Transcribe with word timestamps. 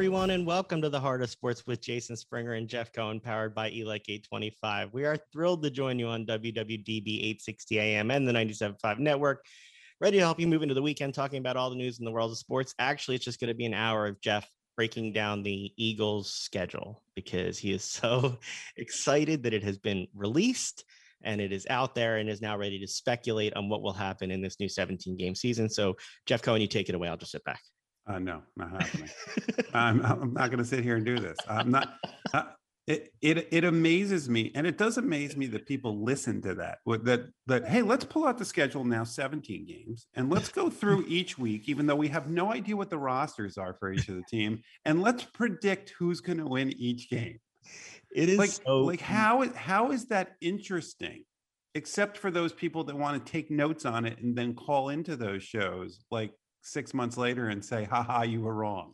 everyone, 0.00 0.30
and 0.30 0.46
welcome 0.46 0.80
to 0.80 0.88
the 0.88 0.98
Heart 0.98 1.20
of 1.20 1.28
Sports 1.28 1.66
with 1.66 1.82
Jason 1.82 2.16
Springer 2.16 2.54
and 2.54 2.66
Jeff 2.66 2.90
Cohen, 2.90 3.20
powered 3.20 3.54
by 3.54 3.68
ELEC 3.68 4.00
825. 4.08 4.94
We 4.94 5.04
are 5.04 5.18
thrilled 5.30 5.62
to 5.62 5.68
join 5.68 5.98
you 5.98 6.06
on 6.06 6.24
WWDB 6.24 7.18
860 7.18 7.78
AM 7.78 8.10
and 8.10 8.26
the 8.26 8.32
97.5 8.32 8.98
network, 8.98 9.44
ready 10.00 10.16
to 10.16 10.24
help 10.24 10.40
you 10.40 10.46
move 10.46 10.62
into 10.62 10.72
the 10.74 10.80
weekend 10.80 11.12
talking 11.12 11.38
about 11.38 11.58
all 11.58 11.68
the 11.68 11.76
news 11.76 11.98
in 11.98 12.06
the 12.06 12.10
world 12.10 12.32
of 12.32 12.38
sports. 12.38 12.74
Actually, 12.78 13.16
it's 13.16 13.26
just 13.26 13.40
going 13.40 13.48
to 13.48 13.54
be 13.54 13.66
an 13.66 13.74
hour 13.74 14.06
of 14.06 14.18
Jeff 14.22 14.48
breaking 14.74 15.12
down 15.12 15.42
the 15.42 15.70
Eagles' 15.76 16.32
schedule 16.32 17.02
because 17.14 17.58
he 17.58 17.70
is 17.70 17.84
so 17.92 18.38
excited 18.78 19.42
that 19.42 19.52
it 19.52 19.62
has 19.62 19.76
been 19.76 20.06
released 20.14 20.82
and 21.24 21.42
it 21.42 21.52
is 21.52 21.66
out 21.68 21.94
there 21.94 22.16
and 22.16 22.30
is 22.30 22.40
now 22.40 22.56
ready 22.56 22.78
to 22.78 22.86
speculate 22.86 23.54
on 23.54 23.68
what 23.68 23.82
will 23.82 23.92
happen 23.92 24.30
in 24.30 24.40
this 24.40 24.60
new 24.60 24.68
17 24.70 25.18
game 25.18 25.34
season. 25.34 25.68
So, 25.68 25.98
Jeff 26.24 26.40
Cohen, 26.40 26.62
you 26.62 26.68
take 26.68 26.88
it 26.88 26.94
away. 26.94 27.08
I'll 27.08 27.18
just 27.18 27.32
sit 27.32 27.44
back. 27.44 27.60
Uh, 28.10 28.18
no, 28.18 28.42
not 28.56 28.70
happening. 28.70 29.08
I'm, 29.74 30.04
I'm 30.04 30.32
not 30.32 30.50
going 30.50 30.58
to 30.58 30.64
sit 30.64 30.82
here 30.82 30.96
and 30.96 31.06
do 31.06 31.18
this. 31.18 31.38
I'm 31.48 31.70
not. 31.70 31.94
Uh, 32.32 32.42
it, 32.88 33.12
it 33.20 33.48
it 33.52 33.64
amazes 33.64 34.28
me, 34.28 34.50
and 34.56 34.66
it 34.66 34.76
does 34.76 34.98
amaze 34.98 35.36
me 35.36 35.46
that 35.48 35.64
people 35.64 36.02
listen 36.02 36.42
to 36.42 36.54
that. 36.56 36.78
That 37.04 37.26
that 37.46 37.68
hey, 37.68 37.82
let's 37.82 38.04
pull 38.04 38.26
out 38.26 38.36
the 38.36 38.44
schedule 38.44 38.84
now, 38.84 39.04
17 39.04 39.64
games, 39.64 40.08
and 40.14 40.28
let's 40.28 40.48
go 40.48 40.68
through 40.68 41.04
each 41.08 41.38
week, 41.38 41.68
even 41.68 41.86
though 41.86 41.94
we 41.94 42.08
have 42.08 42.28
no 42.28 42.52
idea 42.52 42.76
what 42.76 42.90
the 42.90 42.98
rosters 42.98 43.56
are 43.56 43.74
for 43.74 43.92
each 43.92 44.08
of 44.08 44.16
the 44.16 44.24
team, 44.28 44.60
and 44.84 45.00
let's 45.02 45.22
predict 45.22 45.94
who's 45.96 46.20
going 46.20 46.38
to 46.38 46.46
win 46.46 46.72
each 46.78 47.08
game. 47.10 47.38
It 48.12 48.28
is 48.28 48.38
like 48.38 48.50
so 48.50 48.80
like 48.80 49.00
how 49.00 49.42
is 49.42 49.54
how 49.54 49.92
is 49.92 50.06
that 50.06 50.32
interesting? 50.40 51.22
Except 51.76 52.18
for 52.18 52.32
those 52.32 52.52
people 52.52 52.82
that 52.84 52.96
want 52.96 53.24
to 53.24 53.32
take 53.32 53.52
notes 53.52 53.84
on 53.84 54.04
it 54.04 54.18
and 54.20 54.34
then 54.34 54.54
call 54.54 54.88
into 54.88 55.14
those 55.14 55.44
shows, 55.44 56.00
like 56.10 56.32
six 56.62 56.92
months 56.94 57.16
later 57.16 57.48
and 57.48 57.64
say, 57.64 57.84
haha, 57.84 58.22
you 58.22 58.40
were 58.40 58.54
wrong. 58.54 58.92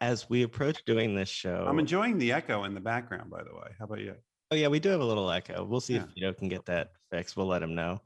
as 0.00 0.28
we 0.30 0.42
approach 0.44 0.84
doing 0.84 1.14
this 1.14 1.28
show. 1.28 1.64
I'm 1.68 1.78
enjoying 1.80 2.18
the 2.18 2.32
echo 2.32 2.64
in 2.64 2.74
the 2.74 2.80
background, 2.80 3.30
by 3.30 3.42
the 3.42 3.54
way. 3.54 3.72
How 3.78 3.84
about 3.86 3.98
you? 4.00 4.14
Oh 4.50 4.54
yeah, 4.54 4.68
we 4.68 4.78
do 4.80 4.90
have 4.90 5.00
a 5.00 5.04
little 5.04 5.30
echo. 5.30 5.64
We'll 5.64 5.80
see 5.80 5.94
Yeah. 5.94 6.04
if 6.04 6.14
Vito 6.14 6.32
can 6.34 6.48
get 6.48 6.64
that 6.66 6.90
fixed. 7.10 7.36
We'll 7.36 7.46
let 7.48 7.62
him 7.62 7.74
know. 7.74 8.00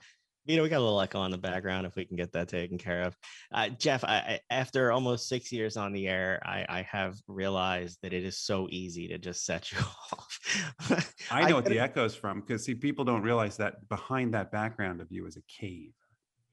Vito, 0.47 0.63
we 0.63 0.69
got 0.69 0.79
a 0.79 0.85
little 0.85 1.01
echo 1.01 1.19
on 1.19 1.33
the 1.33 1.39
background 1.39 1.87
if 1.87 1.97
we 1.97 2.05
can 2.05 2.17
get 2.17 2.31
that 2.33 2.49
taken 2.49 2.79
care 2.79 3.03
of. 3.03 3.17
Uh, 3.53 3.69
Jeff, 3.71 4.05
I, 4.05 4.15
I, 4.17 4.41
after 4.49 4.93
almost 4.93 5.29
six 5.29 5.51
years 5.51 5.77
on 5.77 5.93
the 5.93 6.07
air, 6.07 6.41
I, 6.47 6.65
I 6.69 6.83
have 6.83 7.17
realized 7.27 7.99
that 8.03 8.13
it 8.13 8.23
is 8.25 8.39
so 8.39 8.69
easy 8.71 9.09
to 9.09 9.19
just 9.19 9.45
set 9.45 9.73
you 9.73 9.79
off. 10.13 11.13
I 11.33 11.49
know 11.49 11.57
what 11.57 11.65
the 11.65 11.81
echo's 11.81 12.15
from 12.15 12.41
because 12.43 12.65
see, 12.65 12.75
people 12.77 13.05
don't 13.05 13.23
realize 13.23 13.57
that 13.57 13.89
behind 13.89 14.33
that 14.35 14.53
background 14.53 15.01
of 15.01 15.09
you 15.11 15.27
is 15.27 15.37
a 15.37 15.43
cave. 15.49 15.93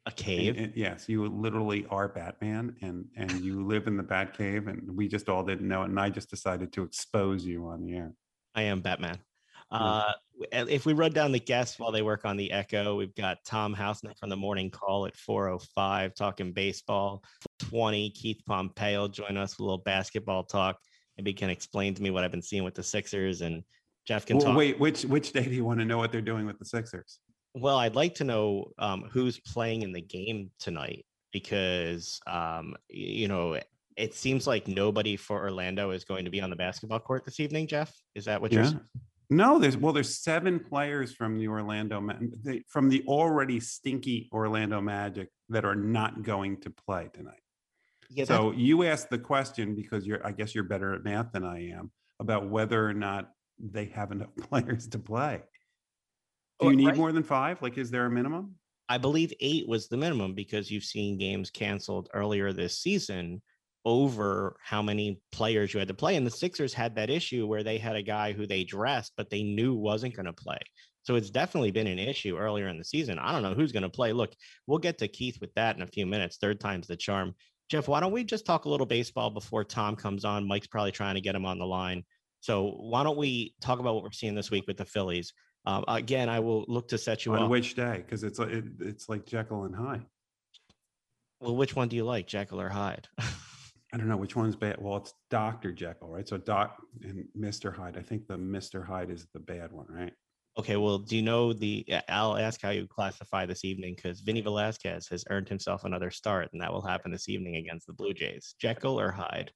A 0.06 0.12
cave. 0.12 0.58
and 0.58 0.74
yes, 0.76 1.08
you 1.08 1.26
literally 1.28 1.86
are 1.90 2.10
Batman, 2.10 2.76
and 2.82 3.06
and 3.16 3.32
you 3.40 3.66
live 3.66 3.88
in 3.88 3.96
the 3.96 4.04
Bat 4.04 4.38
Cave, 4.38 4.68
and 4.68 4.96
we 4.98 5.08
just 5.08 5.30
all 5.30 5.44
didn't 5.44 5.68
know 5.68 5.84
it, 5.84 5.86
and 5.86 6.00
I 6.00 6.10
just 6.10 6.30
decided 6.30 6.74
to 6.74 6.84
expose 6.84 7.46
you 7.46 7.68
on 7.68 7.82
the 7.82 7.96
air. 7.96 8.14
I 8.54 8.64
am 8.64 8.82
Batman. 8.82 9.18
Uh, 9.72 10.12
if 10.52 10.86
we 10.86 10.94
run 10.94 11.12
down 11.14 11.32
the 11.32 11.40
guests 11.40 11.80
while 11.80 11.92
they 11.92 12.02
work 12.02 12.26
on 12.26 12.36
the 12.38 12.52
Echo, 12.52 12.96
we've 12.98 13.16
got 13.16 13.38
Tom 13.46 13.74
Housenick 13.74 14.20
from 14.20 14.30
the 14.30 14.36
morning 14.36 14.70
call 14.70 15.06
at 15.08 15.16
405 15.16 16.14
talking 16.16 16.52
baseball. 16.52 17.24
20, 17.60 18.10
Keith 18.12 18.42
Pompey 18.46 19.08
join 19.10 19.38
us 19.38 19.54
with 19.54 19.62
a 19.62 19.64
little 19.64 19.78
basketball 19.84 20.44
talk. 20.44 20.78
Maybe 21.18 21.32
he 21.32 21.36
can 21.36 21.50
explain 21.50 21.94
to 21.96 22.04
me 22.04 22.12
what 22.12 22.24
I've 22.24 22.32
been 22.32 22.42
seeing 22.42 22.64
with 22.64 22.76
the 22.76 22.84
Sixers 22.84 23.42
and 23.42 23.64
Jeff 24.06 24.26
can 24.26 24.38
Well, 24.38 24.48
talk. 24.48 24.58
wait, 24.58 24.80
which 24.80 25.06
which 25.06 25.32
day 25.32 25.44
do 25.46 25.52
you 25.52 25.64
want 25.64 25.80
to 25.80 25.86
know 25.86 25.98
what 25.98 26.12
they're 26.12 26.22
doing 26.22 26.46
with 26.46 26.60
the 26.60 26.66
Sixers? 26.66 27.20
Well, 27.54 27.78
I'd 27.78 27.96
like 27.96 28.16
to 28.16 28.24
know 28.24 28.72
um, 28.80 29.10
who's 29.12 29.40
playing 29.40 29.84
in 29.84 29.94
the 29.94 30.02
game 30.02 30.50
tonight 30.60 31.06
because, 31.32 32.20
um, 32.26 32.76
you 32.90 33.28
know, 33.28 33.60
it 33.96 34.14
seems 34.16 34.48
like 34.48 34.68
nobody 34.68 35.16
for 35.16 35.40
Orlando 35.40 35.92
is 35.92 36.04
going 36.04 36.26
to 36.26 36.32
be 36.32 36.42
on 36.42 36.50
the 36.50 36.56
basketball 36.56 37.00
court 37.00 37.26
this 37.26 37.40
evening, 37.40 37.68
Jeff. 37.68 37.94
Is 38.16 38.26
that 38.26 38.42
what 38.42 38.52
you're 38.52 38.64
Yeah. 38.64 38.70
saying? 38.70 38.82
No, 39.30 39.58
there's 39.58 39.78
well, 39.78 39.94
there's 39.94 40.22
seven 40.22 40.60
players 40.60 41.16
from 41.16 41.40
the 41.40 41.48
Orlando 41.48 42.08
from 42.68 42.90
the 42.90 43.04
already 43.08 43.60
stinky 43.60 44.30
Orlando 44.32 44.80
Magic 44.82 45.30
that 45.50 45.66
are 45.66 45.76
not 45.76 46.22
going 46.24 46.60
to 46.62 46.70
play 46.70 47.10
tonight. 47.14 47.42
Yeah, 48.10 48.26
So 48.26 48.52
you 48.52 48.84
asked 48.84 49.10
the 49.10 49.18
question 49.18 49.76
because 49.76 50.06
you're, 50.06 50.26
I 50.26 50.32
guess 50.34 50.54
you're 50.54 50.66
better 50.66 50.94
at 50.94 51.04
math 51.04 51.32
than 51.32 51.44
I 51.44 51.70
am 51.70 51.92
about 52.20 52.50
whether 52.50 52.88
or 52.88 52.94
not 52.94 53.32
they 53.60 53.86
have 53.86 54.12
enough 54.12 54.36
players 54.50 54.88
to 54.90 55.00
play. 55.00 55.42
Do 56.64 56.72
you 56.72 56.78
need 56.78 56.88
right. 56.88 56.98
more 56.98 57.12
than 57.12 57.24
five? 57.24 57.62
Like, 57.62 57.78
is 57.78 57.92
there 57.92 58.06
a 58.06 58.12
minimum? 58.12 58.56
I 58.90 58.98
believe 58.98 59.34
eight 59.40 59.68
was 59.68 59.88
the 59.88 59.98
minimum 59.98 60.34
because 60.34 60.70
you've 60.70 60.84
seen 60.84 61.18
games 61.18 61.50
canceled 61.50 62.10
earlier 62.14 62.52
this 62.52 62.80
season 62.80 63.42
over 63.86 64.56
how 64.64 64.82
many 64.82 65.20
players 65.32 65.74
you 65.74 65.80
had 65.80 65.88
to 65.90 65.94
play. 65.94 66.16
And 66.16 66.26
the 66.26 66.32
Sixers 66.32 66.74
had 66.74 66.96
that 66.96 67.10
issue 67.10 67.46
where 67.48 67.64
they 67.64 67.78
had 67.78 67.96
a 67.96 68.02
guy 68.04 68.34
who 68.34 68.46
they 68.46 68.64
dressed, 68.64 69.14
but 69.18 69.30
they 69.30 69.44
knew 69.44 69.74
wasn't 69.74 70.16
going 70.16 70.26
to 70.26 70.34
play. 70.34 70.60
So 71.04 71.16
it's 71.16 71.30
definitely 71.30 71.72
been 71.72 71.88
an 71.88 72.00
issue 72.00 72.38
earlier 72.38 72.70
in 72.70 72.78
the 72.78 72.86
season. 72.86 73.20
I 73.20 73.34
don't 73.34 73.44
know 73.44 73.54
who's 73.54 73.74
going 73.74 73.84
to 73.84 73.90
play. 73.90 74.14
Look, 74.14 74.34
we'll 74.68 74.80
get 74.80 74.98
to 75.00 75.08
Keith 75.08 75.38
with 75.42 75.54
that 75.56 75.76
in 75.76 75.82
a 75.82 75.88
few 75.88 76.06
minutes. 76.06 76.38
Third 76.38 76.62
time's 76.62 76.88
the 76.88 76.96
charm. 76.96 77.36
Jeff, 77.70 77.88
why 77.88 78.00
don't 78.00 78.14
we 78.14 78.24
just 78.24 78.46
talk 78.46 78.66
a 78.66 78.70
little 78.70 78.86
baseball 78.86 79.30
before 79.30 79.66
Tom 79.66 79.96
comes 79.96 80.24
on? 80.24 80.48
Mike's 80.48 80.68
probably 80.68 80.92
trying 80.92 81.16
to 81.16 81.22
get 81.22 81.36
him 81.36 81.46
on 81.46 81.60
the 81.60 81.66
line. 81.66 82.04
So 82.40 82.72
why 82.80 83.04
don't 83.04 83.18
we 83.18 83.54
talk 83.62 83.80
about 83.80 83.96
what 83.96 84.04
we're 84.04 84.12
seeing 84.12 84.36
this 84.36 84.52
week 84.52 84.66
with 84.68 84.78
the 84.78 84.86
Phillies? 84.86 85.34
Um, 85.66 85.86
again, 85.88 86.30
I 86.30 86.40
will 86.40 86.66
look 86.68 86.90
to 86.90 86.98
set 86.98 87.26
you 87.26 87.34
On 87.34 87.44
up. 87.44 87.50
which 87.50 87.76
day? 87.76 88.04
Because 88.06 88.24
it's 88.24 88.40
it, 88.40 88.66
it's 88.80 89.08
like 89.08 89.26
Jekyll 89.26 89.64
and 89.64 89.76
Hyde. 89.76 90.06
Well, 91.40 91.56
which 91.56 91.76
one 91.76 91.88
do 91.88 91.96
you 91.96 92.04
like, 92.06 92.28
Jekyll 92.28 92.60
or 92.60 92.70
Hyde? 92.70 93.08
I 93.20 93.98
don't 93.98 94.08
know 94.08 94.18
which 94.18 94.36
one's 94.36 94.56
bad. 94.56 94.78
Well, 94.80 94.98
it's 94.98 95.14
Doctor 95.30 95.72
Jekyll, 95.72 96.10
right? 96.10 96.28
So 96.28 96.38
Doc 96.38 96.82
and 97.04 97.26
Mister 97.36 97.72
Hyde. 97.72 97.98
I 97.98 98.02
think 98.02 98.28
the 98.28 98.38
Mister 98.38 98.84
Hyde 98.84 99.12
is 99.12 99.28
the 99.34 99.40
bad 99.40 99.72
one, 99.72 99.86
right? 99.90 100.14
okay, 100.58 100.78
well, 100.78 101.00
do 101.00 101.16
you 101.16 101.22
know 101.22 101.54
the? 101.54 101.86
uh, 101.92 102.02
I'll 102.10 102.38
ask 102.38 102.62
how 102.62 102.70
you 102.70 102.88
classify 102.88 103.46
this 103.46 103.66
evening 103.66 103.96
because 103.96 104.22
Vinny 104.22 104.42
Velasquez 104.42 105.08
has 105.08 105.26
earned 105.30 105.50
himself 105.50 105.84
another 105.84 106.12
start, 106.12 106.50
and 106.54 106.62
that 106.62 106.72
will 106.72 106.86
happen 106.86 107.12
this 107.12 107.30
evening 107.30 107.56
against 107.56 107.88
the 107.88 107.94
Blue 107.94 108.14
Jays. 108.14 108.56
Jekyll 108.60 109.00
or 109.00 109.12
Hyde? 109.12 109.52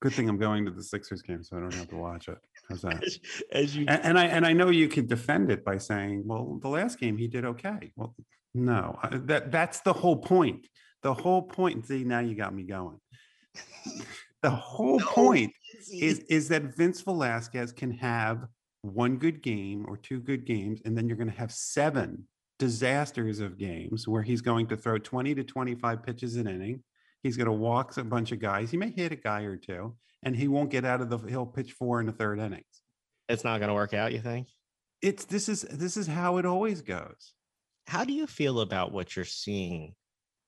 Good 0.00 0.12
thing 0.12 0.28
I'm 0.28 0.38
going 0.38 0.64
to 0.64 0.70
the 0.70 0.82
Sixers 0.82 1.22
game, 1.22 1.42
so 1.42 1.56
I 1.56 1.60
don't 1.60 1.74
have 1.74 1.88
to 1.88 1.96
watch 1.96 2.28
it. 2.28 2.38
How's 2.68 2.82
that? 2.82 3.02
As, 3.02 3.18
as 3.52 3.76
you, 3.76 3.86
And, 3.88 4.04
and 4.04 4.18
I 4.18 4.26
and 4.26 4.46
I 4.46 4.52
know 4.52 4.68
you 4.70 4.88
could 4.88 5.08
defend 5.08 5.50
it 5.50 5.64
by 5.64 5.78
saying, 5.78 6.22
"Well, 6.26 6.58
the 6.60 6.68
last 6.68 6.98
game 6.98 7.16
he 7.16 7.26
did 7.28 7.44
okay." 7.44 7.92
Well, 7.96 8.14
no, 8.54 8.98
that 9.10 9.50
that's 9.50 9.80
the 9.80 9.92
whole 9.92 10.16
point. 10.16 10.66
The 11.02 11.14
whole 11.14 11.42
point. 11.42 11.86
See, 11.86 12.04
now 12.04 12.20
you 12.20 12.34
got 12.34 12.54
me 12.54 12.64
going. 12.64 12.98
The 14.40 14.50
whole 14.50 15.00
No, 15.00 15.06
point 15.06 15.52
is 15.90 16.20
is 16.20 16.48
that 16.48 16.76
Vince 16.76 17.00
Velasquez 17.00 17.72
can 17.72 17.90
have 17.90 18.46
one 18.82 19.16
good 19.16 19.42
game 19.42 19.84
or 19.88 19.96
two 19.96 20.20
good 20.20 20.46
games, 20.46 20.80
and 20.84 20.96
then 20.96 21.08
you're 21.08 21.16
going 21.16 21.30
to 21.30 21.36
have 21.36 21.50
seven 21.50 22.28
disasters 22.60 23.40
of 23.40 23.58
games 23.58 24.06
where 24.06 24.22
he's 24.22 24.40
going 24.40 24.68
to 24.68 24.76
throw 24.76 24.96
20 24.98 25.34
to 25.34 25.42
25 25.44 26.02
pitches 26.04 26.36
an 26.36 26.46
inning. 26.46 26.82
He's 27.22 27.36
going 27.36 27.46
to 27.46 27.52
walk 27.52 27.96
a 27.96 28.04
bunch 28.04 28.32
of 28.32 28.40
guys. 28.40 28.70
He 28.70 28.76
may 28.76 28.90
hit 28.90 29.12
a 29.12 29.16
guy 29.16 29.42
or 29.42 29.56
two, 29.56 29.96
and 30.22 30.36
he 30.36 30.48
won't 30.48 30.70
get 30.70 30.84
out 30.84 31.00
of 31.00 31.10
the. 31.10 31.18
He'll 31.18 31.46
pitch 31.46 31.72
four 31.72 32.00
in 32.00 32.06
the 32.06 32.12
third 32.12 32.38
innings. 32.38 32.82
it's 33.28 33.44
not 33.44 33.58
going 33.58 33.68
to 33.68 33.74
work 33.74 33.94
out. 33.94 34.12
You 34.12 34.20
think? 34.20 34.48
It's 35.02 35.24
this 35.24 35.48
is 35.48 35.62
this 35.62 35.96
is 35.96 36.06
how 36.06 36.38
it 36.38 36.46
always 36.46 36.82
goes. 36.82 37.34
How 37.86 38.04
do 38.04 38.12
you 38.12 38.26
feel 38.26 38.60
about 38.60 38.92
what 38.92 39.16
you're 39.16 39.24
seeing 39.24 39.94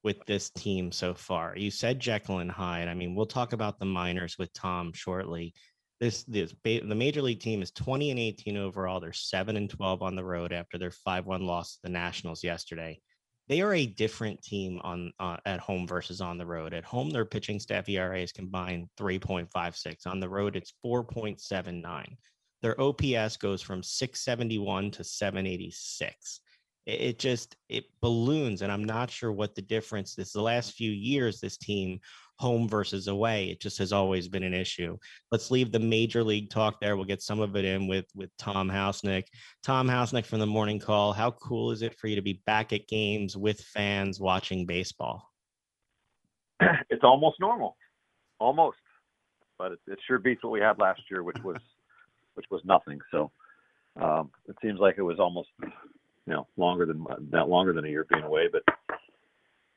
with 0.03 0.25
this 0.27 0.51
team 0.51 0.93
so 0.93 1.15
far? 1.15 1.57
You 1.57 1.71
said 1.71 2.01
Jekyll 2.01 2.39
and 2.39 2.51
Hyde. 2.51 2.89
I 2.89 2.95
mean, 2.95 3.15
we'll 3.15 3.27
talk 3.27 3.53
about 3.53 3.79
the 3.79 3.87
minors 3.87 4.37
with 4.39 4.53
Tom 4.53 4.93
shortly. 4.93 5.55
This 6.01 6.23
this 6.25 6.55
the 6.65 6.95
major 6.95 7.23
league 7.23 7.41
team 7.41 7.63
is 7.63 7.73
20 7.73 8.11
and 8.11 8.21
18 8.21 8.57
overall. 8.57 9.01
They're 9.01 9.13
7 9.13 9.57
and 9.57 9.69
12 9.69 10.03
on 10.03 10.17
the 10.17 10.25
road 10.25 10.53
after 10.53 10.79
their 10.79 10.93
5-1 11.07 11.43
loss 11.43 11.75
to 11.75 11.81
the 11.85 11.91
Nationals 11.91 12.43
yesterday. 12.43 13.01
They 13.51 13.63
are 13.63 13.75
a 13.75 13.85
different 13.85 14.41
team 14.43 14.81
on 14.85 15.13
uh, 15.19 15.39
at 15.45 15.59
home 15.59 15.85
versus 15.85 16.21
on 16.21 16.39
the 16.39 16.47
road. 16.47 16.73
At 16.73 16.85
home, 16.85 17.11
their 17.11 17.25
pitching 17.25 17.59
staff 17.59 17.89
ERA 17.89 18.21
is 18.21 18.31
combined 18.31 18.89
3.56. 18.97 20.07
On 20.07 20.21
the 20.21 20.29
road, 20.29 20.55
it's 20.55 20.73
4.79. 20.87 22.17
Their 22.63 22.81
OPS 22.81 23.37
goes 23.39 23.61
from 23.61 23.83
671 23.83 24.93
to 24.93 25.03
786 25.03 26.41
it, 26.87 27.01
it 27.01 27.19
just 27.19 27.57
it 27.69 27.85
balloons 28.01 28.63
and 28.63 28.73
i'm 28.73 28.85
not 28.85 29.11
sure 29.11 29.33
what 29.33 29.55
the 29.55 29.63
difference 29.63 30.19
is 30.19 30.33
the 30.33 30.41
last 30.41 30.73
few 30.73 30.91
years 30.91 31.41
this 31.41 31.57
team 31.57 32.01
home 32.41 32.69
versus 32.69 33.07
away 33.09 33.51
it 33.51 33.61
just 33.61 33.79
has 33.79 33.93
always 33.93 34.27
been 34.29 34.43
an 34.43 34.55
issue 34.55 34.97
let's 35.31 35.51
leave 35.51 35.71
the 35.71 35.79
major 35.79 36.25
league 36.25 36.51
talk 36.51 36.81
there 36.81 36.97
we'll 36.97 37.05
get 37.05 37.23
some 37.23 37.41
of 37.41 37.55
it 37.55 37.65
in 37.65 37.87
with 37.87 38.07
with 38.15 38.31
tom 38.39 38.69
housenick 38.69 39.25
tom 39.63 39.87
housenick 39.87 40.27
from 40.27 40.41
the 40.41 40.47
morning 40.47 40.79
call 40.79 41.13
how 41.13 41.31
cool 41.31 41.71
is 41.71 41.83
it 41.83 41.95
for 41.99 42.09
you 42.09 42.17
to 42.17 42.23
be 42.23 42.43
back 42.47 42.73
at 42.73 42.89
games 42.89 43.37
with 43.37 43.61
fans 43.61 44.19
watching 44.19 44.65
baseball 44.67 45.31
it's 46.91 47.05
almost 47.05 47.41
normal, 47.41 47.77
almost. 48.39 48.79
But 49.59 49.73
it, 49.73 49.79
it 49.89 49.99
sure 50.07 50.19
beats 50.19 50.43
what 50.43 50.53
we 50.53 50.61
had 50.61 50.79
last 50.79 51.03
year, 51.11 51.23
which 51.23 51.39
was 51.45 51.57
which 52.35 52.47
was 52.51 52.63
nothing. 52.65 53.01
So 53.11 53.31
um, 54.01 54.31
it 54.49 54.57
seems 54.63 54.79
like 54.79 54.97
it 54.99 55.03
was 55.03 55.19
almost 55.19 55.49
you 55.63 56.33
know 56.33 56.47
longer 56.57 56.87
than 56.87 57.05
not 57.31 57.49
longer 57.49 57.73
than 57.73 57.85
a 57.85 57.89
year 57.89 58.07
being 58.11 58.25
away. 58.25 58.49
But 58.51 58.63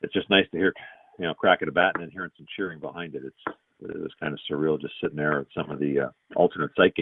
it's 0.02 0.12
just 0.12 0.30
nice 0.30 0.46
to 0.52 0.58
hear 0.58 0.72
you 1.18 1.26
know 1.26 1.34
crack 1.34 1.60
at 1.62 1.68
a 1.68 1.72
bat 1.72 1.92
and 1.94 2.02
then 2.02 2.10
hearing 2.10 2.30
some 2.36 2.46
cheering 2.56 2.80
behind 2.80 3.14
it. 3.14 3.22
It's 3.24 3.56
It 3.80 4.00
was 4.00 4.12
kind 4.20 4.32
of 4.32 4.40
surreal 4.50 4.80
just 4.80 4.94
sitting 5.00 5.16
there 5.16 5.40
at 5.40 5.46
some 5.54 5.70
of 5.70 5.78
the 5.78 6.00
uh, 6.00 6.10
alternate 6.36 6.70
site 6.76 6.94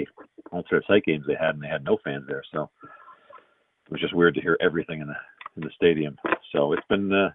alternate 0.50 0.84
site 0.86 1.04
games 1.04 1.24
they 1.26 1.36
had, 1.38 1.54
and 1.54 1.62
they 1.62 1.68
had 1.68 1.84
no 1.84 1.98
fans 2.04 2.24
there. 2.28 2.42
So 2.52 2.70
it 3.86 3.92
was 3.92 4.00
just 4.00 4.14
weird 4.14 4.34
to 4.34 4.40
hear 4.40 4.56
everything 4.60 5.00
in 5.00 5.06
the 5.08 5.16
in 5.56 5.62
the 5.62 5.70
stadium. 5.76 6.16
So 6.52 6.72
it's 6.72 6.86
been 6.88 7.12
uh, 7.12 7.30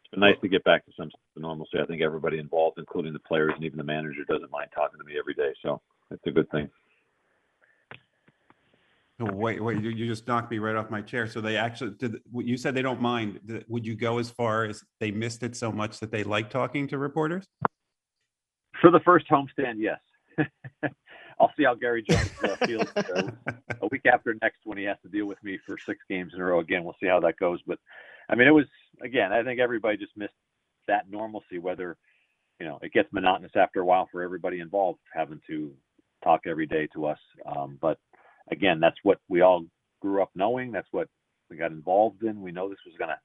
it's 0.00 0.10
been 0.10 0.20
nice 0.20 0.36
to 0.42 0.48
get 0.48 0.64
back 0.64 0.84
to 0.86 0.92
some 0.96 1.10
normalcy. 1.36 1.78
I 1.80 1.86
think 1.86 2.02
everybody 2.02 2.38
involved, 2.38 2.78
including 2.78 3.12
the 3.12 3.18
players 3.20 3.52
and 3.54 3.64
even 3.64 3.78
the 3.78 3.84
manager, 3.84 4.24
doesn't 4.28 4.50
mind 4.50 4.70
talking 4.74 4.98
to 4.98 5.04
me 5.04 5.14
every 5.18 5.34
day. 5.34 5.52
So 5.62 5.80
it's 6.10 6.26
a 6.26 6.30
good 6.30 6.50
thing. 6.50 6.68
Wait, 9.26 9.62
wait, 9.62 9.82
you, 9.82 9.90
you 9.90 10.06
just 10.06 10.26
knocked 10.26 10.50
me 10.50 10.58
right 10.58 10.76
off 10.76 10.90
my 10.90 11.00
chair. 11.00 11.26
So 11.26 11.40
they 11.40 11.56
actually 11.56 11.92
did, 11.98 12.16
you 12.34 12.56
said 12.56 12.74
they 12.74 12.82
don't 12.82 13.00
mind. 13.00 13.40
Th- 13.46 13.64
Would 13.68 13.86
you 13.86 13.94
go 13.94 14.18
as 14.18 14.30
far 14.30 14.64
as 14.64 14.82
they 15.00 15.10
missed 15.10 15.42
it 15.42 15.56
so 15.56 15.70
much 15.70 16.00
that 16.00 16.10
they 16.10 16.24
like 16.24 16.50
talking 16.50 16.86
to 16.88 16.98
reporters? 16.98 17.46
For 18.80 18.90
the 18.90 19.00
first 19.00 19.26
homestand, 19.30 19.76
yes. 19.78 19.98
I'll 21.40 21.52
see 21.56 21.64
how 21.64 21.74
Gary 21.74 22.04
Jones 22.08 22.30
uh, 22.44 22.56
feels 22.66 22.88
uh, 22.96 23.30
a 23.80 23.86
week 23.90 24.02
after 24.06 24.34
next 24.42 24.60
when 24.64 24.78
he 24.78 24.84
has 24.84 24.96
to 25.02 25.08
deal 25.08 25.26
with 25.26 25.42
me 25.42 25.58
for 25.66 25.76
six 25.76 25.98
games 26.08 26.32
in 26.34 26.40
a 26.40 26.44
row 26.44 26.60
again. 26.60 26.84
We'll 26.84 26.96
see 27.00 27.08
how 27.08 27.20
that 27.20 27.36
goes. 27.38 27.60
But 27.66 27.78
I 28.28 28.34
mean, 28.34 28.46
it 28.46 28.52
was 28.52 28.66
again. 29.02 29.32
I 29.32 29.42
think 29.42 29.58
everybody 29.58 29.96
just 29.96 30.16
missed 30.16 30.34
that 30.88 31.10
normalcy. 31.10 31.58
Whether 31.58 31.96
you 32.60 32.66
know 32.66 32.78
it 32.82 32.92
gets 32.92 33.12
monotonous 33.12 33.52
after 33.56 33.80
a 33.80 33.84
while 33.84 34.08
for 34.12 34.22
everybody 34.22 34.60
involved 34.60 35.00
having 35.12 35.40
to 35.48 35.72
talk 36.22 36.42
every 36.46 36.66
day 36.66 36.88
to 36.94 37.06
us. 37.06 37.18
Um, 37.44 37.78
but 37.80 37.98
again, 38.52 38.80
that's 38.80 38.96
what 39.02 39.18
we 39.28 39.40
all 39.40 39.64
grew 40.00 40.22
up 40.22 40.30
knowing. 40.34 40.72
That's 40.72 40.88
what 40.92 41.08
we 41.50 41.56
got 41.56 41.72
involved 41.72 42.22
in. 42.22 42.40
We 42.40 42.52
know 42.52 42.68
this 42.68 42.78
was 42.86 42.96
going 42.98 43.10
to 43.10 43.18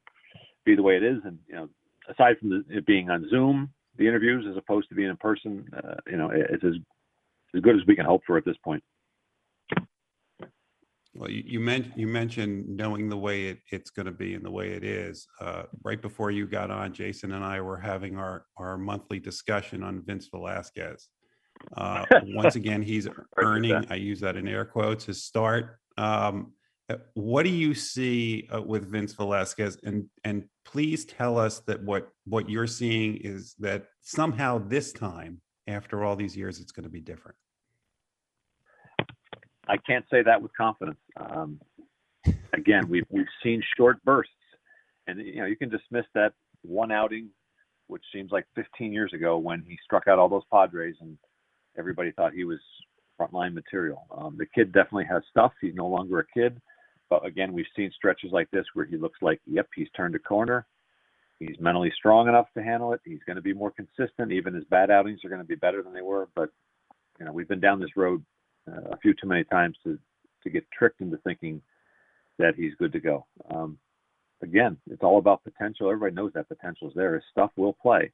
be 0.66 0.76
the 0.76 0.84
way 0.84 0.98
it 0.98 1.04
is. 1.04 1.20
And 1.24 1.40
you 1.48 1.56
know, 1.56 1.70
aside 2.10 2.38
from 2.40 2.50
the, 2.50 2.64
it 2.70 2.86
being 2.86 3.10
on 3.10 3.28
Zoom, 3.30 3.70
the 3.98 4.08
interviews 4.08 4.46
as 4.50 4.58
opposed 4.58 4.90
to 4.90 4.96
being 4.96 5.10
in 5.10 5.18
person, 5.18 5.66
uh, 5.76 5.96
you 6.08 6.18
know, 6.18 6.30
it, 6.30 6.48
it's 6.50 6.64
as 6.64 6.74
as 7.56 7.62
good 7.62 7.76
as 7.76 7.82
we 7.88 7.96
can 7.96 8.06
hope 8.06 8.22
for 8.26 8.38
at 8.38 8.46
this 8.46 8.58
point. 8.64 8.84
Well, 11.16 11.32
you, 11.32 11.44
you 11.46 11.84
you 11.96 12.08
mentioned 12.08 12.68
knowing 12.68 13.10
the 13.10 13.18
way 13.18 13.48
it, 13.48 13.60
it's 13.72 13.90
going 13.90 14.06
to 14.06 14.12
be 14.12 14.36
and 14.36 14.46
the 14.46 14.52
way 14.52 14.74
it 14.74 14.84
is. 14.84 15.28
Uh, 15.42 15.64
right 15.84 16.00
before 16.00 16.30
you 16.30 16.46
got 16.46 16.70
on, 16.70 16.94
Jason 16.94 17.32
and 17.32 17.44
I 17.44 17.60
were 17.60 17.78
having 17.78 18.18
our, 18.18 18.46
our 18.58 18.78
monthly 18.78 19.20
discussion 19.20 19.82
on 19.82 20.04
Vince 20.06 20.28
Velasquez. 20.28 21.10
Uh, 21.76 22.06
once 22.24 22.56
again, 22.56 22.82
he's 22.82 23.08
earning, 23.38 23.86
I 23.90 23.96
use 23.96 24.20
that 24.22 24.36
in 24.36 24.48
air 24.48 24.66
quotes, 24.66 25.06
his 25.06 25.24
start. 25.24 25.78
Um, 25.98 26.54
uh, 26.90 26.96
what 27.16 27.44
do 27.44 27.50
you 27.50 27.74
see 27.74 28.48
uh, 28.54 28.62
with 28.62 28.90
Vince 28.90 29.14
Velasquez? 29.14 29.78
And, 29.84 30.06
and 30.24 30.46
please 30.64 31.06
tell 31.06 31.38
us 31.38 31.60
that 31.62 31.84
what, 31.84 32.10
what 32.26 32.50
you're 32.50 32.68
seeing 32.68 33.18
is 33.18 33.56
that 33.60 33.88
somehow 34.02 34.58
this 34.58 34.94
time, 34.94 35.42
after 35.68 36.06
all 36.06 36.16
these 36.16 36.36
years, 36.38 36.62
it's 36.62 36.72
going 36.72 36.86
to 36.86 36.90
be 36.90 37.02
different. 37.02 37.36
I 39.68 39.78
can't 39.78 40.06
say 40.10 40.24
that 40.24 40.42
with 40.42 40.52
confidence. 40.56 40.98
Um, 41.18 41.60
again, 42.54 42.88
we've 42.88 43.06
we've 43.10 43.28
seen 43.44 43.62
short 43.76 44.04
bursts, 44.04 44.32
and 45.08 45.20
you 45.20 45.38
know 45.38 45.46
you 45.46 45.56
can 45.56 45.70
dismiss 45.70 46.06
that 46.16 46.34
one 46.62 46.92
outing, 46.92 47.30
which 47.88 48.04
seems 48.14 48.32
like 48.32 48.46
15 48.56 48.94
years 48.94 49.14
ago 49.14 49.38
when 49.38 49.64
he 49.68 49.78
struck 49.84 50.08
out 50.08 50.20
all 50.20 50.30
those 50.30 50.44
Padres, 50.52 50.96
and 51.02 51.18
everybody 51.78 52.12
thought 52.12 52.34
he 52.34 52.44
was 52.44 52.60
frontline 53.20 53.54
material. 53.54 54.06
Um, 54.16 54.36
the 54.38 54.46
kid 54.46 54.72
definitely 54.72 55.06
has 55.06 55.24
stuff. 55.30 55.54
He's 55.62 55.76
no 55.76 55.88
longer 55.88 56.20
a 56.20 56.26
kid, 56.40 56.62
but 57.10 57.26
again, 57.26 57.54
we've 57.54 57.66
seen 57.76 57.92
stretches 57.96 58.32
like 58.32 58.50
this 58.52 58.66
where 58.74 58.86
he 58.86 58.98
looks 58.98 59.20
like, 59.22 59.42
yep, 59.46 59.68
he's 59.76 59.90
turned 59.96 60.16
a 60.16 60.20
corner. 60.20 60.66
He's 61.40 61.60
mentally 61.60 61.92
strong 61.96 62.28
enough 62.28 62.48
to 62.56 62.64
handle 62.64 62.94
it. 62.94 63.02
He's 63.06 63.24
going 63.26 63.36
to 63.36 63.42
be 63.42 63.54
more 63.54 63.72
consistent. 63.72 64.32
Even 64.32 64.56
his 64.56 64.64
bad 64.66 64.90
outings 64.90 65.24
are 65.24 65.30
going 65.30 65.42
to 65.42 65.48
be 65.48 65.56
better 65.56 65.84
than 65.84 65.94
they 65.94 66.02
were. 66.02 66.30
But 66.36 66.50
you 67.20 67.26
know, 67.26 67.32
we've 67.32 67.48
been 67.48 67.60
down 67.60 67.80
this 67.80 67.96
road 67.96 68.24
uh, 68.68 68.90
a 68.92 68.98
few 68.98 69.14
too 69.14 69.28
many 69.28 69.44
times 69.44 69.78
to 69.84 70.00
to 70.44 70.50
get 70.50 70.66
tricked 70.72 71.02
into 71.02 71.18
thinking 71.18 71.62
that 72.40 72.56
he's 72.56 72.74
good 72.76 72.92
to 72.94 73.00
go. 73.00 73.26
Um, 73.54 73.78
again, 74.42 74.78
it's 74.90 75.04
all 75.04 75.18
about 75.18 75.44
potential. 75.44 75.88
Everybody 75.88 76.16
knows 76.16 76.32
that 76.34 76.48
potential 76.48 76.88
is 76.88 76.94
there. 76.96 77.16
His 77.16 77.24
stuff 77.32 77.52
will 77.56 77.74
play. 77.74 78.12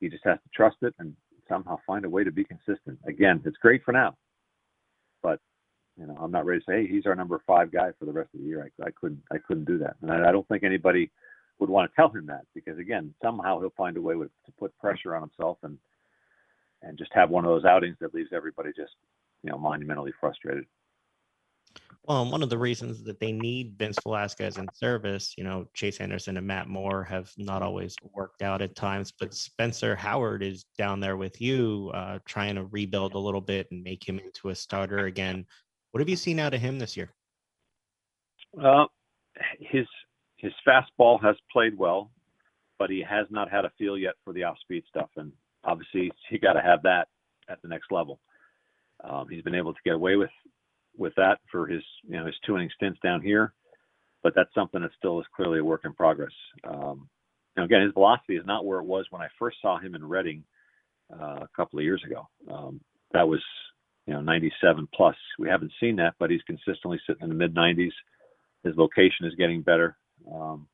He 0.00 0.08
just 0.08 0.24
has 0.24 0.38
to 0.38 0.50
trust 0.54 0.76
it 0.82 0.94
and 0.98 1.14
somehow 1.48 1.78
find 1.86 2.04
a 2.04 2.10
way 2.10 2.24
to 2.24 2.32
be 2.32 2.44
consistent. 2.44 2.98
Again, 3.06 3.42
it's 3.44 3.56
great 3.58 3.84
for 3.84 3.92
now, 3.92 4.16
but 5.22 5.40
you 5.98 6.06
know, 6.06 6.16
I'm 6.20 6.32
not 6.32 6.44
ready 6.44 6.60
to 6.60 6.64
say, 6.66 6.82
hey, 6.82 6.88
he's 6.88 7.06
our 7.06 7.14
number 7.14 7.40
five 7.46 7.70
guy 7.70 7.90
for 7.98 8.04
the 8.04 8.12
rest 8.12 8.30
of 8.34 8.40
the 8.40 8.46
year. 8.46 8.68
I, 8.80 8.86
I 8.86 8.90
couldn't, 8.90 9.22
I 9.32 9.38
couldn't 9.38 9.66
do 9.66 9.78
that, 9.78 9.96
and 10.02 10.10
I, 10.10 10.28
I 10.28 10.32
don't 10.32 10.46
think 10.48 10.64
anybody 10.64 11.10
would 11.60 11.70
want 11.70 11.90
to 11.90 11.96
tell 11.96 12.08
him 12.08 12.26
that 12.26 12.46
because 12.54 12.78
again, 12.78 13.14
somehow 13.22 13.60
he'll 13.60 13.72
find 13.76 13.96
a 13.96 14.02
way 14.02 14.16
with, 14.16 14.30
to 14.46 14.52
put 14.58 14.76
pressure 14.78 15.14
on 15.14 15.22
himself 15.22 15.58
and 15.62 15.78
and 16.82 16.98
just 16.98 17.12
have 17.14 17.30
one 17.30 17.44
of 17.44 17.50
those 17.50 17.64
outings 17.64 17.96
that 18.00 18.14
leaves 18.14 18.30
everybody 18.32 18.70
just 18.76 18.92
you 19.42 19.50
know 19.50 19.58
monumentally 19.58 20.12
frustrated. 20.20 20.66
Well, 22.06 22.30
one 22.30 22.42
of 22.42 22.50
the 22.50 22.58
reasons 22.58 23.02
that 23.04 23.18
they 23.18 23.32
need 23.32 23.78
Vince 23.78 23.98
Velasquez 24.02 24.58
in 24.58 24.68
service, 24.74 25.32
you 25.38 25.44
know, 25.44 25.66
Chase 25.72 26.00
Anderson 26.00 26.36
and 26.36 26.46
Matt 26.46 26.68
Moore 26.68 27.02
have 27.02 27.32
not 27.38 27.62
always 27.62 27.96
worked 28.12 28.42
out 28.42 28.60
at 28.60 28.76
times, 28.76 29.10
but 29.18 29.32
Spencer 29.32 29.96
Howard 29.96 30.42
is 30.42 30.66
down 30.76 31.00
there 31.00 31.16
with 31.16 31.40
you, 31.40 31.90
uh, 31.94 32.18
trying 32.26 32.56
to 32.56 32.64
rebuild 32.64 33.14
a 33.14 33.18
little 33.18 33.40
bit 33.40 33.68
and 33.70 33.82
make 33.82 34.06
him 34.06 34.18
into 34.18 34.50
a 34.50 34.54
starter 34.54 35.06
again. 35.06 35.46
What 35.92 36.00
have 36.00 36.08
you 36.08 36.16
seen 36.16 36.38
out 36.38 36.52
of 36.52 36.60
him 36.60 36.78
this 36.78 36.94
year? 36.94 37.10
Uh, 38.62 38.84
his 39.58 39.86
his 40.36 40.52
fastball 40.68 41.22
has 41.22 41.36
played 41.50 41.76
well, 41.78 42.10
but 42.78 42.90
he 42.90 43.02
has 43.08 43.26
not 43.30 43.50
had 43.50 43.64
a 43.64 43.72
feel 43.78 43.96
yet 43.96 44.14
for 44.24 44.34
the 44.34 44.42
off 44.42 44.58
speed 44.60 44.84
stuff, 44.90 45.08
and 45.16 45.32
obviously 45.64 46.12
he 46.28 46.38
got 46.38 46.52
to 46.52 46.60
have 46.60 46.82
that 46.82 47.08
at 47.48 47.62
the 47.62 47.68
next 47.68 47.90
level. 47.90 48.20
Um, 49.02 49.26
he's 49.30 49.42
been 49.42 49.54
able 49.54 49.72
to 49.72 49.80
get 49.84 49.94
away 49.94 50.16
with 50.16 50.30
with 50.96 51.14
that 51.16 51.38
for 51.50 51.66
his 51.66 51.82
you 52.06 52.16
know 52.16 52.26
his 52.26 52.34
two 52.46 52.56
inning 52.56 52.70
stints 52.74 52.98
down 53.02 53.22
here, 53.22 53.52
but 54.22 54.32
that's 54.34 54.52
something 54.54 54.82
that 54.82 54.90
still 54.96 55.20
is 55.20 55.26
clearly 55.34 55.58
a 55.58 55.64
work 55.64 55.82
in 55.84 55.92
progress. 55.92 56.32
Um, 56.64 57.08
now 57.56 57.64
again, 57.64 57.82
his 57.82 57.92
velocity 57.92 58.36
is 58.36 58.46
not 58.46 58.64
where 58.64 58.80
it 58.80 58.86
was 58.86 59.06
when 59.10 59.22
I 59.22 59.28
first 59.38 59.58
saw 59.60 59.78
him 59.78 59.94
in 59.94 60.04
Reading 60.04 60.44
uh, 61.12 61.40
a 61.42 61.48
couple 61.56 61.78
of 61.78 61.84
years 61.84 62.02
ago. 62.06 62.28
Um, 62.50 62.80
that 63.12 63.26
was 63.26 63.42
you 64.06 64.14
know 64.14 64.20
97 64.20 64.88
plus. 64.94 65.16
We 65.38 65.48
haven't 65.48 65.72
seen 65.80 65.96
that, 65.96 66.14
but 66.18 66.30
he's 66.30 66.42
consistently 66.42 67.00
sitting 67.06 67.22
in 67.22 67.28
the 67.28 67.34
mid 67.34 67.54
90s. 67.54 67.92
His 68.62 68.76
location 68.76 69.26
is 69.26 69.34
getting 69.34 69.62
better. 69.62 69.96
Um, 70.32 70.66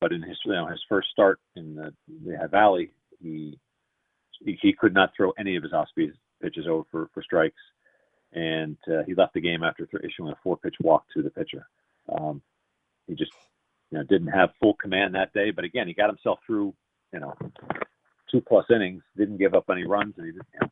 but 0.00 0.12
in 0.12 0.22
his 0.22 0.38
you 0.44 0.52
know 0.52 0.66
his 0.66 0.82
first 0.88 1.08
start 1.10 1.40
in 1.56 1.74
the 1.74 1.92
Lehigh 2.24 2.46
Valley, 2.48 2.90
he 3.20 3.58
he 4.44 4.74
could 4.78 4.92
not 4.92 5.10
throw 5.16 5.30
any 5.38 5.56
of 5.56 5.62
his 5.62 5.72
off 5.72 5.88
speed 5.88 6.12
pitches 6.42 6.66
over 6.68 6.82
for, 6.90 7.08
for 7.14 7.22
strikes 7.22 7.54
and 8.32 8.76
uh, 8.88 9.02
he 9.06 9.14
left 9.14 9.34
the 9.34 9.40
game 9.40 9.62
after 9.62 9.88
issuing 10.02 10.32
a 10.32 10.38
four 10.42 10.56
pitch 10.56 10.76
walk 10.80 11.04
to 11.14 11.22
the 11.22 11.30
pitcher. 11.30 11.66
Um, 12.08 12.42
he 13.06 13.14
just 13.14 13.32
you 13.90 13.98
know 13.98 14.04
didn't 14.04 14.28
have 14.28 14.50
full 14.60 14.74
command 14.74 15.14
that 15.14 15.32
day, 15.32 15.50
but 15.50 15.64
again, 15.64 15.86
he 15.86 15.94
got 15.94 16.08
himself 16.08 16.38
through 16.46 16.74
you 17.12 17.20
know 17.20 17.34
two 18.30 18.40
plus 18.40 18.64
innings, 18.74 19.02
didn't 19.16 19.38
give 19.38 19.54
up 19.54 19.64
any 19.70 19.84
runs, 19.84 20.14
and 20.16 20.26
he 20.26 20.32
just, 20.32 20.48
you, 20.54 20.60
know, 20.60 20.68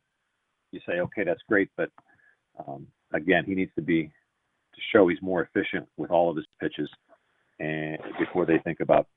you 0.71 0.79
say, 0.87 0.99
okay, 0.99 1.23
that's 1.23 1.41
great, 1.47 1.69
but 1.77 1.89
um, 2.67 2.87
again, 3.13 3.43
he 3.45 3.53
needs 3.53 3.71
to 3.75 3.81
be 3.81 4.03
to 4.03 4.81
show 4.91 5.07
he's 5.07 5.21
more 5.21 5.43
efficient 5.43 5.87
with 5.97 6.11
all 6.11 6.29
of 6.29 6.35
his 6.35 6.45
pitches, 6.59 6.89
and 7.59 7.99
before 8.19 8.45
they 8.45 8.57
think 8.59 8.79
about 8.79 9.07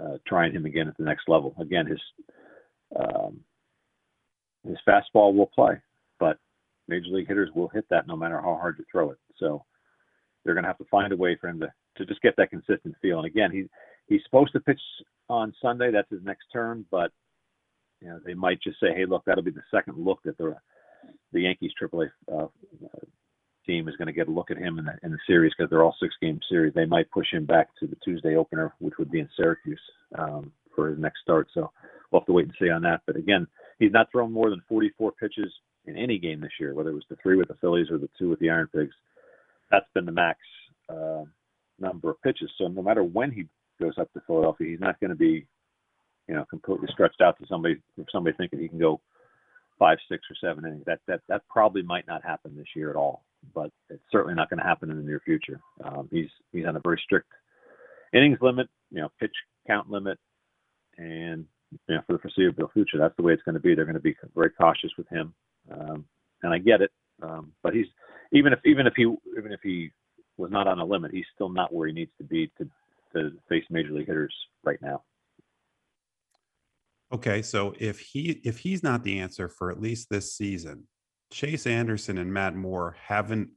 uh, 0.00 0.16
trying 0.26 0.52
him 0.52 0.64
again 0.64 0.88
at 0.88 0.96
the 0.96 1.04
next 1.04 1.28
level. 1.28 1.54
Again, 1.60 1.86
his 1.86 2.00
um, 2.98 3.40
his 4.66 4.78
fastball 4.88 5.34
will 5.34 5.50
play, 5.54 5.80
but 6.18 6.38
major 6.92 7.10
league 7.10 7.28
hitters 7.28 7.50
will 7.54 7.68
hit 7.68 7.86
that 7.90 8.06
no 8.06 8.16
matter 8.16 8.36
how 8.36 8.56
hard 8.56 8.76
you 8.78 8.84
throw 8.90 9.10
it. 9.10 9.18
So 9.38 9.64
they're 10.44 10.54
going 10.54 10.64
to 10.64 10.68
have 10.68 10.78
to 10.78 10.84
find 10.90 11.12
a 11.12 11.16
way 11.16 11.36
for 11.40 11.48
him 11.48 11.60
to, 11.60 11.72
to 11.96 12.06
just 12.06 12.22
get 12.22 12.34
that 12.36 12.50
consistent 12.50 12.94
feel. 13.00 13.18
And 13.18 13.26
again, 13.26 13.50
he's 13.50 13.66
he's 14.06 14.22
supposed 14.24 14.52
to 14.52 14.60
pitch 14.60 14.80
on 15.28 15.54
Sunday. 15.62 15.90
That's 15.90 16.10
his 16.10 16.22
next 16.24 16.46
turn, 16.52 16.84
but 16.90 17.12
you 18.00 18.08
know 18.08 18.20
they 18.24 18.34
might 18.34 18.60
just 18.62 18.80
say, 18.80 18.88
hey, 18.94 19.06
look, 19.06 19.24
that'll 19.24 19.44
be 19.44 19.50
the 19.50 19.62
second 19.70 19.96
look 19.98 20.20
that 20.24 20.38
the 20.38 20.54
the 21.32 21.42
Yankees 21.42 21.72
AAA 21.80 22.10
uh, 22.32 22.46
team 23.66 23.88
is 23.88 23.96
going 23.96 24.06
to 24.06 24.12
get 24.12 24.28
a 24.28 24.30
look 24.30 24.50
at 24.50 24.58
him 24.58 24.78
in 24.78 24.84
the 24.84 24.94
in 25.02 25.12
the 25.12 25.18
series 25.26 25.52
because 25.56 25.70
they're 25.70 25.82
all 25.82 25.96
six 26.00 26.14
game 26.20 26.40
series. 26.48 26.74
They 26.74 26.86
might 26.86 27.10
push 27.10 27.32
him 27.32 27.46
back 27.46 27.68
to 27.80 27.86
the 27.86 27.96
Tuesday 28.04 28.36
opener, 28.36 28.74
which 28.80 28.94
would 28.98 29.10
be 29.10 29.20
in 29.20 29.28
Syracuse 29.36 29.80
um, 30.18 30.52
for 30.74 30.88
his 30.88 30.98
next 30.98 31.20
start. 31.22 31.48
So 31.54 31.70
we'll 32.10 32.20
have 32.20 32.26
to 32.26 32.32
wait 32.32 32.46
and 32.46 32.54
see 32.60 32.70
on 32.70 32.82
that. 32.82 33.02
But 33.06 33.16
again, 33.16 33.46
he's 33.78 33.92
not 33.92 34.10
thrown 34.10 34.32
more 34.32 34.50
than 34.50 34.62
44 34.68 35.12
pitches 35.12 35.52
in 35.86 35.96
any 35.96 36.18
game 36.18 36.40
this 36.40 36.52
year, 36.60 36.74
whether 36.74 36.90
it 36.90 36.94
was 36.94 37.04
the 37.08 37.16
three 37.22 37.36
with 37.36 37.48
the 37.48 37.56
Phillies 37.60 37.90
or 37.90 37.98
the 37.98 38.08
two 38.18 38.28
with 38.28 38.38
the 38.38 38.50
Iron 38.50 38.68
Pigs. 38.74 38.94
That's 39.70 39.86
been 39.94 40.06
the 40.06 40.12
max 40.12 40.38
uh, 40.88 41.24
number 41.78 42.10
of 42.10 42.22
pitches. 42.22 42.50
So 42.58 42.68
no 42.68 42.82
matter 42.82 43.02
when 43.02 43.30
he 43.30 43.46
goes 43.80 43.94
up 43.98 44.12
to 44.12 44.22
Philadelphia, 44.26 44.70
he's 44.70 44.80
not 44.80 45.00
going 45.00 45.10
to 45.10 45.16
be, 45.16 45.46
you 46.28 46.34
know, 46.34 46.44
completely 46.48 46.88
stretched 46.92 47.20
out 47.20 47.38
to 47.38 47.46
somebody 47.48 47.76
somebody 48.12 48.36
thinking 48.36 48.60
he 48.60 48.68
can 48.68 48.78
go 48.78 49.00
five, 49.78 49.98
six, 50.08 50.22
or 50.30 50.36
seven 50.40 50.64
innings. 50.64 50.84
That 50.86 51.00
that 51.08 51.20
that 51.28 51.42
probably 51.48 51.82
might 51.82 52.06
not 52.06 52.24
happen 52.24 52.54
this 52.56 52.68
year 52.76 52.90
at 52.90 52.96
all. 52.96 53.24
But 53.54 53.70
it's 53.90 54.02
certainly 54.12 54.34
not 54.34 54.48
going 54.48 54.60
to 54.60 54.66
happen 54.66 54.90
in 54.90 54.96
the 54.96 55.02
near 55.02 55.20
future. 55.24 55.60
Um, 55.84 56.08
he's 56.12 56.28
he's 56.52 56.66
on 56.66 56.76
a 56.76 56.80
very 56.80 57.00
strict 57.04 57.32
innings 58.12 58.38
limit, 58.40 58.68
you 58.90 59.00
know, 59.00 59.10
pitch 59.18 59.34
count 59.66 59.90
limit, 59.90 60.18
and 60.98 61.44
you 61.88 61.96
know, 61.96 62.02
for 62.06 62.12
the 62.12 62.18
foreseeable 62.18 62.70
future. 62.72 62.98
That's 62.98 63.16
the 63.16 63.22
way 63.22 63.32
it's 63.32 63.42
going 63.42 63.54
to 63.54 63.60
be. 63.60 63.74
They're 63.74 63.84
going 63.84 63.94
to 63.94 64.00
be 64.00 64.16
very 64.34 64.50
cautious 64.50 64.90
with 64.96 65.08
him, 65.08 65.34
um, 65.70 66.04
and 66.42 66.52
I 66.52 66.58
get 66.58 66.80
it. 66.80 66.90
Um, 67.22 67.52
but 67.62 67.74
he's 67.74 67.86
even 68.32 68.52
if 68.52 68.60
even 68.64 68.86
if 68.86 68.94
he 68.96 69.02
even 69.36 69.52
if 69.52 69.60
he 69.62 69.90
was 70.36 70.50
not 70.50 70.66
on 70.66 70.78
a 70.78 70.84
limit, 70.84 71.12
he's 71.12 71.26
still 71.34 71.48
not 71.48 71.72
where 71.72 71.86
he 71.86 71.92
needs 71.92 72.12
to 72.18 72.24
be 72.24 72.50
to 72.58 72.68
to 73.14 73.32
face 73.48 73.64
major 73.70 73.92
league 73.92 74.06
hitters 74.06 74.34
right 74.64 74.80
now. 74.80 75.02
Okay, 77.12 77.42
so 77.42 77.74
if 77.78 78.00
he 78.00 78.40
if 78.44 78.58
he's 78.58 78.82
not 78.82 79.04
the 79.04 79.18
answer 79.18 79.48
for 79.48 79.70
at 79.70 79.80
least 79.80 80.08
this 80.10 80.34
season, 80.34 80.88
Chase 81.30 81.66
Anderson 81.66 82.18
and 82.18 82.32
Matt 82.32 82.56
Moore 82.56 82.96
haven't 83.06 83.50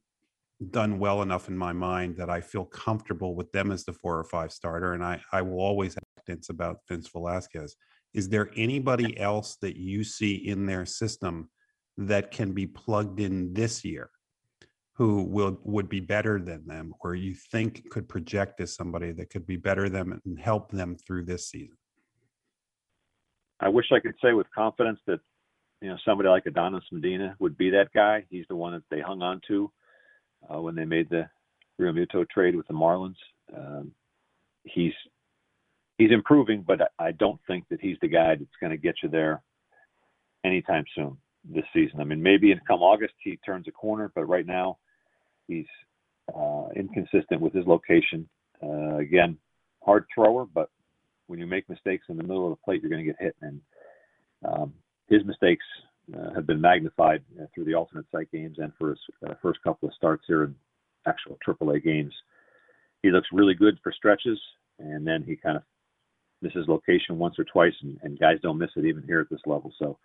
done 0.72 1.00
well 1.00 1.22
enough 1.22 1.48
in 1.48 1.58
my 1.58 1.74
mind 1.74 2.16
that 2.18 2.30
I 2.30 2.42
feel 2.42 2.66
comfortable 2.66 3.36
with 3.36 3.52
them 3.52 3.72
as 3.72 3.84
the 3.84 3.94
four 3.94 4.18
or 4.18 4.24
five 4.24 4.52
starter. 4.52 4.94
And 4.94 5.04
I, 5.04 5.22
I 5.32 5.42
will 5.42 5.60
always 5.60 5.96
have 5.96 6.04
hints 6.26 6.50
about 6.50 6.80
Vince 6.88 7.10
Velasquez. 7.10 7.76
Is 8.14 8.30
there 8.30 8.50
anybody 8.56 9.18
else 9.20 9.58
that 9.62 9.76
you 9.76 10.04
see 10.04 10.36
in 10.36 10.66
their 10.66 10.86
system 10.86 11.50
that 11.98 12.32
can 12.32 12.54
be 12.54 12.68
plugged 12.68 13.20
in 13.20 13.54
this 13.54 13.86
year 13.86 14.10
who 14.94 15.24
will 15.24 15.60
would 15.64 15.90
be 15.90 16.00
better 16.00 16.40
than 16.40 16.66
them 16.66 16.94
or 17.02 17.16
you 17.16 17.34
think 17.52 17.90
could 17.90 18.08
project 18.08 18.62
as 18.62 18.74
somebody 18.74 19.12
that 19.12 19.30
could 19.30 19.46
be 19.46 19.58
better 19.58 19.90
than 19.90 20.10
them 20.10 20.22
and 20.26 20.40
help 20.40 20.72
them 20.72 20.96
through 20.96 21.24
this 21.24 21.50
season? 21.50 21.78
I 23.60 23.70
wish 23.70 23.86
I 23.92 24.00
could 24.00 24.16
say 24.24 24.34
with 24.34 24.48
confidence 24.56 25.00
that 25.08 25.20
you 25.82 25.90
know 25.90 25.98
somebody 26.06 26.30
like 26.30 26.46
Adonis 26.46 26.84
Medina 26.92 27.36
would 27.40 27.58
be 27.58 27.70
that 27.72 27.90
guy. 27.94 28.26
He's 28.30 28.46
the 28.50 28.56
one 28.56 28.74
that 28.74 28.84
they 28.90 29.02
hung 29.02 29.22
on 29.22 29.42
to 29.48 29.72
uh, 30.50 30.62
when 30.62 30.76
they 30.76 30.86
made 30.86 31.10
the 31.10 31.30
Realmuto 31.80 32.28
trade 32.30 32.56
with 32.56 32.68
the 32.68 32.74
Marlins. 32.74 33.16
Um, 33.56 33.92
he's 34.64 34.94
he's 35.98 36.12
improving, 36.12 36.64
but 36.66 36.92
I 37.00 37.12
don't 37.12 37.40
think 37.48 37.66
that 37.70 37.82
he's 37.82 37.98
the 38.02 38.08
guy 38.08 38.36
that's 38.36 38.50
going 38.62 38.72
to 38.72 38.78
get 38.78 38.96
you 39.04 39.10
there 39.10 39.42
anytime 40.46 40.86
soon 40.96 41.18
this 41.48 41.66
season. 41.74 42.00
I 42.00 42.04
mean, 42.04 42.22
maybe 42.22 42.52
in 42.52 42.60
come 42.68 42.82
August 42.82 43.14
he 43.24 43.38
turns 43.46 43.68
a 43.68 43.72
corner, 43.72 44.12
but 44.16 44.26
right 44.26 44.46
now 44.46 44.78
he's 45.48 45.66
uh, 46.36 46.68
inconsistent 46.76 47.42
with 47.42 47.54
his 47.54 47.66
location. 47.68 48.28
Uh, 48.64 48.98
again, 48.98 49.38
hard 49.84 50.06
thrower, 50.14 50.46
but 50.46 50.70
when 51.28 51.40
you 51.40 51.48
make 51.48 51.70
mistakes 51.70 52.06
in 52.10 52.18
the 52.18 52.24
middle 52.24 52.46
of 52.46 52.52
the 52.52 52.64
plate, 52.64 52.82
you're 52.82 52.90
going 52.90 53.04
to 53.04 53.12
get 53.12 53.22
hit. 53.22 53.36
And 53.42 53.62
um, 54.44 54.74
his 55.08 55.24
mistakes 55.26 55.66
uh, 56.16 56.34
have 56.34 56.48
been 56.48 56.62
magnified 56.62 57.24
uh, 57.40 57.46
through 57.54 57.66
the 57.66 57.74
alternate 57.74 58.06
site 58.12 58.32
games 58.32 58.58
and 58.60 58.72
for 58.78 58.90
his 58.90 59.00
uh, 59.28 59.34
first 59.42 59.62
couple 59.64 59.88
of 59.88 59.96
starts 59.96 60.24
here 60.28 60.44
in 60.44 60.56
actual 61.08 61.38
AAA 61.48 61.84
games. 61.84 62.14
He 63.02 63.12
looks 63.12 63.28
really 63.32 63.54
good 63.54 63.78
for 63.84 63.92
stretches, 63.92 64.40
and 64.80 65.06
then 65.06 65.24
he 65.24 65.36
kind 65.36 65.58
of 65.58 65.64
misses 66.42 66.68
location 66.68 67.18
once 67.18 67.36
or 67.38 67.44
twice, 67.46 67.74
and, 67.82 68.00
and 68.04 68.20
guys 68.20 68.38
don't 68.42 68.58
miss 68.58 68.72
it 68.76 68.86
even 68.86 69.04
here 69.04 69.20
at 69.20 69.30
this 69.30 69.42
level. 69.46 69.72
So 69.78 69.98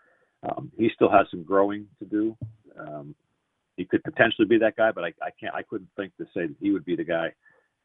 um, 0.42 0.70
he 0.76 0.90
still 0.94 1.10
has 1.10 1.26
some 1.30 1.42
growing 1.42 1.86
to 1.98 2.04
do. 2.04 2.36
Um, 2.78 3.14
he 3.76 3.84
could 3.84 4.02
potentially 4.04 4.46
be 4.46 4.58
that 4.58 4.76
guy, 4.76 4.90
but 4.92 5.04
I, 5.04 5.08
I 5.22 5.30
can't. 5.38 5.54
I 5.54 5.62
couldn't 5.62 5.88
think 5.96 6.16
to 6.16 6.24
say 6.34 6.46
that 6.46 6.56
he 6.60 6.70
would 6.70 6.84
be 6.84 6.96
the 6.96 7.04
guy. 7.04 7.32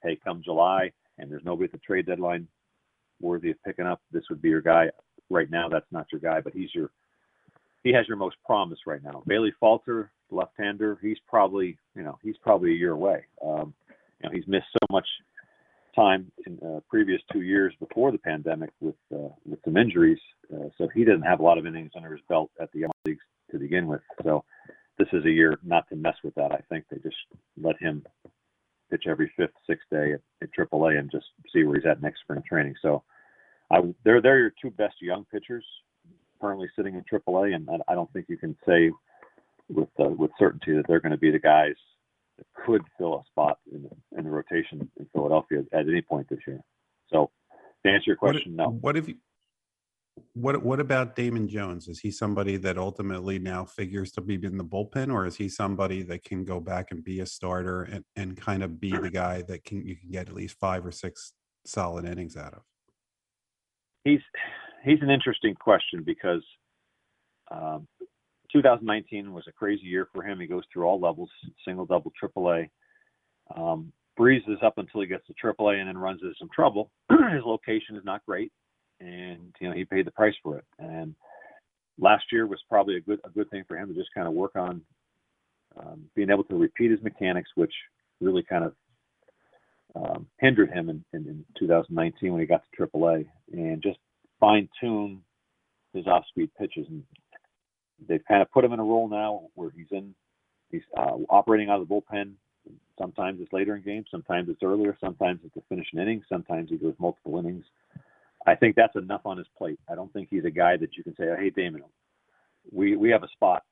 Hey, 0.04 0.18
come 0.24 0.42
July, 0.44 0.92
and 1.18 1.32
there's 1.32 1.46
nobody 1.46 1.66
at 1.66 1.72
the 1.72 1.78
trade 1.80 2.06
deadline 2.06 2.48
worthy 3.22 3.52
of 3.52 3.64
picking 3.64 3.86
up. 3.86 4.02
This 4.12 4.24
would 4.30 4.42
be 4.42 4.50
your 4.50 4.62
guy. 4.62 4.90
Right 5.30 5.50
now, 5.50 5.70
that's 5.70 5.92
not 5.92 6.08
your 6.12 6.22
guy, 6.22 6.42
but 6.42 6.54
he's 6.54 6.70
your 6.74 6.92
he 7.84 7.94
has 7.94 8.08
your 8.08 8.18
most 8.18 8.36
promise 8.46 8.80
right 8.86 9.04
now. 9.04 9.24
Bailey 9.26 9.54
Falter, 9.60 10.12
left-hander, 10.32 10.98
he's 11.02 11.18
probably 11.28 11.78
you 11.96 12.04
know 12.04 12.18
he's 12.22 12.38
probably 12.42 12.72
a 12.72 12.78
year 12.78 12.92
away. 12.92 13.26
Um, 13.44 13.74
you 14.22 14.30
know 14.30 14.36
he's 14.36 14.48
missed 14.48 14.68
so 14.74 14.86
much 14.92 15.08
time 15.96 16.32
in 16.46 16.60
uh, 16.66 16.80
previous 16.90 17.22
two 17.32 17.42
years 17.42 17.74
before 17.80 18.12
the 18.12 18.18
pandemic 18.18 18.70
with 18.80 18.96
uh, 19.14 19.30
with 19.46 19.60
some 19.64 19.78
injuries, 19.78 20.20
uh, 20.54 20.70
so 20.78 20.88
he 20.94 21.06
didn't 21.06 21.22
have 21.22 21.40
a 21.40 21.44
lot 21.44 21.58
of 21.58 21.66
innings 21.66 21.92
under 21.96 22.12
his 22.12 22.22
belt 22.28 22.52
at 22.60 22.72
the 22.72 22.86
leagues 23.06 23.24
to 23.52 23.58
begin 23.58 23.88
with. 23.88 24.02
So 24.24 24.44
this 24.98 25.08
is 25.14 25.26
a 25.26 25.30
year 25.32 25.58
not 25.64 25.88
to 25.90 25.96
mess 25.96 26.16
with 26.24 26.36
that. 26.36 26.52
I 26.52 26.62
think 26.70 26.86
they 26.90 26.98
just 26.98 27.16
let 27.62 27.76
him 27.80 28.04
pitch 28.90 29.04
every 29.08 29.32
fifth, 29.36 29.54
sixth 29.68 29.86
day 29.92 30.14
at, 30.14 30.22
at 30.42 30.50
AAA 30.58 31.00
and 31.00 31.12
just 31.12 31.26
see 31.54 31.64
where 31.64 31.76
he's 31.76 31.86
at 31.86 32.02
next 32.02 32.22
spring 32.22 32.44
training. 32.48 32.76
So 32.82 33.04
I, 33.72 33.82
they're 34.04 34.22
they're 34.22 34.40
your 34.40 34.54
two 34.62 34.72
best 34.72 34.96
young 35.02 35.26
pitchers 35.32 35.66
currently 36.42 36.70
sitting 36.76 36.96
in 36.96 37.04
AAA, 37.12 37.56
and 37.56 37.68
I 37.88 37.96
don't 37.96 38.12
think 38.14 38.28
you 38.30 38.38
can 38.38 38.56
say 38.68 38.92
with 39.70 39.90
uh, 40.00 40.10
with 40.10 40.32
certainty 40.38 40.74
that 40.74 40.86
they're 40.88 41.00
going 41.00 41.12
to 41.12 41.18
be 41.18 41.32
the 41.32 41.40
guys 41.40 41.76
could 42.66 42.82
fill 42.98 43.16
a 43.16 43.24
spot 43.26 43.60
in 43.72 43.84
the, 43.84 44.18
in 44.18 44.26
the 44.26 44.30
rotation 44.30 44.90
in 45.00 45.08
Philadelphia 45.14 45.64
at 45.74 45.88
any 45.88 46.02
point 46.02 46.28
this 46.30 46.40
year. 46.48 46.60
So, 47.12 47.32
to 47.86 47.92
answer 47.92 48.06
your 48.08 48.16
question, 48.16 48.56
what, 48.56 48.66
no. 48.66 48.72
What 48.82 48.98
if 48.98 49.08
you? 49.08 49.16
What 50.34 50.64
what 50.64 50.80
about 50.80 51.16
Damon 51.16 51.48
Jones? 51.48 51.88
Is 51.88 52.00
he 52.00 52.10
somebody 52.10 52.56
that 52.58 52.78
ultimately 52.78 53.38
now 53.38 53.66
figures 53.66 54.12
to 54.14 54.22
be 54.22 54.36
in 54.36 54.58
the 54.58 54.64
bullpen, 54.64 55.14
or 55.14 55.26
is 55.26 55.36
he 55.36 55.50
somebody 55.50 56.04
that 56.04 56.24
can 56.24 56.46
go 56.46 56.60
back 56.60 56.88
and 56.92 57.04
be 57.04 57.20
a 57.20 57.26
starter 57.26 57.84
and, 57.84 58.06
and 58.16 58.38
kind 58.38 58.64
of 58.64 58.80
be 58.80 58.92
the 58.92 59.10
guy 59.10 59.42
that 59.44 59.66
can 59.66 59.86
you 59.86 59.96
can 59.98 60.10
get 60.12 60.30
at 60.30 60.34
least 60.34 60.58
five 60.58 60.86
or 60.86 60.92
six 60.92 61.34
solid 61.66 62.06
innings 62.06 62.38
out 62.38 62.54
of? 62.54 62.62
He's 64.06 64.22
he's 64.86 65.02
an 65.02 65.10
interesting 65.10 65.54
question 65.54 66.04
because 66.06 66.44
um, 67.52 67.88
2019 68.56 69.34
was 69.34 69.44
a 69.50 69.52
crazy 69.52 69.84
year 69.84 70.08
for 70.14 70.24
him. 70.24 70.40
He 70.40 70.48
goes 70.48 70.64
through 70.72 70.86
all 70.86 71.00
levels, 71.00 71.30
single, 71.66 71.86
double, 71.86 72.12
triple 72.18 72.50
A. 72.52 72.70
Um, 73.56 73.92
breezes 74.16 74.60
up 74.66 74.78
until 74.78 75.02
he 75.02 75.08
gets 75.08 75.28
to 75.28 75.34
triple 75.34 75.70
A 75.70 75.76
and 75.76 75.90
then 75.90 75.98
runs 75.98 76.22
into 76.22 76.34
some 76.40 76.50
trouble. 76.56 76.90
His 77.10 77.44
location 77.46 77.98
is 77.98 78.06
not 78.06 78.26
great, 78.26 78.54
and 79.02 79.54
you 79.60 79.68
know 79.68 79.76
he 79.76 79.84
paid 79.84 80.08
the 80.08 80.12
price 80.12 80.34
for 80.42 80.58
it. 80.58 80.64
And 80.80 81.14
last 82.00 82.24
year 82.32 82.48
was 82.48 82.60
probably 82.70 82.96
a 82.96 83.02
good 83.02 83.20
a 83.26 83.30
good 83.30 83.50
thing 83.50 83.66
for 83.68 83.78
him 83.78 83.90
to 83.90 83.94
just 83.94 84.14
kind 84.16 84.28
of 84.28 84.34
work 84.34 84.56
on 84.56 84.82
um, 85.78 86.06
being 86.16 86.30
able 86.30 86.46
to 86.46 86.56
repeat 86.56 86.92
his 86.92 87.02
mechanics, 87.04 87.50
which 87.56 87.74
really 88.22 88.44
kind 88.44 88.64
of 88.64 88.74
um, 89.96 90.28
hindered 90.40 90.72
him 90.72 90.90
in, 90.90 91.04
in, 91.14 91.28
in 91.28 91.46
2019 91.60 92.32
when 92.32 92.42
he 92.42 92.48
got 92.48 92.62
to 92.78 92.88
AAA, 92.88 93.26
and 93.52 93.84
just 93.84 94.00
fine 94.40 94.70
tune 94.80 95.22
his 95.94 96.08
off 96.08 96.24
speed 96.30 96.50
pitches. 96.58 96.86
And 96.90 97.04
they've 98.08 98.24
kind 98.28 98.42
of 98.42 98.52
put 98.52 98.66
him 98.66 98.74
in 98.74 98.80
a 98.80 98.84
role 98.84 99.08
now 99.08 99.48
where 99.56 99.72
he's 99.76 99.88
in, 99.92 100.14
he's 100.72 100.82
uh, 100.98 101.18
operating 101.30 101.70
out 101.70 101.82
of 101.82 101.88
the 101.88 101.94
bullpen. 101.94 102.34
Sometimes 103.00 103.40
it's 103.42 103.54
later 103.54 103.76
in 103.76 103.84
games, 103.84 104.08
sometimes 104.10 104.50
it's 104.50 104.64
earlier, 104.64 104.98
sometimes 105.00 105.40
it's 105.44 105.54
to 105.54 105.62
finish 105.70 105.88
an 105.94 106.00
inning, 106.00 106.24
sometimes 106.28 106.70
he 106.70 106.78
goes 106.78 106.96
multiple 107.00 107.38
innings. 107.38 107.66
I 108.48 108.56
think 108.56 108.76
that's 108.76 108.96
enough 108.96 109.22
on 109.26 109.38
his 109.38 109.48
plate. 109.58 109.80
I 109.90 109.96
don't 109.96 110.12
think 110.14 110.28
he's 110.30 110.46
a 110.46 110.52
guy 110.52 110.78
that 110.78 110.96
you 110.96 111.04
can 111.04 111.16
say, 111.16 111.26
oh, 111.30 111.36
"Hey, 111.36 111.50
Damon, 111.50 111.84
we 112.72 112.96
we 112.96 113.10
have 113.10 113.24
a 113.24 113.28
spot, 113.30 113.64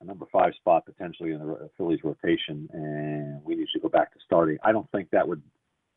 a 0.00 0.04
number 0.04 0.26
five 0.32 0.54
spot 0.54 0.86
potentially 0.86 1.32
in 1.32 1.40
the 1.40 1.68
Phillies 1.76 2.00
rotation, 2.04 2.68
and 2.72 3.44
we 3.44 3.56
need 3.56 3.66
to 3.72 3.80
go 3.80 3.88
back 3.88 4.12
to 4.12 4.20
starting." 4.24 4.58
I 4.62 4.70
don't 4.70 4.90
think 4.92 5.10
that 5.10 5.26
would 5.26 5.42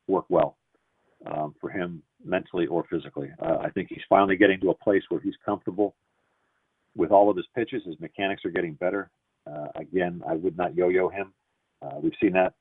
work 0.08 0.25
well 0.29 0.58
um, 1.25 1.53
for 1.62 1.70
him 1.70 2.01
mentally 2.24 2.65
or 2.65 2.86
physically. 2.89 3.29
Uh, 3.39 3.58
I 3.62 3.70
think 3.70 3.89
he's 3.89 4.03
finally 4.10 4.38
getting 4.38 4.60
to 4.62 4.72
a 4.72 4.75
place 4.75 5.03
where 5.10 5.22
he's 5.22 5.36
comfortable 5.46 5.96
with 6.96 7.12
all 7.12 7.30
of 7.30 7.38
his 7.38 7.48
pitches. 7.56 7.84
His 7.86 8.00
mechanics 8.00 8.46
are 8.46 8.52
getting 8.52 8.74
better. 8.74 9.10
Uh, 9.48 9.68
again, 9.75 10.22
I 10.28 10.34
would 10.36 10.58
not 10.58 10.75
yo-yo 10.75 11.10
him. 11.10 11.34
Uh, 11.82 12.00
we've 12.02 12.14
seen 12.22 12.34
that 12.34 12.54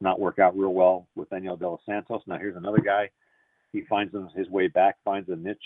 not 0.00 0.20
work 0.20 0.38
out 0.38 0.56
real 0.56 0.72
well 0.74 1.08
with 1.16 1.30
Enyel 1.30 1.58
De 1.58 1.68
Los 1.68 1.80
Santos. 1.84 2.22
Now 2.26 2.38
here's 2.38 2.56
another 2.56 2.78
guy. 2.78 3.10
He 3.72 3.82
finds 3.88 4.14
his 4.36 4.48
way 4.48 4.68
back, 4.68 4.96
finds 5.04 5.28
a 5.28 5.36
niche. 5.36 5.58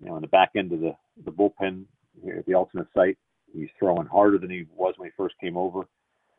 You 0.00 0.08
know, 0.08 0.16
in 0.16 0.22
the 0.22 0.28
back 0.28 0.50
end 0.56 0.72
of 0.72 0.80
the 0.80 0.94
the 1.24 1.32
bullpen 1.32 1.84
here 2.22 2.36
at 2.38 2.46
the 2.46 2.54
alternate 2.54 2.88
site, 2.94 3.16
he's 3.52 3.68
throwing 3.78 4.06
harder 4.06 4.38
than 4.38 4.50
he 4.50 4.66
was 4.74 4.94
when 4.96 5.08
he 5.08 5.12
first 5.16 5.34
came 5.40 5.56
over 5.56 5.86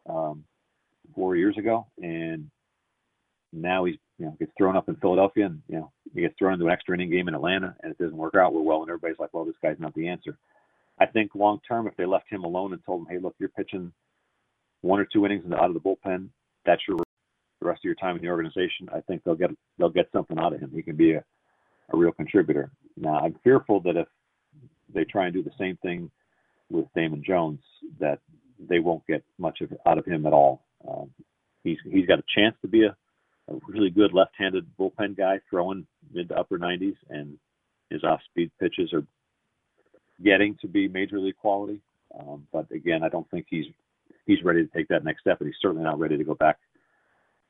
um, 0.08 0.44
four 1.16 1.36
years 1.36 1.58
ago, 1.58 1.88
and 2.01 2.50
now 3.51 3.86
he's 3.86 3.96
you 4.20 4.25
know 4.25 4.36
gets 4.39 4.51
thrown 4.58 4.75
up 4.75 4.89
in 4.89 4.96
Philadelphia, 4.98 5.48
and 5.48 5.62
you 5.68 5.77
know 5.77 5.92
he 6.13 6.22
gets 6.22 6.36
thrown 6.38 6.54
into 6.54 6.66
an 6.66 6.72
extra 6.72 6.96
inning 6.96 7.10
game 7.10 7.27
in 7.27 7.34
Atlanta, 7.34 7.75
and 7.82 7.92
it 7.92 7.98
doesn't 7.98 8.18
work 8.18 8.36
out 8.36 8.54
real 8.54 8.63
well, 8.63 8.82
and 8.82 8.89
everybody's 8.89 9.20
like, 9.20 9.34
well, 9.34 9.46
this 9.46 9.56
guy's 9.62 9.80
not 9.80 9.94
the 9.96 10.08
answer. 10.08 10.38
I 11.00 11.06
think 11.06 11.36
long 11.36 11.60
term, 11.68 11.88
if 11.88 11.96
they 11.96 12.06
left 12.06 12.30
him 12.30 12.44
alone 12.44 12.74
and 12.74 12.84
told 12.86 13.01
him, 13.01 13.08
hey, 13.10 13.20
look, 13.20 13.36
you're 13.39 13.50
pitching 13.50 13.92
one 14.82 15.00
or 15.00 15.06
two 15.06 15.25
innings 15.25 15.46
out 15.54 15.66
of 15.70 15.74
the 15.74 15.80
bullpen, 15.80 16.30
that's 16.66 16.82
your 16.88 16.98
the 16.98 17.68
rest 17.68 17.80
of 17.80 17.86
your 17.86 17.96
time 17.96 18.16
in 18.16 18.22
the 18.22 18.30
organization. 18.30 18.88
I 18.94 19.01
think 19.01 19.24
they'll 19.24 19.36
get 19.36 19.51
they'll 19.77 19.89
get 19.89 20.10
something 20.12 20.38
out 20.38 20.54
of 20.54 20.60
him. 20.60 20.72
He 20.74 20.82
can 20.82 20.96
be 20.96 21.13
a, 21.13 21.24
a 21.92 21.98
real 21.98 22.12
contributor. 22.12 22.72
Now, 22.96 23.20
I'm 23.20 23.36
fearful 23.44 23.80
that 23.82 23.96
if 23.96 24.08
they 24.94 25.04
try 25.04 25.25
and 25.25 25.34
do 25.34 25.44
the 25.44 25.51
same 25.60 25.77
thing 25.77 26.12
with 26.70 26.86
Damon 26.96 27.24
Jones, 27.25 27.60
that 28.00 28.20
they 28.60 28.80
won't 28.80 29.06
get 29.08 29.24
much 29.38 29.62
of 29.62 29.72
out 29.86 29.98
of 29.98 30.06
him 30.06 30.25
at 30.25 30.34
all. 30.34 30.66
Um, 30.88 31.10
he's 31.63 31.77
he's 31.92 32.06
got 32.06 32.20
a 32.20 32.24
chance 32.36 32.56
to 32.62 32.68
be 32.68 32.86
a 32.86 32.96
a 33.50 33.56
really 33.68 33.89
good 33.89 34.13
left-handed 34.13 34.66
bullpen 34.80 35.18
guy 35.18 35.39
throwing 35.50 35.88
mid 36.12 36.30
to 36.30 36.36
upper 36.36 36.58
90s, 36.58 36.96
and 37.10 37.38
his 37.89 38.04
off-speed 38.04 38.51
pitches 38.60 38.92
are 38.94 39.06
getting 40.24 40.55
to 40.62 40.67
be 40.67 40.88
major 40.88 41.19
league 41.19 41.38
quality. 41.38 41.81
Um, 42.17 42.47
but 42.51 42.71
again, 42.71 43.03
I 43.03 43.09
don't 43.09 43.29
think 43.29 43.47
he's 43.50 43.65
he's 44.25 44.43
ready 44.43 44.65
to 44.65 44.71
take 44.71 44.88
that 44.89 45.03
next 45.03 45.21
step, 45.21 45.39
and 45.39 45.47
he's 45.47 45.57
certainly 45.62 45.83
not 45.83 46.00
ready 46.00 46.17
to 46.17 46.24
go 46.24 46.36
back 46.36 46.57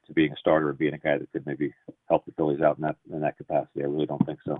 to 0.07 0.13
being 0.13 0.31
a 0.31 0.37
starter 0.37 0.69
and 0.69 0.77
being 0.77 0.93
a 0.93 0.97
guy 0.97 1.17
that 1.17 1.31
could 1.31 1.45
maybe 1.45 1.73
help 2.09 2.25
the 2.25 2.31
Phillies 2.33 2.61
out 2.61 2.77
in 2.77 2.83
that 2.83 2.95
in 3.11 3.21
that 3.21 3.37
capacity. 3.37 3.81
I 3.83 3.87
really 3.87 4.05
don't 4.05 4.25
think 4.25 4.39
so. 4.45 4.59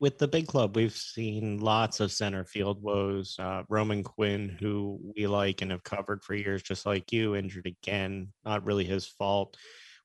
with 0.00 0.18
the 0.18 0.28
big 0.28 0.46
club, 0.46 0.76
we've 0.76 0.92
seen 0.92 1.58
lots 1.58 2.00
of 2.00 2.12
center 2.12 2.44
field 2.44 2.82
woes. 2.82 3.36
Uh, 3.38 3.62
Roman 3.68 4.02
Quinn, 4.04 4.56
who 4.60 5.00
we 5.16 5.26
like 5.26 5.62
and 5.62 5.70
have 5.70 5.82
covered 5.82 6.22
for 6.22 6.34
years, 6.34 6.62
just 6.62 6.86
like 6.86 7.12
you, 7.12 7.34
injured 7.34 7.66
again. 7.66 8.28
Not 8.44 8.64
really 8.64 8.84
his 8.84 9.06
fault. 9.06 9.56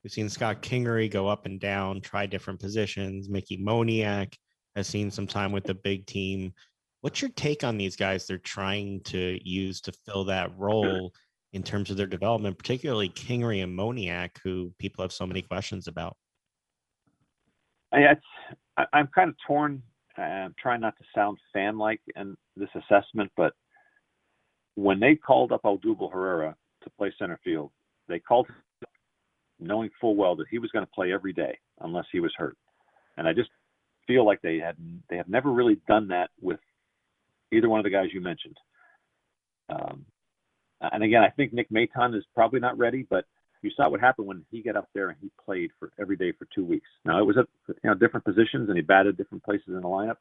We've 0.03 0.11
seen 0.11 0.29
Scott 0.29 0.61
Kingery 0.61 1.09
go 1.09 1.27
up 1.27 1.45
and 1.45 1.59
down, 1.59 2.01
try 2.01 2.25
different 2.25 2.59
positions. 2.59 3.29
Mickey 3.29 3.57
Moniak 3.57 4.35
has 4.75 4.87
seen 4.87 5.11
some 5.11 5.27
time 5.27 5.51
with 5.51 5.63
the 5.63 5.73
big 5.73 6.05
team. 6.05 6.53
What's 7.01 7.21
your 7.21 7.31
take 7.31 7.63
on 7.63 7.77
these 7.77 7.95
guys 7.95 8.25
they're 8.25 8.37
trying 8.37 9.01
to 9.01 9.39
use 9.47 9.81
to 9.81 9.91
fill 9.91 10.23
that 10.25 10.57
role 10.57 11.13
in 11.51 11.61
terms 11.61 11.91
of 11.91 11.97
their 11.97 12.07
development, 12.07 12.57
particularly 12.57 13.09
Kingery 13.09 13.63
and 13.63 13.77
Moniak, 13.77 14.37
who 14.43 14.73
people 14.79 15.03
have 15.03 15.11
so 15.11 15.25
many 15.25 15.41
questions 15.41 15.87
about? 15.87 16.15
I, 18.77 18.85
I'm 18.93 19.07
kind 19.13 19.29
of 19.29 19.35
torn. 19.45 19.83
I'm 20.17 20.55
trying 20.59 20.81
not 20.81 20.95
to 20.97 21.03
sound 21.13 21.37
fan-like 21.53 22.01
in 22.15 22.35
this 22.55 22.69
assessment, 22.75 23.31
but 23.37 23.53
when 24.75 24.99
they 24.99 25.15
called 25.15 25.51
up 25.51 25.63
Odubel 25.63 26.11
Herrera 26.11 26.55
to 26.83 26.89
play 26.97 27.13
center 27.19 27.39
field, 27.43 27.71
they 28.07 28.19
called 28.19 28.47
knowing 29.59 29.89
full 30.01 30.15
well 30.15 30.35
that 30.35 30.47
he 30.49 30.59
was 30.59 30.71
going 30.71 30.85
to 30.85 30.91
play 30.91 31.13
every 31.13 31.33
day 31.33 31.57
unless 31.81 32.05
he 32.11 32.19
was 32.19 32.33
hurt. 32.37 32.57
And 33.17 33.27
I 33.27 33.33
just 33.33 33.49
feel 34.07 34.25
like 34.25 34.41
they 34.41 34.57
had 34.57 34.75
they 35.09 35.17
have 35.17 35.29
never 35.29 35.51
really 35.51 35.79
done 35.87 36.09
that 36.09 36.29
with 36.41 36.59
either 37.51 37.69
one 37.69 37.79
of 37.79 37.83
the 37.83 37.89
guys 37.89 38.07
you 38.13 38.21
mentioned. 38.21 38.57
Um, 39.69 40.05
and 40.81 41.03
again, 41.03 41.23
I 41.23 41.29
think 41.29 41.53
Nick 41.53 41.69
Maton 41.69 42.15
is 42.15 42.25
probably 42.35 42.59
not 42.59 42.77
ready, 42.77 43.05
but 43.09 43.25
you 43.61 43.71
saw 43.75 43.89
what 43.89 44.01
happened 44.01 44.27
when 44.27 44.45
he 44.51 44.61
got 44.61 44.75
up 44.75 44.89
there 44.93 45.09
and 45.09 45.17
he 45.21 45.31
played 45.43 45.71
for 45.79 45.91
every 45.99 46.17
day 46.17 46.33
for 46.33 46.47
two 46.53 46.65
weeks. 46.65 46.87
Now 47.05 47.19
it 47.19 47.25
was 47.25 47.37
at 47.37 47.47
you 47.67 47.89
know 47.89 47.93
different 47.95 48.25
positions 48.25 48.67
and 48.67 48.77
he 48.77 48.81
batted 48.81 49.17
different 49.17 49.43
places 49.43 49.67
in 49.69 49.75
the 49.75 49.81
lineup, 49.81 50.17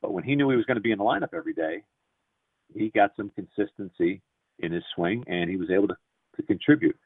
but 0.00 0.12
when 0.12 0.24
he 0.24 0.34
knew 0.34 0.50
he 0.50 0.56
was 0.56 0.66
going 0.66 0.76
to 0.76 0.82
be 0.82 0.92
in 0.92 0.98
the 0.98 1.04
lineup 1.04 1.34
every 1.34 1.52
day, 1.52 1.82
he 2.74 2.88
got 2.88 3.12
some 3.16 3.30
consistency 3.30 4.22
in 4.60 4.72
his 4.72 4.82
swing 4.94 5.24
and 5.26 5.50
he 5.50 5.56
was 5.56 5.70
able 5.70 5.88
to, 5.88 5.96
to 6.36 6.42
contribute. 6.42 6.96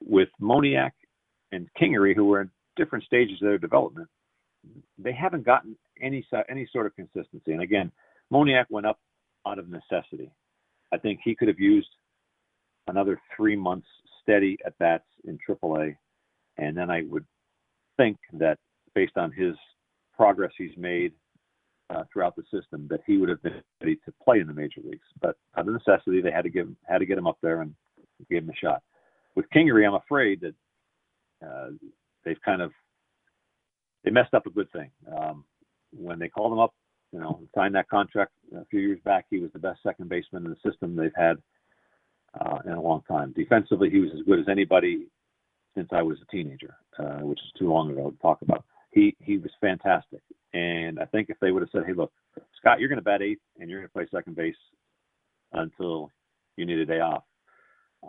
With 0.00 0.28
Moniak 0.40 0.92
and 1.50 1.68
Kingery, 1.80 2.14
who 2.14 2.26
were 2.26 2.42
in 2.42 2.50
different 2.76 3.04
stages 3.04 3.38
of 3.42 3.48
their 3.48 3.58
development, 3.58 4.08
they 4.98 5.12
haven't 5.12 5.44
gotten 5.44 5.76
any 6.00 6.26
any 6.48 6.68
sort 6.72 6.86
of 6.86 6.94
consistency. 6.96 7.52
And 7.52 7.62
again, 7.62 7.90
Moniak 8.32 8.66
went 8.70 8.86
up 8.86 8.98
out 9.46 9.58
of 9.58 9.68
necessity. 9.68 10.30
I 10.92 10.98
think 10.98 11.20
he 11.22 11.34
could 11.34 11.48
have 11.48 11.58
used 11.58 11.88
another 12.86 13.20
three 13.36 13.56
months 13.56 13.86
steady 14.22 14.58
at 14.64 14.78
bats 14.78 15.04
in 15.24 15.38
AAA, 15.48 15.96
and 16.56 16.76
then 16.76 16.90
I 16.90 17.02
would 17.08 17.24
think 17.96 18.18
that 18.34 18.58
based 18.94 19.16
on 19.16 19.32
his 19.32 19.54
progress 20.16 20.52
he's 20.56 20.76
made 20.76 21.12
uh, 21.90 22.04
throughout 22.12 22.36
the 22.36 22.42
system, 22.52 22.86
that 22.90 23.00
he 23.06 23.16
would 23.16 23.28
have 23.28 23.42
been 23.42 23.62
ready 23.80 23.96
to 24.04 24.12
play 24.22 24.40
in 24.40 24.46
the 24.46 24.52
major 24.52 24.80
leagues. 24.82 25.06
But 25.20 25.36
out 25.56 25.68
of 25.68 25.74
necessity, 25.74 26.20
they 26.20 26.30
had 26.30 26.42
to 26.42 26.50
give 26.50 26.68
had 26.88 26.98
to 26.98 27.06
get 27.06 27.18
him 27.18 27.26
up 27.26 27.38
there 27.42 27.62
and 27.62 27.74
give 28.30 28.44
him 28.44 28.50
a 28.50 28.56
shot. 28.56 28.82
With 29.34 29.46
Kingery, 29.54 29.86
I'm 29.86 29.94
afraid 29.94 30.40
that 30.40 30.54
uh, 31.46 31.70
they've 32.24 32.40
kind 32.44 32.62
of 32.62 32.72
they 34.04 34.10
messed 34.10 34.34
up 34.34 34.46
a 34.46 34.50
good 34.50 34.70
thing. 34.72 34.90
Um, 35.16 35.44
when 35.92 36.18
they 36.18 36.28
called 36.28 36.52
him 36.52 36.58
up, 36.58 36.74
you 37.12 37.20
know, 37.20 37.40
signed 37.54 37.74
that 37.74 37.88
contract 37.88 38.32
a 38.54 38.64
few 38.66 38.80
years 38.80 39.00
back, 39.04 39.26
he 39.30 39.38
was 39.38 39.50
the 39.52 39.58
best 39.58 39.82
second 39.82 40.08
baseman 40.08 40.44
in 40.44 40.50
the 40.50 40.70
system 40.70 40.94
they've 40.94 41.10
had 41.16 41.38
uh, 42.40 42.58
in 42.66 42.72
a 42.72 42.80
long 42.80 43.02
time. 43.08 43.32
Defensively, 43.36 43.90
he 43.90 43.98
was 43.98 44.10
as 44.14 44.22
good 44.26 44.38
as 44.38 44.48
anybody 44.48 45.06
since 45.74 45.88
I 45.92 46.02
was 46.02 46.18
a 46.20 46.30
teenager, 46.30 46.76
uh, 46.98 47.20
which 47.20 47.38
is 47.40 47.52
too 47.58 47.70
long 47.70 47.90
ago 47.90 48.10
to 48.10 48.18
talk 48.18 48.42
about. 48.42 48.64
He 48.90 49.14
he 49.20 49.38
was 49.38 49.50
fantastic, 49.60 50.20
and 50.54 50.98
I 50.98 51.04
think 51.06 51.28
if 51.28 51.38
they 51.40 51.50
would 51.50 51.62
have 51.62 51.70
said, 51.72 51.84
"Hey, 51.86 51.92
look, 51.92 52.12
Scott, 52.58 52.80
you're 52.80 52.88
going 52.88 52.98
to 52.98 53.04
bat 53.04 53.22
eighth 53.22 53.40
and 53.58 53.68
you're 53.68 53.80
going 53.80 53.88
to 53.88 53.92
play 53.92 54.06
second 54.10 54.34
base 54.34 54.56
until 55.52 56.10
you 56.56 56.64
need 56.66 56.78
a 56.78 56.86
day 56.86 57.00
off," 57.00 57.24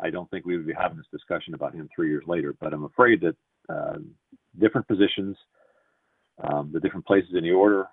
I 0.02 0.10
don't 0.10 0.30
think 0.32 0.45
we 0.45 0.56
would 0.58 0.67
be 0.67 0.73
having 0.73 0.97
this 0.97 1.06
discussion 1.12 1.54
about 1.54 1.73
him 1.73 1.89
three 1.93 2.10
years 2.10 2.23
later. 2.28 2.56
But 2.60 2.73
I'm 2.73 2.86
afraid 2.86 3.21
that 3.21 3.36
uh, 3.67 3.97
different 4.60 4.88
positions, 4.88 5.38
um, 6.41 6.71
the 6.73 6.80
different 6.80 7.06
places 7.06 7.32
in 7.36 7.43
the 7.43 7.52
order, 7.52 7.88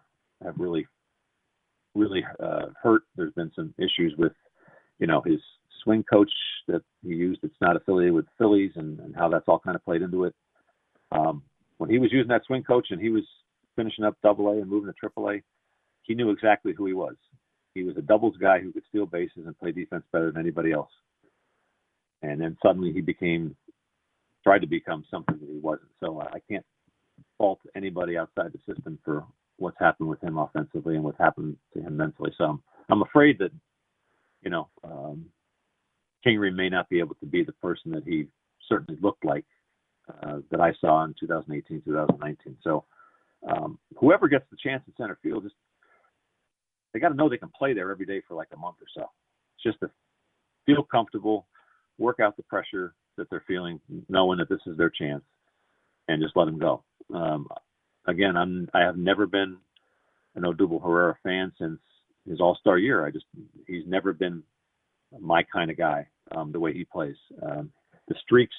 have 0.45 0.55
really 0.59 0.87
really 1.97 2.25
uh, 2.43 2.67
hurt. 2.81 3.03
There's 3.17 3.33
been 3.33 3.51
some 3.57 3.75
issues 3.79 4.15
with, 4.19 4.33
you 4.99 5.07
know, 5.07 5.23
his 5.25 5.41
swing 5.83 6.05
coach 6.05 6.31
that 6.69 6.83
he 7.03 7.15
used 7.15 7.41
that's 7.43 7.55
not 7.61 7.77
affiliated 7.77 8.15
with 8.15 8.27
Phillies 8.39 8.73
and, 8.77 9.01
and 9.01 9.17
how 9.17 9.29
that's 9.29 9.49
all 9.49 9.59
kind 9.59 9.77
of 9.77 9.85
played 9.85 10.03
into 10.03 10.25
it. 10.25 10.35
Um, 11.13 11.43
when 11.79 11.91
he 11.91 11.99
was 11.99 12.13
using 12.13 12.29
that 12.29 12.45
swing 12.47 12.63
coach 12.63 12.89
and 12.91 13.01
he 13.01 13.09
was 13.09 13.25
finishing 13.77 14.05
up 14.05 14.17
double 14.23 14.49
A 14.49 14.61
and 14.61 14.69
moving 14.69 14.93
to 14.93 14.99
triple 14.99 15.31
A, 15.31 15.43
he 16.03 16.15
knew 16.15 16.31
exactly 16.31 16.73
who 16.77 16.87
he 16.87 16.93
was. 16.93 17.15
He 17.75 17.83
was 17.83 17.97
a 17.97 18.03
doubles 18.03 18.37
guy 18.39 18.61
who 18.61 18.73
could 18.73 18.85
steal 18.89 19.07
bases 19.07 19.45
and 19.47 19.59
play 19.59 19.73
defense 19.73 20.05
better 20.13 20.31
than 20.31 20.41
anybody 20.41 20.73
else. 20.73 20.91
And 22.23 22.41
then 22.41 22.57
suddenly 22.65 22.93
he 22.93 23.03
became, 23.03 23.55
tried 24.43 24.61
to 24.61 24.67
become 24.67 25.05
something 25.11 25.39
that 25.39 25.49
he 25.49 25.59
wasn't. 25.59 25.91
So 26.01 26.21
I 26.21 26.39
can't 26.51 26.65
fault 27.39 27.61
anybody 27.75 28.17
outside 28.17 28.53
the 28.53 28.75
system 28.75 28.99
for 29.05 29.25
what's 29.59 29.79
happened 29.79 30.09
with 30.09 30.23
him 30.23 30.39
offensively 30.39 30.97
and 30.97 31.05
what's 31.05 31.19
happened 31.19 31.57
to 31.75 31.81
him 31.81 31.97
mentally. 31.97 32.33
So 32.37 32.45
I'm, 32.45 32.63
I'm 32.91 33.03
afraid 33.03 33.39
that, 33.39 33.51
you 34.43 34.51
know, 34.51 34.69
um, 34.85 35.27
Kingery 36.27 36.55
may 36.55 36.69
not 36.69 36.89
be 36.89 36.99
able 36.99 37.15
to 37.17 37.27
be 37.27 37.43
the 37.43 37.53
person 37.53 37.91
that 37.93 38.05
he 38.05 38.27
certainly 38.69 39.01
looked 39.01 39.25
like 39.25 39.45
uh, 40.23 40.39
that 40.51 40.61
I 40.61 40.73
saw 40.81 41.05
in 41.05 41.15
2018, 41.19 41.83
2019. 41.83 42.57
So 42.63 42.85
um, 43.49 43.79
whoever 43.97 44.29
gets 44.29 44.45
the 44.51 44.57
chance 44.63 44.83
in 44.87 44.95
center 44.97 45.19
field, 45.23 45.45
just 45.45 45.55
they 46.93 47.01
got 47.01 47.11
to 47.11 47.15
know 47.15 47.29
they 47.29 47.37
can 47.37 47.51
play 47.57 47.75
there 47.75 47.91
every 47.91 48.07
day 48.07 48.23
for 48.27 48.35
like 48.35 48.49
a 48.53 48.57
month 48.57 48.77
or 48.81 48.87
so. 48.95 49.11
Just 49.63 49.81
to 49.81 49.91
feel 50.65 50.83
comfortable, 50.83 51.47
work 51.99 52.21
out 52.21 52.37
the 52.37 52.43
pressure 52.45 52.95
that 53.17 53.29
they're 53.31 53.45
feeling, 53.47 53.81
knowing 54.09 54.39
that 54.39 54.49
this 54.49 54.61
is 54.67 54.77
their 54.77 54.91
chance, 54.91 55.23
and 56.09 56.23
just 56.23 56.37
let 56.37 56.45
them 56.47 56.59
go. 56.59 56.83
Um, 57.15 57.49
again, 58.07 58.37
I'm 58.37 58.69
I 58.75 58.81
have 58.81 58.97
never 58.97 59.27
been 59.27 59.57
an 60.35 60.43
Odubel 60.43 60.83
Herrera 60.83 61.17
fan 61.23 61.53
since 61.59 61.79
his 62.29 62.41
All 62.41 62.57
Star 62.61 62.79
year. 62.79 63.07
I 63.07 63.11
just 63.11 63.27
he's 63.67 63.87
never 63.87 64.13
been 64.13 64.43
my 65.19 65.43
kind 65.45 65.71
of 65.71 65.77
guy 65.77 66.07
um, 66.35 66.53
the 66.53 66.61
way 66.61 66.73
he 66.73 66.85
plays. 66.85 67.17
Um, 67.43 67.71
the 68.09 68.15
streaks, 68.23 68.57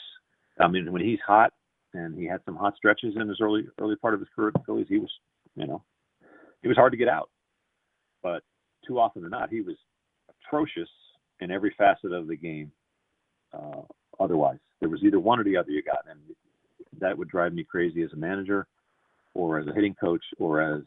I 0.59 0.67
mean, 0.67 0.91
when 0.91 1.01
he's 1.01 1.19
hot, 1.25 1.53
and 1.93 2.17
he 2.17 2.25
had 2.25 2.41
some 2.45 2.55
hot 2.55 2.75
stretches 2.75 3.15
in 3.19 3.27
his 3.27 3.39
early 3.41 3.65
early 3.79 3.95
part 3.95 4.13
of 4.13 4.19
his 4.19 4.29
career 4.35 4.49
at 4.49 4.53
the 4.53 4.65
Phillies, 4.65 4.87
he 4.89 4.99
was, 4.99 5.11
you 5.55 5.67
know, 5.67 5.83
he 6.61 6.67
was 6.67 6.77
hard 6.77 6.91
to 6.91 6.97
get 6.97 7.07
out. 7.09 7.29
But 8.23 8.43
too 8.85 8.99
often 8.99 9.21
than 9.21 9.31
not, 9.31 9.49
he 9.49 9.61
was 9.61 9.75
atrocious 10.29 10.89
in 11.39 11.51
every 11.51 11.73
facet 11.77 12.11
of 12.11 12.27
the 12.27 12.35
game. 12.35 12.71
Uh, 13.53 13.81
otherwise, 14.19 14.59
there 14.79 14.89
was 14.89 15.03
either 15.03 15.19
one 15.19 15.39
or 15.39 15.43
the 15.43 15.57
other 15.57 15.71
you 15.71 15.81
got, 15.81 16.05
and 16.09 16.19
that 16.99 17.17
would 17.17 17.29
drive 17.29 17.53
me 17.53 17.63
crazy 17.63 18.03
as 18.03 18.13
a 18.13 18.17
manager, 18.17 18.67
or 19.33 19.59
as 19.59 19.67
a 19.67 19.73
hitting 19.73 19.95
coach, 19.95 20.23
or 20.39 20.61
as 20.61 20.83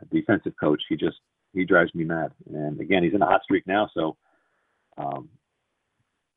a 0.00 0.04
defensive 0.14 0.54
coach. 0.58 0.82
He 0.88 0.96
just 0.96 1.18
he 1.52 1.64
drives 1.64 1.94
me 1.94 2.04
mad. 2.04 2.32
And 2.54 2.80
again, 2.80 3.02
he's 3.02 3.14
in 3.14 3.22
a 3.22 3.26
hot 3.26 3.42
streak 3.42 3.66
now, 3.66 3.90
so 3.94 4.16
um, 4.98 5.28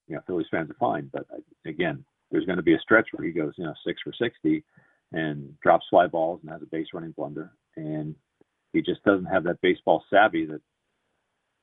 you 0.07 0.15
know, 0.15 0.21
Phillies 0.27 0.47
fans 0.51 0.69
are 0.69 0.75
fine. 0.79 1.09
But 1.11 1.25
again, 1.65 2.03
there's 2.31 2.45
going 2.45 2.57
to 2.57 2.63
be 2.63 2.75
a 2.75 2.79
stretch 2.79 3.07
where 3.11 3.25
he 3.25 3.31
goes, 3.31 3.53
you 3.57 3.65
know, 3.65 3.73
six 3.85 4.01
for 4.03 4.13
60 4.13 4.63
and 5.11 5.53
drops 5.61 5.85
fly 5.89 6.07
balls 6.07 6.39
and 6.41 6.51
has 6.51 6.61
a 6.61 6.67
base 6.67 6.87
running 6.93 7.11
blunder. 7.11 7.51
And 7.75 8.15
he 8.73 8.81
just 8.81 9.03
doesn't 9.03 9.25
have 9.25 9.43
that 9.43 9.61
baseball 9.61 10.03
savvy 10.09 10.45
that 10.47 10.61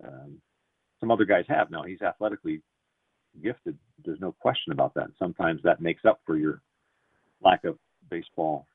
um, 0.05 0.41
some 1.01 1.11
other 1.11 1.25
guys 1.25 1.45
have. 1.49 1.71
Now, 1.71 1.83
he's 1.83 2.03
athletically 2.03 2.63
gifted. 3.43 3.77
There's 4.05 4.21
no 4.21 4.33
question 4.33 4.73
about 4.73 4.95
that. 4.95 5.09
Sometimes 5.19 5.61
that 5.65 5.81
makes 5.81 6.05
up 6.05 6.21
for 6.25 6.37
your 6.37 6.63
lack 7.43 7.65
of 7.65 7.79
baseball 8.11 8.67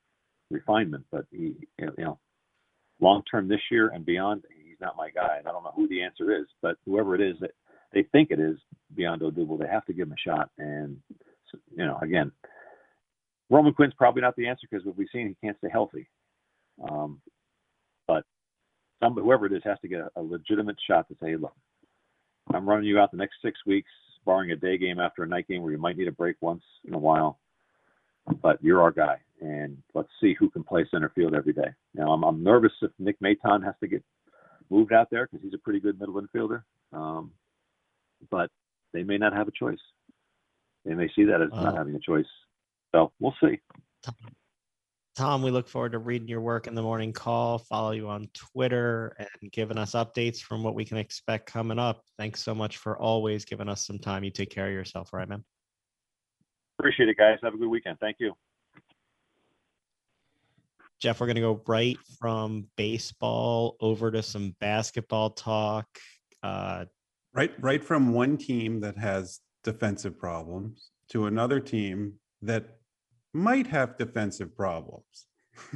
refinement. 0.52 1.06
But 1.12 1.26
he, 1.32 1.56
you 1.80 1.92
know, 1.98 2.20
long 3.00 3.24
term 3.30 3.48
this 3.48 3.62
year 3.72 3.90
and 3.90 4.06
beyond, 4.06 4.44
he's 4.64 4.80
not 4.80 4.98
my 4.98 5.10
guy. 5.10 5.38
And 5.40 5.48
I 5.48 5.52
don't 5.52 5.64
know 5.64 5.74
who 5.76 5.88
the 5.88 6.02
answer 6.02 6.38
is, 6.38 6.46
but 6.62 6.78
whoever 6.86 7.16
it 7.16 7.22
is, 7.22 7.36
that 7.42 7.52
they 7.94 8.04
think 8.12 8.32
it 8.32 8.40
is 8.40 8.58
beyond 8.96 9.22
Odubel. 9.22 9.60
They 9.60 9.68
have 9.68 9.86
to 9.86 9.94
give 9.94 10.08
him 10.08 10.14
a 10.14 10.30
shot. 10.30 10.50
And 10.58 10.98
you 11.72 11.86
know, 11.86 11.98
again, 12.02 12.32
Roman 13.50 13.74
Quinn's 13.74 13.94
probably 13.98 14.22
not 14.22 14.36
the 14.36 14.48
answer 14.48 14.68
because 14.70 14.86
what 14.86 14.98
we've 14.98 15.08
seen, 15.12 15.28
he 15.28 15.46
can't 15.46 15.58
stay 15.58 15.70
healthy. 15.72 16.10
Um, 16.90 17.22
but 18.08 18.24
some 19.02 19.14
whoever 19.14 19.46
it 19.46 19.54
is 19.54 19.62
has 19.64 19.80
to 19.82 19.88
get 19.88 20.02
a, 20.02 20.10
a 20.18 20.22
legitimate 20.22 20.78
shot 20.88 21.08
to 21.08 21.16
say, 21.22 21.36
look, 21.36 21.54
I'm 22.54 22.68
running 22.68 22.86
you 22.86 23.00
out 23.00 23.12
the 23.12 23.18
next 23.18 23.36
six 23.44 23.60
weeks, 23.66 23.90
barring 24.26 24.52
a 24.52 24.56
day 24.56 24.78
game 24.78 25.00
after 25.00 25.24
a 25.24 25.28
night 25.28 25.48
game 25.48 25.62
where 25.62 25.72
you 25.72 25.78
might 25.78 25.98
need 25.98 26.08
a 26.08 26.12
break 26.12 26.36
once 26.42 26.64
in 26.86 26.94
a 26.94 27.00
while. 27.00 27.40
But 28.42 28.64
you're 28.64 28.82
our 28.82 28.92
guy, 28.92 29.20
and 29.42 29.78
let's 29.94 30.10
see 30.20 30.36
who 30.40 30.50
can 30.50 30.64
play 30.64 30.86
center 30.90 31.12
field 31.14 31.36
every 31.36 31.54
day. 31.54 31.70
Now, 31.94 32.12
I'm, 32.12 32.24
I'm 32.24 32.44
nervous 32.44 32.72
if 32.82 32.92
Nick 32.98 33.20
Maton 33.20 33.64
has 33.64 33.76
to 33.82 33.88
get 33.88 34.04
moved 34.70 34.94
out 34.94 35.10
there 35.12 35.28
because 35.28 35.44
he's 35.44 35.54
a 35.54 35.60
pretty 35.60 35.80
good 35.80 36.00
middle 36.00 36.20
infielder. 36.22 36.64
Um, 36.92 37.32
but 38.32 38.50
they 38.94 39.04
may 39.04 39.18
not 39.18 39.34
have 39.34 39.48
a 39.48 39.52
choice. 39.52 39.80
They 40.86 40.96
may 40.96 41.10
see 41.16 41.26
that 41.26 41.42
as 41.42 41.50
not 41.52 41.76
having 41.76 41.96
a 41.96 42.00
choice. 42.00 42.26
So 42.94 43.12
we'll 43.20 43.36
see. 43.44 43.60
Tom, 45.16 45.42
we 45.42 45.50
look 45.50 45.68
forward 45.68 45.94
to 45.94 46.00
reading 46.00 46.28
your 46.28 46.42
work 46.42 46.68
in 46.68 46.76
the 46.76 46.82
morning 46.82 47.14
call. 47.14 47.58
Follow 47.58 47.92
you 47.92 48.10
on 48.10 48.28
Twitter 48.34 49.16
and 49.18 49.52
giving 49.52 49.78
us 49.78 49.94
updates 49.94 50.40
from 50.40 50.62
what 50.62 50.76
we 50.76 50.84
can 50.84 50.98
expect 50.98 51.46
coming 51.46 51.80
up. 51.80 52.04
Thanks 52.18 52.44
so 52.44 52.54
much 52.54 52.78
for 52.78 52.98
always 52.98 53.46
giving 53.46 53.70
us 53.70 53.86
some 53.86 53.98
time. 53.98 54.24
You 54.24 54.32
take 54.32 54.50
care 54.50 54.68
of 54.68 54.74
yourself, 54.74 55.10
all 55.14 55.20
right, 55.20 55.30
man? 55.30 55.44
Appreciate 56.80 57.10
it, 57.10 57.18
guys. 57.18 57.38
Have 57.44 57.54
a 57.54 57.58
good 57.58 57.70
weekend. 57.70 57.98
Thank 58.00 58.18
you. 58.20 58.34
Jeff, 61.00 61.20
we're 61.20 61.28
going 61.28 61.36
to 61.36 61.42
go 61.42 61.62
right 61.68 61.98
from 62.20 62.68
baseball 62.78 63.76
over 63.80 64.12
to 64.12 64.24
some 64.24 64.56
basketball 64.60 65.30
talk. 65.32 65.88
Uh, 66.42 66.86
right, 67.34 67.52
right 67.60 67.84
from 67.84 68.14
one 68.14 68.38
team 68.38 68.80
that 68.82 68.98
has 68.98 69.40
defensive 69.64 70.18
problems 70.18 70.92
to 71.10 71.26
another 71.26 71.60
team 71.60 72.14
that 72.42 72.78
might 73.34 73.68
have 73.68 73.98
defensive 73.98 74.56
problems. 74.56 75.28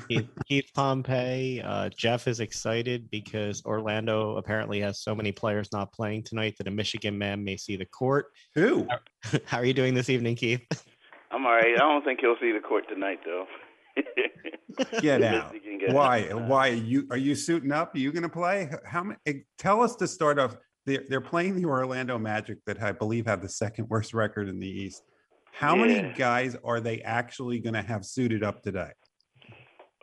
Keith, 0.07 0.29
Keith 0.47 0.69
Pompey, 0.75 1.61
uh, 1.61 1.89
Jeff 1.89 2.27
is 2.27 2.39
excited 2.39 3.09
because 3.09 3.63
Orlando 3.65 4.37
apparently 4.37 4.79
has 4.81 5.01
so 5.01 5.15
many 5.15 5.31
players 5.31 5.69
not 5.71 5.93
playing 5.93 6.23
tonight 6.23 6.55
that 6.57 6.67
a 6.67 6.71
Michigan 6.71 7.17
man 7.17 7.43
may 7.43 7.57
see 7.57 7.75
the 7.75 7.85
court. 7.85 8.27
Who? 8.55 8.87
How, 8.89 9.39
how 9.45 9.57
are 9.57 9.65
you 9.65 9.73
doing 9.73 9.93
this 9.93 10.09
evening, 10.09 10.35
Keith? 10.35 10.65
I'm 11.31 11.45
all 11.45 11.51
right. 11.51 11.75
I 11.75 11.77
don't 11.77 12.03
think 12.03 12.21
he'll 12.21 12.37
see 12.41 12.51
the 12.51 12.59
court 12.59 12.85
tonight, 12.89 13.19
though. 13.25 13.45
Get 15.01 15.23
out. 15.23 15.55
Why? 15.89 16.23
Why 16.33 16.69
are 16.69 16.73
you 16.73 17.07
are 17.11 17.17
you 17.17 17.35
suiting 17.35 17.71
up? 17.71 17.95
Are 17.95 17.99
you 17.99 18.11
going 18.11 18.23
to 18.23 18.29
play? 18.29 18.69
How 18.85 19.03
many? 19.03 19.17
Eh, 19.25 19.33
tell 19.57 19.81
us 19.81 19.95
to 19.97 20.07
start 20.07 20.39
off. 20.39 20.55
They're, 20.85 21.03
they're 21.07 21.21
playing 21.21 21.55
the 21.55 21.65
Orlando 21.65 22.17
Magic 22.17 22.59
that 22.65 22.81
I 22.81 22.91
believe 22.91 23.25
have 23.27 23.41
the 23.41 23.49
second 23.49 23.89
worst 23.89 24.13
record 24.13 24.47
in 24.47 24.59
the 24.59 24.67
East. 24.67 25.03
How 25.51 25.75
yeah. 25.75 25.85
many 25.85 26.13
guys 26.13 26.55
are 26.63 26.79
they 26.79 27.01
actually 27.01 27.59
going 27.59 27.73
to 27.73 27.81
have 27.81 28.05
suited 28.05 28.43
up 28.43 28.63
today? 28.63 28.91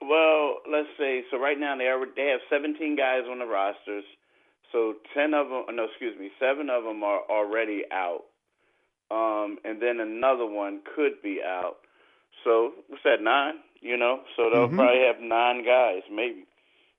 Well, 0.02 0.56
let's 0.70 0.88
say 0.98 1.24
so. 1.30 1.38
Right 1.38 1.58
now 1.58 1.76
they 1.76 1.84
are 1.84 2.04
they 2.14 2.28
have 2.28 2.40
17 2.50 2.96
guys 2.96 3.22
on 3.30 3.38
the 3.38 3.46
rosters. 3.46 4.04
So 4.72 4.94
10 5.14 5.32
of 5.32 5.48
them, 5.48 5.64
no, 5.76 5.84
excuse 5.84 6.18
me, 6.18 6.30
seven 6.40 6.68
of 6.68 6.84
them 6.84 7.02
are 7.02 7.20
already 7.30 7.84
out, 7.92 8.24
um, 9.10 9.58
and 9.64 9.80
then 9.80 10.00
another 10.00 10.44
one 10.44 10.80
could 10.94 11.22
be 11.22 11.40
out. 11.44 11.76
So 12.44 12.72
what's 12.88 13.02
that? 13.04 13.22
Nine, 13.22 13.54
you 13.80 13.96
know. 13.96 14.20
So 14.36 14.50
they'll 14.52 14.66
mm-hmm. 14.66 14.76
probably 14.76 15.02
have 15.06 15.20
nine 15.20 15.64
guys, 15.64 16.02
maybe. 16.12 16.46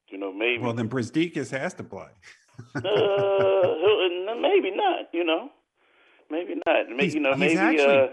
You 0.10 0.18
know, 0.18 0.32
maybe. 0.32 0.64
Well, 0.64 0.74
then 0.74 0.90
Brazdeikis 0.90 1.52
has 1.52 1.74
to 1.76 1.84
play. 1.84 2.08
uh, 2.76 2.82
maybe 4.42 4.72
not. 4.72 5.14
You 5.14 5.24
know, 5.24 5.50
maybe 6.32 6.56
not. 6.66 6.90
Maybe, 6.90 7.14
you 7.14 7.20
know, 7.20 7.36
maybe. 7.36 7.58
Actually, 7.58 7.86
uh, 7.86 8.08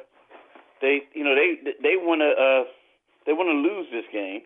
they 0.80 1.02
you 1.14 1.24
know 1.24 1.34
they 1.34 1.72
they 1.82 1.96
want 1.96 2.20
to 2.20 2.30
uh 2.30 2.64
they 3.26 3.32
want 3.32 3.48
to 3.48 3.56
lose 3.56 3.86
this 3.92 4.04
game. 4.12 4.42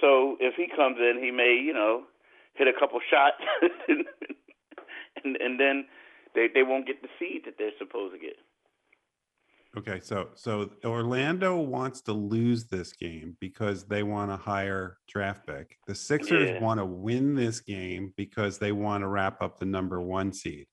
So 0.00 0.36
if 0.40 0.54
he 0.56 0.66
comes 0.74 0.98
in, 0.98 1.22
he 1.22 1.30
may 1.30 1.58
you 1.62 1.72
know 1.72 2.02
hit 2.54 2.68
a 2.68 2.78
couple 2.78 2.98
shots, 3.10 3.36
and 5.24 5.36
and 5.40 5.60
then 5.60 5.86
they 6.34 6.48
they 6.52 6.62
won't 6.62 6.86
get 6.86 7.02
the 7.02 7.08
seed 7.18 7.42
that 7.44 7.54
they're 7.58 7.70
supposed 7.78 8.14
to 8.14 8.20
get. 8.20 8.36
Okay, 9.76 10.00
so 10.00 10.28
so 10.34 10.70
Orlando 10.84 11.56
wants 11.56 12.00
to 12.02 12.12
lose 12.12 12.64
this 12.64 12.94
game 12.94 13.36
because 13.40 13.84
they 13.84 14.02
want 14.02 14.30
a 14.30 14.36
higher 14.36 14.96
draft 15.06 15.46
pick. 15.46 15.76
The 15.86 15.94
Sixers 15.94 16.50
yeah. 16.50 16.60
want 16.60 16.80
to 16.80 16.86
win 16.86 17.34
this 17.34 17.60
game 17.60 18.14
because 18.16 18.58
they 18.58 18.72
want 18.72 19.02
to 19.02 19.08
wrap 19.08 19.42
up 19.42 19.58
the 19.58 19.66
number 19.66 20.00
one 20.00 20.32
seed. 20.32 20.66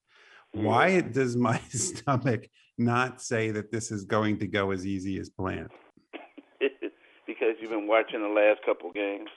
Why 0.54 1.02
does 1.02 1.36
my 1.36 1.60
stomach 1.70 2.48
not 2.78 3.22
say 3.22 3.52
that 3.52 3.72
this 3.72 3.92
is 3.92 4.06
going 4.06 4.40
to 4.40 4.48
go 4.48 4.72
as 4.72 4.86
easy 4.86 5.20
as 5.20 5.30
planned? 5.30 5.72
Because 7.44 7.62
you've 7.62 7.72
been 7.72 7.88
watching 7.88 8.22
the 8.22 8.28
last 8.28 8.62
couple 8.66 8.92
games. 8.92 9.30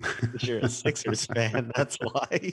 You're 0.40 0.58
a 0.58 0.68
Sixers 0.68 1.26
fan. 1.26 1.70
That's 1.76 1.96
why. 2.02 2.52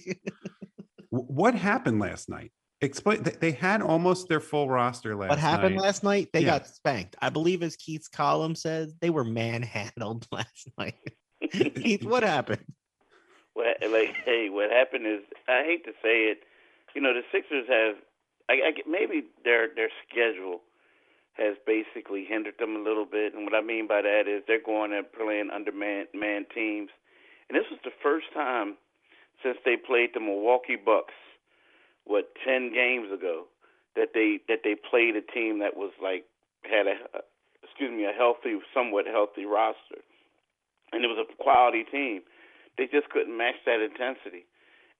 what 1.09 1.55
happened 1.55 1.99
last 1.99 2.29
night? 2.29 2.51
Explain. 2.81 3.23
They 3.39 3.51
had 3.51 3.81
almost 3.81 4.29
their 4.29 4.39
full 4.39 4.69
roster 4.69 5.15
last. 5.15 5.29
What 5.29 5.39
happened 5.39 5.75
night. 5.75 5.83
last 5.83 6.03
night? 6.03 6.29
They 6.31 6.41
yeah. 6.41 6.59
got 6.59 6.67
spanked. 6.67 7.17
I 7.21 7.29
believe, 7.29 7.61
as 7.61 7.75
Keith's 7.75 8.07
column 8.07 8.55
says, 8.55 8.93
they 9.01 9.09
were 9.09 9.25
manhandled 9.25 10.27
last 10.31 10.69
night. 10.77 10.95
Keith, 11.51 12.05
what 12.05 12.23
happened? 12.23 12.63
Well, 13.55 13.73
like, 13.91 14.15
hey, 14.23 14.47
what 14.49 14.71
happened 14.71 15.05
is 15.07 15.19
I 15.49 15.63
hate 15.65 15.83
to 15.85 15.91
say 16.01 16.31
it. 16.31 16.39
You 16.95 17.01
know, 17.01 17.13
the 17.13 17.23
Sixers 17.31 17.65
have 17.67 17.95
I, 18.49 18.53
I 18.53 18.71
maybe 18.89 19.25
their 19.43 19.67
their 19.75 19.89
schedule 20.07 20.61
has 21.39 21.55
basically 21.65 22.25
hindered 22.27 22.55
them 22.59 22.75
a 22.75 22.83
little 22.83 23.05
bit, 23.05 23.33
and 23.33 23.45
what 23.45 23.55
I 23.55 23.61
mean 23.61 23.87
by 23.87 24.01
that 24.01 24.27
is 24.27 24.43
they're 24.45 24.61
going 24.61 24.93
and 24.93 25.05
playing 25.11 25.49
under 25.53 25.71
man 25.71 26.05
man 26.13 26.45
teams, 26.53 26.89
and 27.47 27.57
this 27.57 27.65
was 27.71 27.79
the 27.83 27.95
first 28.03 28.27
time 28.33 28.75
since 29.41 29.57
they 29.63 29.77
played 29.77 30.11
the 30.13 30.19
Milwaukee 30.19 30.75
Bucks, 30.75 31.15
what 32.03 32.35
ten 32.45 32.73
games 32.73 33.11
ago, 33.11 33.45
that 33.95 34.09
they 34.13 34.39
that 34.47 34.61
they 34.63 34.75
played 34.75 35.15
a 35.15 35.21
team 35.21 35.59
that 35.59 35.77
was 35.77 35.91
like 36.01 36.25
had 36.63 36.87
a 36.87 36.95
excuse 37.63 37.91
me 37.91 38.05
a 38.05 38.11
healthy, 38.11 38.59
somewhat 38.73 39.05
healthy 39.07 39.45
roster, 39.45 40.03
and 40.91 41.03
it 41.03 41.07
was 41.07 41.23
a 41.23 41.43
quality 41.43 41.83
team. 41.83 42.21
They 42.77 42.85
just 42.85 43.09
couldn't 43.09 43.35
match 43.35 43.59
that 43.65 43.81
intensity 43.81 44.45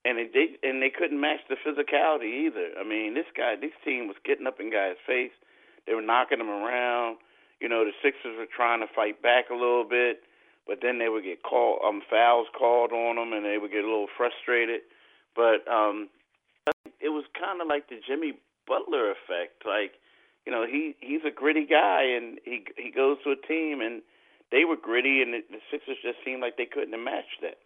and 0.06 0.18
it, 0.18 0.32
they 0.34 0.56
and 0.68 0.82
they 0.82 0.90
couldn't 0.90 1.20
match 1.20 1.42
the 1.50 1.56
physicality 1.60 2.48
either. 2.48 2.72
I 2.80 2.88
mean, 2.88 3.14
this 3.14 3.28
guy, 3.36 3.56
this 3.60 3.76
team 3.84 4.08
was 4.08 4.18
getting 4.26 4.48
up 4.48 4.60
in 4.60 4.72
guys' 4.72 4.96
face. 5.06 5.36
They 5.88 5.94
were 5.94 6.02
knocking 6.02 6.40
them 6.40 6.50
around. 6.50 7.18
You 7.60 7.70
know, 7.70 7.84
the 7.84 7.92
Sixers 8.02 8.38
were 8.38 8.48
trying 8.48 8.80
to 8.80 8.88
fight 8.94 9.22
back 9.22 9.50
a 9.50 9.54
little 9.54 9.84
bit, 9.84 10.24
but 10.66 10.80
then 10.82 11.00
they 11.00 11.10
would 11.10 11.24
get 11.24 11.44
called 11.44 11.80
um 11.86 12.02
fouls 12.10 12.48
called 12.58 12.92
on 12.92 13.16
them, 13.16 13.34
and 13.34 13.46
they 13.46 13.58
would 13.58 13.72
get 13.72 13.84
a 13.84 13.88
little 13.88 14.08
frustrated. 14.16 14.82
But 15.36 15.68
um, 15.72 16.10
it 17.00 17.10
was 17.10 17.26
kind 17.40 17.62
of 17.62 17.68
like 17.68 17.90
the 17.90 18.00
Jimmy 18.06 18.34
Butler 18.68 19.12
effect. 19.12 19.66
Like, 19.66 19.94
you 20.46 20.52
know, 20.52 20.66
he 20.66 20.96
he's 21.00 21.22
a 21.28 21.32
gritty 21.32 21.66
guy, 21.66 22.04
and 22.04 22.40
he 22.46 22.66
he 22.78 22.92
goes 22.92 23.18
to 23.24 23.32
a 23.32 23.48
team, 23.48 23.82
and 23.82 24.02
they 24.52 24.66
were 24.66 24.78
gritty, 24.78 25.22
and 25.22 25.34
the, 25.34 25.42
the 25.50 25.60
Sixers 25.72 25.98
just 26.02 26.18
seemed 26.24 26.42
like 26.42 26.58
they 26.58 26.66
couldn't 26.66 27.04
match 27.04 27.30
that. 27.42 27.58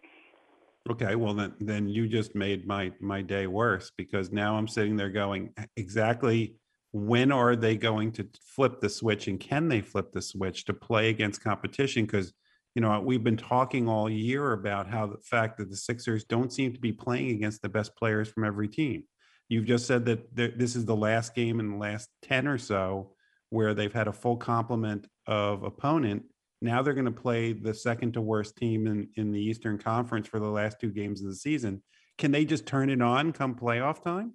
Okay, 0.90 1.14
well 1.14 1.32
then 1.32 1.54
then 1.60 1.88
you 1.88 2.06
just 2.06 2.34
made 2.34 2.66
my 2.66 2.92
my 3.00 3.22
day 3.22 3.46
worse 3.46 3.90
because 3.96 4.30
now 4.30 4.56
I'm 4.56 4.68
sitting 4.68 4.96
there 4.96 5.08
going 5.08 5.54
exactly 5.76 6.56
when 6.94 7.32
are 7.32 7.56
they 7.56 7.76
going 7.76 8.12
to 8.12 8.24
flip 8.40 8.80
the 8.80 8.88
switch 8.88 9.26
and 9.26 9.40
can 9.40 9.68
they 9.68 9.80
flip 9.80 10.12
the 10.12 10.22
switch 10.22 10.64
to 10.64 10.72
play 10.72 11.08
against 11.08 11.42
competition 11.42 12.06
because 12.06 12.32
you 12.76 12.82
know 12.82 13.00
we've 13.00 13.24
been 13.24 13.36
talking 13.36 13.88
all 13.88 14.08
year 14.08 14.52
about 14.52 14.88
how 14.88 15.04
the 15.06 15.18
fact 15.24 15.58
that 15.58 15.68
the 15.68 15.76
Sixers 15.76 16.22
don't 16.22 16.52
seem 16.52 16.72
to 16.72 16.80
be 16.80 16.92
playing 16.92 17.30
against 17.30 17.62
the 17.62 17.68
best 17.68 17.96
players 17.96 18.28
from 18.28 18.44
every 18.44 18.68
team. 18.68 19.02
You've 19.48 19.66
just 19.66 19.86
said 19.86 20.06
that 20.06 20.34
this 20.34 20.76
is 20.76 20.84
the 20.84 20.96
last 20.96 21.34
game 21.34 21.58
in 21.58 21.72
the 21.72 21.76
last 21.76 22.08
10 22.22 22.46
or 22.46 22.58
so 22.58 23.14
where 23.50 23.74
they've 23.74 23.92
had 23.92 24.08
a 24.08 24.12
full 24.12 24.36
complement 24.36 25.06
of 25.26 25.64
opponent 25.64 26.24
now 26.64 26.80
they're 26.80 26.94
going 26.94 27.04
to 27.04 27.10
play 27.10 27.52
the 27.52 27.74
second 27.74 28.14
to 28.14 28.22
worst 28.22 28.56
team 28.56 28.86
in, 28.86 29.08
in 29.16 29.32
the 29.32 29.40
Eastern 29.40 29.76
Conference 29.78 30.26
for 30.26 30.40
the 30.40 30.46
last 30.46 30.80
two 30.80 30.90
games 30.90 31.20
of 31.20 31.26
the 31.26 31.34
season. 31.34 31.82
Can 32.16 32.30
they 32.30 32.46
just 32.46 32.64
turn 32.64 32.88
it 32.88 33.02
on 33.02 33.32
come 33.32 33.54
playoff 33.54 34.02
time? 34.02 34.32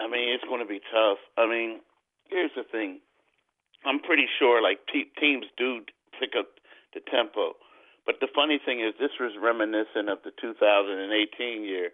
I 0.00 0.08
mean, 0.08 0.32
it's 0.32 0.44
going 0.44 0.64
to 0.64 0.68
be 0.68 0.80
tough. 0.92 1.18
I 1.36 1.46
mean, 1.46 1.80
here's 2.28 2.50
the 2.56 2.64
thing. 2.64 3.00
I'm 3.84 4.00
pretty 4.00 4.26
sure 4.38 4.62
like 4.62 4.80
te- 4.92 5.12
teams 5.20 5.46
do 5.56 5.84
pick 6.18 6.32
up 6.38 6.48
the 6.94 7.00
tempo. 7.00 7.54
But 8.06 8.16
the 8.20 8.28
funny 8.34 8.58
thing 8.64 8.80
is, 8.80 8.94
this 8.98 9.14
was 9.20 9.36
reminiscent 9.40 10.08
of 10.08 10.18
the 10.24 10.32
2018 10.40 11.62
year 11.64 11.90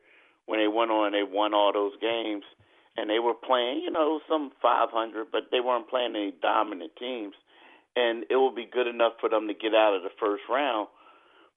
when 0.47 0.61
they 0.61 0.69
went 0.69 0.91
on, 0.91 1.11
and 1.11 1.15
they 1.15 1.27
won 1.27 1.53
all 1.53 1.73
those 1.73 1.99
games, 2.01 2.45
and 2.97 3.11
they 3.11 3.19
were 3.19 3.35
playing, 3.35 3.83
you 3.83 3.91
know, 3.91 4.21
some 4.31 4.53
500, 4.63 5.27
but 5.31 5.51
they 5.51 5.61
weren't 5.61 5.91
playing 5.91 6.15
any 6.15 6.33
dominant 6.41 6.93
teams 6.97 7.35
and 7.97 8.25
it 8.31 8.37
will 8.37 8.55
be 8.55 8.69
good 8.71 8.87
enough 8.87 9.15
for 9.19 9.29
them 9.29 9.49
to 9.49 9.55
get 9.55 9.75
out 9.75 9.97
of 9.97 10.03
the 10.03 10.13
first 10.21 10.45
round. 10.49 10.87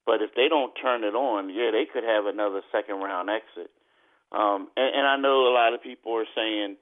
But 0.05 0.23
if 0.23 0.33
they 0.35 0.47
don't 0.47 0.73
turn 0.81 1.03
it 1.03 1.13
on, 1.13 1.51
yeah, 1.51 1.69
they 1.71 1.85
could 1.85 2.07
have 2.07 2.25
another 2.25 2.61
second 2.71 3.03
round 3.03 3.29
exit. 3.29 3.69
Um, 4.31 4.69
and, 4.77 4.95
and 4.95 5.07
I 5.07 5.17
know 5.17 5.47
a 5.47 5.53
lot 5.53 5.73
of 5.73 5.81
people 5.81 6.13
are 6.13 6.29
saying, 6.35 6.77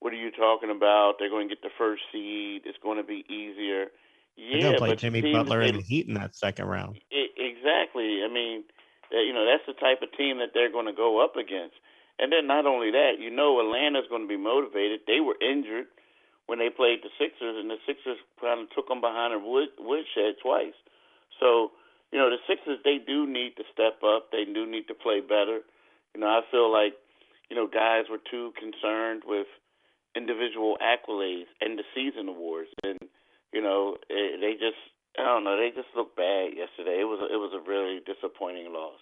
"What 0.00 0.12
are 0.12 0.16
you 0.16 0.30
talking 0.30 0.70
about? 0.70 1.14
They're 1.18 1.30
going 1.30 1.48
to 1.48 1.54
get 1.54 1.62
the 1.62 1.74
first 1.76 2.02
seed. 2.12 2.62
It's 2.64 2.78
going 2.82 2.98
to 2.98 3.04
be 3.04 3.24
easier." 3.28 3.86
Yeah, 4.36 4.76
play 4.78 4.90
but 4.90 4.98
Jimmy 4.98 5.20
Butler 5.32 5.60
and 5.60 5.82
Heat 5.82 6.08
in 6.08 6.14
that 6.14 6.34
second 6.34 6.66
round. 6.66 6.96
It, 7.10 7.30
exactly. 7.36 8.24
I 8.24 8.32
mean, 8.32 8.64
you 9.10 9.32
know, 9.32 9.44
that's 9.44 9.64
the 9.66 9.76
type 9.76 10.00
of 10.00 10.16
team 10.16 10.38
that 10.38 10.50
they're 10.54 10.72
going 10.72 10.86
to 10.86 10.96
go 10.96 11.22
up 11.22 11.36
against. 11.36 11.76
And 12.18 12.32
then 12.32 12.46
not 12.46 12.66
only 12.66 12.90
that, 12.92 13.20
you 13.20 13.30
know, 13.30 13.60
Atlanta's 13.60 14.08
going 14.08 14.22
to 14.22 14.28
be 14.28 14.36
motivated. 14.36 15.00
They 15.06 15.20
were 15.20 15.36
injured 15.40 15.86
when 16.46 16.58
they 16.58 16.70
played 16.70 17.00
the 17.02 17.10
Sixers, 17.18 17.56
and 17.58 17.70
the 17.70 17.80
Sixers 17.86 18.18
kind 18.40 18.60
of 18.60 18.70
took 18.70 18.88
them 18.88 19.00
behind 19.00 19.34
a 19.34 19.38
wood, 19.38 19.68
woodshed 19.78 20.36
twice. 20.42 20.76
So, 21.40 21.72
you 22.10 22.18
know, 22.18 22.30
the 22.30 22.40
Sixers 22.48 22.78
they 22.84 22.98
do 22.98 23.26
need 23.26 23.56
to 23.56 23.64
step 23.72 24.00
up. 24.04 24.32
They 24.32 24.44
do 24.44 24.66
need 24.66 24.88
to 24.88 24.94
play 24.94 25.20
better. 25.20 25.60
You 26.14 26.20
know, 26.20 26.28
I 26.28 26.40
feel 26.50 26.70
like, 26.70 26.94
you 27.50 27.56
know, 27.56 27.66
guys 27.66 28.04
were 28.10 28.20
too 28.30 28.52
concerned 28.58 29.22
with 29.26 29.46
individual 30.16 30.76
accolades 30.82 31.48
and 31.60 31.78
the 31.78 31.84
season 31.94 32.28
awards, 32.28 32.68
and 32.82 32.98
you 33.52 33.62
know, 33.62 33.96
it, 34.08 34.34
eh, 34.34 34.40
they 34.40 34.52
just 34.52 34.80
I 35.18 35.24
don't 35.24 35.44
know. 35.44 35.56
They 35.56 35.70
just 35.74 35.94
looked 35.94 36.16
bad 36.16 36.56
yesterday. 36.56 37.00
It 37.00 37.08
was 37.08 37.20
a, 37.20 37.32
it 37.32 37.38
was 37.38 37.52
a 37.54 37.68
really 37.68 38.00
disappointing 38.04 38.72
loss. 38.72 39.00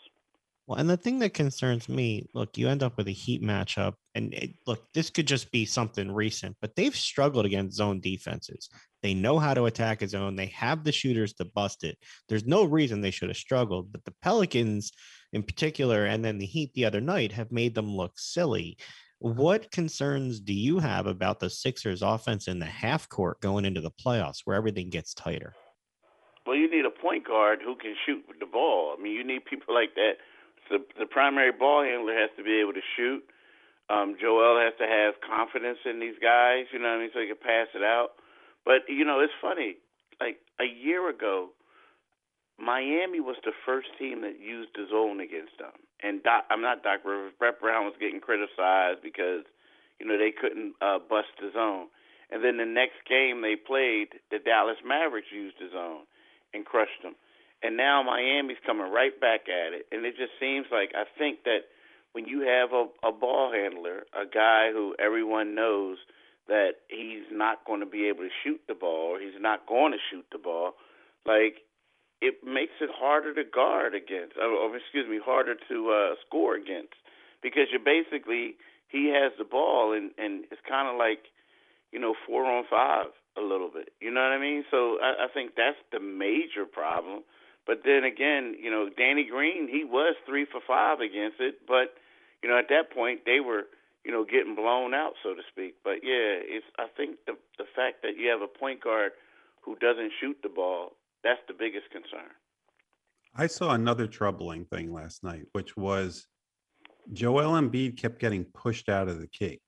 Well, 0.67 0.79
and 0.79 0.89
the 0.89 0.97
thing 0.97 1.19
that 1.19 1.35
concerns 1.35 1.89
me, 1.89 2.29
look, 2.33 2.57
you 2.57 2.69
end 2.69 2.85
up 2.85 2.97
with 2.97 3.09
a 3.09 3.13
Heat 3.13 3.43
matchup, 3.43 3.95
and 4.15 4.33
it, 4.33 4.51
look, 4.69 4.85
this 4.93 5.11
could 5.11 5.27
just 5.27 5.51
be 5.51 5.65
something 5.65 6.13
recent, 6.13 6.57
but 6.61 6.77
they've 6.77 6.95
struggled 6.95 7.45
against 7.45 7.77
zone 7.77 8.01
defenses. 8.01 8.69
They 9.03 9.15
know 9.15 9.41
how 9.41 9.55
to 9.55 9.65
attack 9.65 10.03
a 10.03 10.07
zone. 10.09 10.37
They 10.37 10.47
have 10.47 10.85
the 10.85 10.93
shooters 10.93 11.33
to 11.35 11.45
bust 11.45 11.83
it. 11.83 11.99
There's 12.29 12.47
no 12.47 12.65
reason 12.65 13.01
they 13.01 13.11
should 13.11 13.31
have 13.31 13.37
struggled, 13.37 13.91
but 13.91 14.05
the 14.05 14.15
Pelicans, 14.23 14.93
in 15.33 15.43
particular, 15.43 16.07
and 16.07 16.25
then 16.25 16.39
the 16.39 16.47
Heat 16.47 16.73
the 16.75 16.85
other 16.85 17.01
night 17.01 17.33
have 17.33 17.53
made 17.53 17.75
them 17.75 17.97
look 17.97 18.19
silly. 18.19 18.77
What 19.19 19.71
concerns 19.71 20.41
do 20.41 20.55
you 20.55 20.79
have 20.79 21.07
about 21.07 21.41
the 21.41 21.51
Sixers 21.51 22.03
offense 22.03 22.49
in 22.49 22.59
the 22.59 22.67
half 22.67 23.09
court 23.09 23.41
going 23.41 23.65
into 23.65 23.81
the 23.83 23.91
playoffs 23.91 24.41
where 24.45 24.57
everything 24.57 24.89
gets 24.89 25.13
tighter? 25.13 25.55
Well, 26.47 26.57
you 26.57 26.71
need 26.71 26.87
a 26.87 26.91
point 26.91 27.27
guard 27.27 27.61
who 27.63 27.77
can 27.77 27.95
shoot 28.07 28.25
the 28.41 28.47
ball. 28.47 28.97
I 28.99 29.03
mean, 29.03 29.13
you 29.13 29.25
need 29.25 29.45
people 29.45 29.75
like 29.75 29.95
that. 29.95 30.15
The 30.71 30.79
the 30.99 31.07
primary 31.07 31.53
ball 31.53 31.83
handler 31.83 32.15
has 32.15 32.31
to 32.39 32.43
be 32.43 32.61
able 32.61 32.73
to 32.73 32.81
shoot. 32.97 33.23
Um, 33.91 34.17
Joel 34.21 34.57
has 34.63 34.73
to 34.79 34.87
have 34.87 35.15
confidence 35.21 35.79
in 35.85 35.99
these 35.99 36.15
guys, 36.23 36.67
you 36.73 36.79
know 36.79 36.89
what 36.89 36.99
I 36.99 37.01
mean, 37.01 37.11
so 37.13 37.21
he 37.21 37.27
can 37.27 37.37
pass 37.37 37.67
it 37.75 37.83
out. 37.83 38.11
But 38.65 38.89
you 38.89 39.05
know, 39.05 39.21
it's 39.21 39.35
funny. 39.43 39.77
Like 40.21 40.39
a 40.61 40.65
year 40.65 41.11
ago, 41.11 41.51
Miami 42.61 43.21
was 43.21 43.37
the 43.45 43.57
first 43.65 43.89
team 43.99 44.21
that 44.21 44.39
used 44.39 44.71
the 44.75 44.87
zone 44.91 45.21
against 45.21 45.57
them. 45.59 45.73
And 46.03 46.23
Doc, 46.23 46.45
I'm 46.51 46.61
not 46.61 46.83
Doc 46.83 47.01
Rivers. 47.05 47.33
Brett 47.39 47.61
Brown 47.61 47.87
was 47.87 47.95
getting 47.99 48.21
criticized 48.21 49.01
because 49.03 49.49
you 49.99 50.07
know 50.07 50.19
they 50.19 50.31
couldn't 50.31 50.75
uh, 50.81 50.99
bust 50.99 51.33
the 51.41 51.51
zone. 51.53 51.89
And 52.31 52.45
then 52.45 52.59
the 52.59 52.69
next 52.69 53.03
game 53.09 53.43
they 53.43 53.57
played, 53.57 54.21
the 54.31 54.39
Dallas 54.39 54.79
Mavericks 54.87 55.33
used 55.33 55.57
the 55.59 55.69
zone 55.73 56.07
and 56.55 56.65
crushed 56.65 57.03
them. 57.03 57.17
And 57.63 57.77
now 57.77 58.03
Miami's 58.03 58.63
coming 58.65 58.91
right 58.93 59.19
back 59.21 59.49
at 59.49 59.73
it. 59.75 59.87
And 59.91 60.07
it 60.07 60.17
just 60.17 60.33
seems 60.39 60.67
like 60.71 60.93
I 60.95 61.05
think 61.19 61.45
that 61.45 61.69
when 62.13 62.27
you 62.27 62.41
have 62.47 62.73
a, 62.73 62.87
a 63.07 63.13
ball 63.13 63.53
handler, 63.53 64.05
a 64.15 64.27
guy 64.27 64.71
who 64.73 64.95
everyone 64.99 65.55
knows 65.55 65.99
that 66.49 66.83
he's 66.89 67.27
not 67.31 67.65
going 67.67 67.81
to 67.81 67.87
be 67.87 68.09
able 68.09 68.23
to 68.23 68.35
shoot 68.43 68.61
the 68.69 68.75
ball, 68.75 69.19
he's 69.21 69.41
not 69.41 69.67
going 69.67 69.93
to 69.93 69.99
shoot 70.11 70.25
the 70.33 70.39
ball, 70.39 70.73
like 71.27 71.63
it 72.21 72.45
makes 72.45 72.77
it 72.81 72.91
harder 72.93 73.35
to 73.35 73.45
guard 73.45 73.95
against, 73.95 74.37
or, 74.37 74.49
or 74.49 74.77
excuse 74.77 75.09
me, 75.09 75.19
harder 75.25 75.55
to 75.69 75.91
uh, 75.91 76.15
score 76.27 76.55
against, 76.55 76.95
because 77.43 77.69
you're 77.71 77.81
basically 77.81 78.57
he 78.89 79.09
has 79.15 79.33
the 79.39 79.45
ball 79.45 79.93
and 79.93 80.11
and 80.19 80.45
it's 80.51 80.61
kind 80.69 80.89
of 80.89 80.97
like, 80.99 81.31
you 81.93 81.99
know, 81.99 82.15
four 82.27 82.45
on 82.45 82.65
five 82.69 83.07
a 83.37 83.41
little 83.41 83.71
bit. 83.73 83.93
You 84.01 84.11
know 84.11 84.21
what 84.21 84.33
I 84.33 84.39
mean? 84.39 84.65
So 84.71 84.99
I, 85.01 85.25
I 85.25 85.29
think 85.33 85.53
that's 85.57 85.79
the 85.93 86.01
major 86.01 86.67
problem. 86.71 87.23
But 87.67 87.83
then 87.85 88.05
again, 88.05 88.57
you 88.61 88.71
know, 88.71 88.89
Danny 88.91 89.25
Green, 89.31 89.69
he 89.69 89.85
was 89.85 90.17
three 90.27 90.45
for 90.45 90.61
five 90.67 91.01
against 91.01 91.41
it, 91.41 91.67
but 91.67 91.95
you 92.43 92.49
know, 92.49 92.59
at 92.59 92.69
that 92.69 92.93
point 92.93 93.21
they 93.25 93.41
were, 93.41 93.65
you 94.05 94.11
know, 94.11 94.25
getting 94.25 94.55
blown 94.55 94.93
out, 94.93 95.13
so 95.23 95.35
to 95.35 95.43
speak. 95.49 95.77
But 95.85 96.03
yeah, 96.03 96.41
it's 96.45 96.67
I 96.79 96.87
think 96.97 97.17
the 97.27 97.35
the 97.57 97.65
fact 97.77 98.03
that 98.03 98.19
you 98.19 98.29
have 98.29 98.43
a 98.43 98.51
point 98.51 98.83
guard 98.85 99.13
who 99.63 99.77
doesn't 99.77 100.13
shoot 100.21 100.37
the 100.43 100.49
ball 100.49 100.93
that's 101.23 101.41
the 101.49 101.55
biggest 101.55 101.91
concern. 101.91 102.31
I 103.35 103.47
saw 103.47 103.73
another 103.73 104.07
troubling 104.07 104.65
thing 104.65 104.93
last 104.93 105.23
night, 105.23 105.45
which 105.53 105.77
was 105.77 106.27
Joel 107.13 107.53
Embiid 107.61 107.97
kept 107.97 108.19
getting 108.19 108.45
pushed 108.45 108.89
out 108.89 109.09
of 109.09 109.21
the 109.21 109.29
key. 109.29 109.61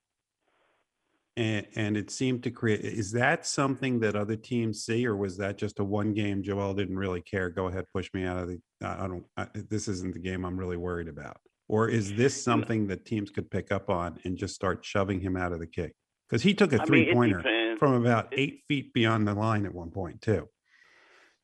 And, 1.37 1.67
and 1.75 1.97
it 1.97 2.11
seemed 2.11 2.43
to 2.43 2.51
create 2.51 2.81
is 2.81 3.13
that 3.13 3.47
something 3.47 4.01
that 4.01 4.17
other 4.17 4.37
teams 4.37 4.85
see 4.85 5.07
or 5.07 5.17
was 5.17 5.39
that 5.39 5.57
just 5.57 5.79
a 5.79 5.85
one 5.85 6.13
game 6.13 6.43
joel 6.43 6.75
didn't 6.75 6.99
really 6.99 7.23
care 7.23 7.49
go 7.49 7.69
ahead 7.69 7.87
push 7.91 8.11
me 8.13 8.27
out 8.27 8.37
of 8.37 8.49
the 8.49 8.61
i 8.85 9.07
don't 9.07 9.25
I, 9.39 9.47
this 9.55 9.89
isn't 9.89 10.13
the 10.13 10.21
game 10.21 10.45
i'm 10.45 10.59
really 10.59 10.77
worried 10.77 11.09
about. 11.09 11.39
Or 11.69 11.89
is 11.89 12.15
this 12.17 12.43
something 12.43 12.87
that 12.89 13.07
teams 13.07 13.31
could 13.31 13.51
pick 13.51 13.73
up 13.73 13.89
on 13.89 14.19
and 14.25 14.37
just 14.37 14.55
start 14.55 14.85
shoving 14.85 15.21
him 15.21 15.39
out 15.39 15.53
of 15.53 15.59
the 15.59 15.67
kick 15.67 15.95
because 16.29 16.43
he 16.43 16.53
took 16.53 16.75
a 16.75 16.85
three 16.85 17.11
pointer 17.15 17.77
from 17.79 17.95
about 17.95 18.29
eight 18.33 18.61
feet 18.69 18.93
beyond 18.93 19.27
the 19.27 19.33
line 19.33 19.65
at 19.65 19.75
one 19.75 19.91
point 19.91 20.21
too 20.21 20.47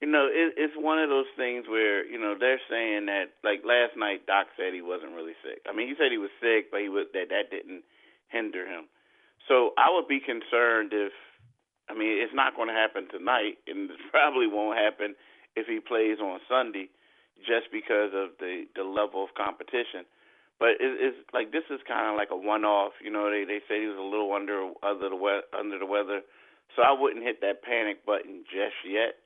you 0.01 0.07
know, 0.07 0.31
it, 0.31 0.55
it's 0.55 0.79
one 0.79 1.03
of 1.03 1.11
those 1.11 1.27
things 1.37 1.67
where 1.67 2.07
you 2.07 2.19
know 2.19 2.35
they're 2.39 2.63
saying 2.71 3.07
that 3.07 3.35
like 3.43 3.67
last 3.67 3.99
night, 3.99 4.27
Doc 4.27 4.47
said 4.55 4.71
he 4.73 4.83
wasn't 4.83 5.15
really 5.15 5.35
sick. 5.43 5.59
I 5.67 5.75
mean, 5.75 5.89
he 5.89 5.95
said 5.99 6.15
he 6.15 6.23
was 6.23 6.31
sick, 6.39 6.71
but 6.71 6.81
he 6.81 6.89
was 6.89 7.07
that 7.15 7.35
that 7.35 7.51
didn't 7.51 7.83
hinder 8.31 8.63
him. 8.63 8.87
So 9.51 9.75
I 9.75 9.91
would 9.91 10.07
be 10.07 10.21
concerned 10.21 10.93
if, 10.93 11.11
I 11.89 11.97
mean, 11.97 12.21
it's 12.21 12.37
not 12.37 12.55
going 12.55 12.69
to 12.69 12.77
happen 12.77 13.09
tonight, 13.11 13.59
and 13.67 13.91
it 13.91 13.99
probably 14.13 14.47
won't 14.47 14.79
happen 14.79 15.17
if 15.57 15.67
he 15.67 15.81
plays 15.81 16.21
on 16.23 16.39
Sunday, 16.47 16.91
just 17.43 17.67
because 17.75 18.15
of 18.15 18.39
the 18.39 18.71
the 18.79 18.87
level 18.87 19.27
of 19.27 19.35
competition. 19.35 20.07
But 20.63 20.79
it, 20.79 20.95
it's 21.03 21.19
like 21.35 21.51
this 21.51 21.67
is 21.75 21.83
kind 21.91 22.07
of 22.07 22.15
like 22.15 22.31
a 22.31 22.39
one-off. 22.39 22.95
You 23.03 23.11
know, 23.11 23.27
they 23.35 23.43
they 23.43 23.67
said 23.67 23.83
he 23.83 23.91
was 23.91 23.99
a 23.99 24.07
little 24.07 24.31
under 24.31 24.71
under 24.79 25.11
the 25.11 25.19
we- 25.19 25.51
under 25.51 25.79
the 25.83 25.91
weather, 25.91 26.23
so 26.79 26.87
I 26.87 26.95
wouldn't 26.95 27.27
hit 27.27 27.43
that 27.43 27.67
panic 27.67 28.07
button 28.07 28.47
just 28.47 28.79
yet 28.87 29.19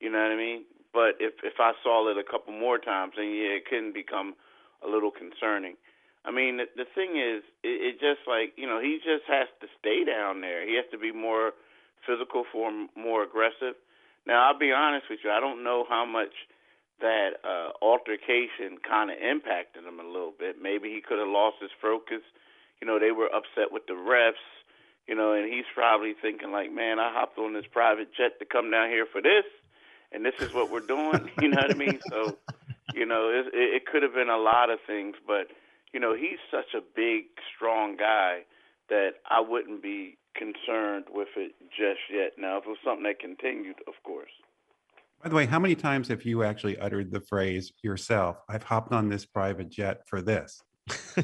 you 0.00 0.10
know 0.10 0.18
what 0.18 0.32
I 0.32 0.36
mean? 0.36 0.64
But 0.92 1.20
if 1.20 1.34
if 1.44 1.60
I 1.60 1.72
saw 1.82 2.08
it 2.10 2.16
a 2.18 2.24
couple 2.24 2.52
more 2.52 2.78
times, 2.78 3.14
then 3.16 3.26
yeah, 3.26 3.60
it 3.60 3.66
can 3.66 3.92
become 3.92 4.34
a 4.84 4.88
little 4.88 5.10
concerning. 5.10 5.76
I 6.24 6.30
mean, 6.30 6.58
the, 6.58 6.66
the 6.76 6.88
thing 6.94 7.16
is, 7.16 7.42
it, 7.62 7.94
it 7.94 7.94
just 8.00 8.26
like 8.26 8.54
you 8.56 8.66
know, 8.66 8.80
he 8.80 8.98
just 8.98 9.24
has 9.28 9.48
to 9.60 9.66
stay 9.78 10.04
down 10.04 10.40
there. 10.40 10.66
He 10.66 10.76
has 10.76 10.86
to 10.92 10.98
be 10.98 11.12
more 11.12 11.52
physical, 12.06 12.44
for 12.50 12.70
more 12.96 13.22
aggressive. 13.22 13.74
Now, 14.26 14.48
I'll 14.48 14.58
be 14.58 14.72
honest 14.72 15.06
with 15.10 15.20
you. 15.24 15.30
I 15.30 15.40
don't 15.40 15.64
know 15.64 15.84
how 15.88 16.04
much 16.04 16.34
that 17.00 17.38
uh, 17.44 17.70
altercation 17.80 18.78
kind 18.82 19.10
of 19.10 19.16
impacted 19.18 19.84
him 19.84 20.00
a 20.00 20.06
little 20.06 20.34
bit. 20.36 20.56
Maybe 20.60 20.90
he 20.90 21.00
could 21.00 21.18
have 21.18 21.30
lost 21.30 21.56
his 21.60 21.70
focus. 21.80 22.22
You 22.80 22.86
know, 22.86 22.98
they 22.98 23.12
were 23.12 23.30
upset 23.30 23.70
with 23.70 23.86
the 23.86 23.94
refs. 23.94 24.42
You 25.06 25.14
know, 25.14 25.32
and 25.32 25.50
he's 25.50 25.64
probably 25.74 26.12
thinking 26.20 26.52
like, 26.52 26.72
man, 26.72 26.98
I 26.98 27.12
hopped 27.12 27.38
on 27.38 27.54
this 27.54 27.64
private 27.72 28.08
jet 28.12 28.38
to 28.40 28.44
come 28.44 28.70
down 28.70 28.90
here 28.90 29.06
for 29.10 29.22
this 29.22 29.44
and 30.12 30.24
this 30.24 30.34
is 30.40 30.52
what 30.52 30.70
we're 30.70 30.80
doing. 30.80 31.30
You 31.40 31.48
know 31.48 31.62
what 31.62 31.70
I 31.70 31.74
mean? 31.74 32.00
So, 32.10 32.36
you 32.94 33.06
know, 33.06 33.30
it, 33.30 33.46
it 33.52 33.86
could 33.86 34.02
have 34.02 34.14
been 34.14 34.28
a 34.28 34.38
lot 34.38 34.70
of 34.70 34.78
things, 34.86 35.16
but 35.26 35.48
you 35.92 36.00
know, 36.00 36.14
he's 36.14 36.38
such 36.50 36.74
a 36.74 36.80
big, 36.94 37.24
strong 37.54 37.96
guy 37.96 38.40
that 38.88 39.14
I 39.28 39.40
wouldn't 39.40 39.82
be 39.82 40.18
concerned 40.34 41.06
with 41.10 41.28
it 41.36 41.52
just 41.70 42.00
yet. 42.12 42.32
Now, 42.38 42.58
if 42.58 42.64
it 42.64 42.68
was 42.68 42.78
something 42.84 43.04
that 43.04 43.20
continued, 43.20 43.76
of 43.86 43.94
course. 44.04 44.30
By 45.22 45.28
the 45.28 45.34
way, 45.34 45.46
how 45.46 45.58
many 45.58 45.74
times 45.74 46.08
have 46.08 46.22
you 46.24 46.44
actually 46.44 46.78
uttered 46.78 47.10
the 47.10 47.20
phrase 47.20 47.72
yourself? 47.82 48.36
I've 48.48 48.62
hopped 48.62 48.92
on 48.92 49.08
this 49.08 49.26
private 49.26 49.68
jet 49.68 50.02
for 50.06 50.22
this. 50.22 50.62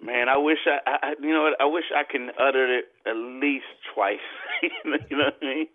Man, 0.00 0.28
I 0.28 0.38
wish 0.38 0.58
I, 0.66 0.78
I, 0.86 1.14
you 1.20 1.32
know, 1.32 1.42
what 1.42 1.60
I 1.60 1.66
wish 1.66 1.84
I 1.94 2.04
can 2.10 2.30
utter 2.40 2.78
it 2.78 2.84
at 3.06 3.16
least 3.16 3.66
twice. 3.92 4.18
you 4.62 4.92
know 5.16 5.24
what 5.24 5.38
I 5.42 5.44
mean? 5.44 5.66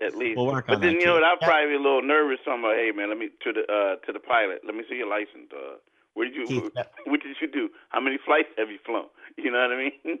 At 0.00 0.16
least. 0.16 0.36
We'll 0.36 0.46
work 0.46 0.66
but 0.66 0.76
on 0.76 0.80
then 0.80 0.94
that 0.94 1.00
you 1.00 1.06
know 1.06 1.14
what? 1.14 1.24
I'm 1.24 1.38
probably 1.38 1.68
be 1.68 1.74
a 1.74 1.78
little 1.78 2.02
nervous. 2.02 2.38
Talking 2.44 2.64
about, 2.64 2.76
hey 2.76 2.90
man, 2.94 3.08
let 3.08 3.18
me 3.18 3.28
to 3.44 3.52
the 3.52 3.62
uh 3.72 3.96
to 4.06 4.12
the 4.12 4.20
pilot. 4.20 4.60
Let 4.64 4.74
me 4.74 4.84
see 4.88 4.96
your 4.96 5.08
license. 5.08 5.50
Uh, 5.52 5.76
where 6.14 6.28
did 6.28 6.36
you? 6.36 6.46
Keith, 6.46 6.72
what 7.06 7.20
did 7.20 7.36
you 7.40 7.50
do? 7.50 7.68
How 7.90 8.00
many 8.00 8.18
flights 8.24 8.48
have 8.58 8.70
you 8.70 8.78
flown? 8.84 9.06
You 9.36 9.52
know 9.52 9.60
what 9.60 9.72
I 9.72 9.76
mean? 9.76 10.18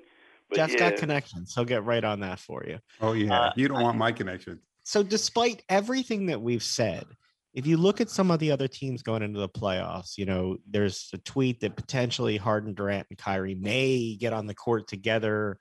But 0.48 0.56
Jeff's 0.56 0.72
yeah. 0.72 0.90
got 0.90 0.96
connections. 0.96 1.52
He'll 1.54 1.64
get 1.64 1.84
right 1.84 2.02
on 2.02 2.20
that 2.20 2.38
for 2.38 2.64
you. 2.66 2.78
Oh 3.00 3.12
yeah, 3.12 3.38
Uh, 3.38 3.52
you 3.56 3.68
don't 3.68 3.82
want 3.82 3.98
my 3.98 4.12
connection. 4.12 4.60
So, 4.82 5.02
despite 5.02 5.62
everything 5.68 6.26
that 6.26 6.40
we've 6.40 6.62
said, 6.62 7.04
if 7.52 7.66
you 7.66 7.76
look 7.76 8.00
at 8.00 8.10
some 8.10 8.30
of 8.30 8.38
the 8.38 8.52
other 8.52 8.68
teams 8.68 9.02
going 9.02 9.22
into 9.22 9.40
the 9.40 9.48
playoffs, 9.48 10.16
you 10.16 10.24
know, 10.24 10.56
there's 10.68 11.10
a 11.12 11.18
tweet 11.18 11.60
that 11.60 11.76
potentially 11.76 12.36
Harden, 12.36 12.74
Durant, 12.74 13.06
and 13.10 13.18
Kyrie 13.18 13.54
may 13.54 14.16
get 14.16 14.32
on 14.32 14.46
the 14.46 14.54
court 14.54 14.88
together 14.88 15.58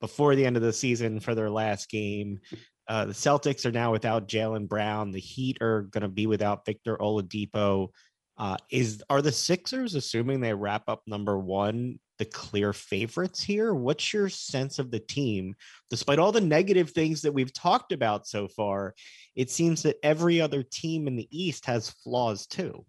before 0.00 0.34
the 0.34 0.46
end 0.46 0.56
of 0.56 0.62
the 0.62 0.72
season 0.72 1.20
for 1.20 1.34
their 1.34 1.50
last 1.50 1.90
game. 1.90 2.40
Uh, 2.90 3.04
the 3.04 3.12
Celtics 3.12 3.64
are 3.64 3.70
now 3.70 3.92
without 3.92 4.26
Jaylen 4.26 4.68
Brown. 4.68 5.12
The 5.12 5.20
Heat 5.20 5.58
are 5.62 5.82
going 5.82 6.02
to 6.02 6.08
be 6.08 6.26
without 6.26 6.66
Victor 6.66 6.96
Oladipo. 6.96 7.90
Uh, 8.36 8.56
is 8.68 9.00
are 9.08 9.22
the 9.22 9.30
Sixers, 9.30 9.94
assuming 9.94 10.40
they 10.40 10.52
wrap 10.52 10.88
up 10.88 11.02
number 11.06 11.38
one, 11.38 12.00
the 12.18 12.24
clear 12.24 12.72
favorites 12.72 13.40
here? 13.40 13.74
What's 13.74 14.12
your 14.12 14.28
sense 14.28 14.80
of 14.80 14.90
the 14.90 14.98
team, 14.98 15.54
despite 15.88 16.18
all 16.18 16.32
the 16.32 16.40
negative 16.40 16.90
things 16.90 17.22
that 17.22 17.32
we've 17.32 17.52
talked 17.52 17.92
about 17.92 18.26
so 18.26 18.48
far? 18.48 18.96
It 19.36 19.50
seems 19.50 19.84
that 19.84 19.98
every 20.02 20.40
other 20.40 20.64
team 20.64 21.06
in 21.06 21.14
the 21.14 21.28
East 21.30 21.66
has 21.66 21.90
flaws 21.90 22.44
too. 22.44 22.84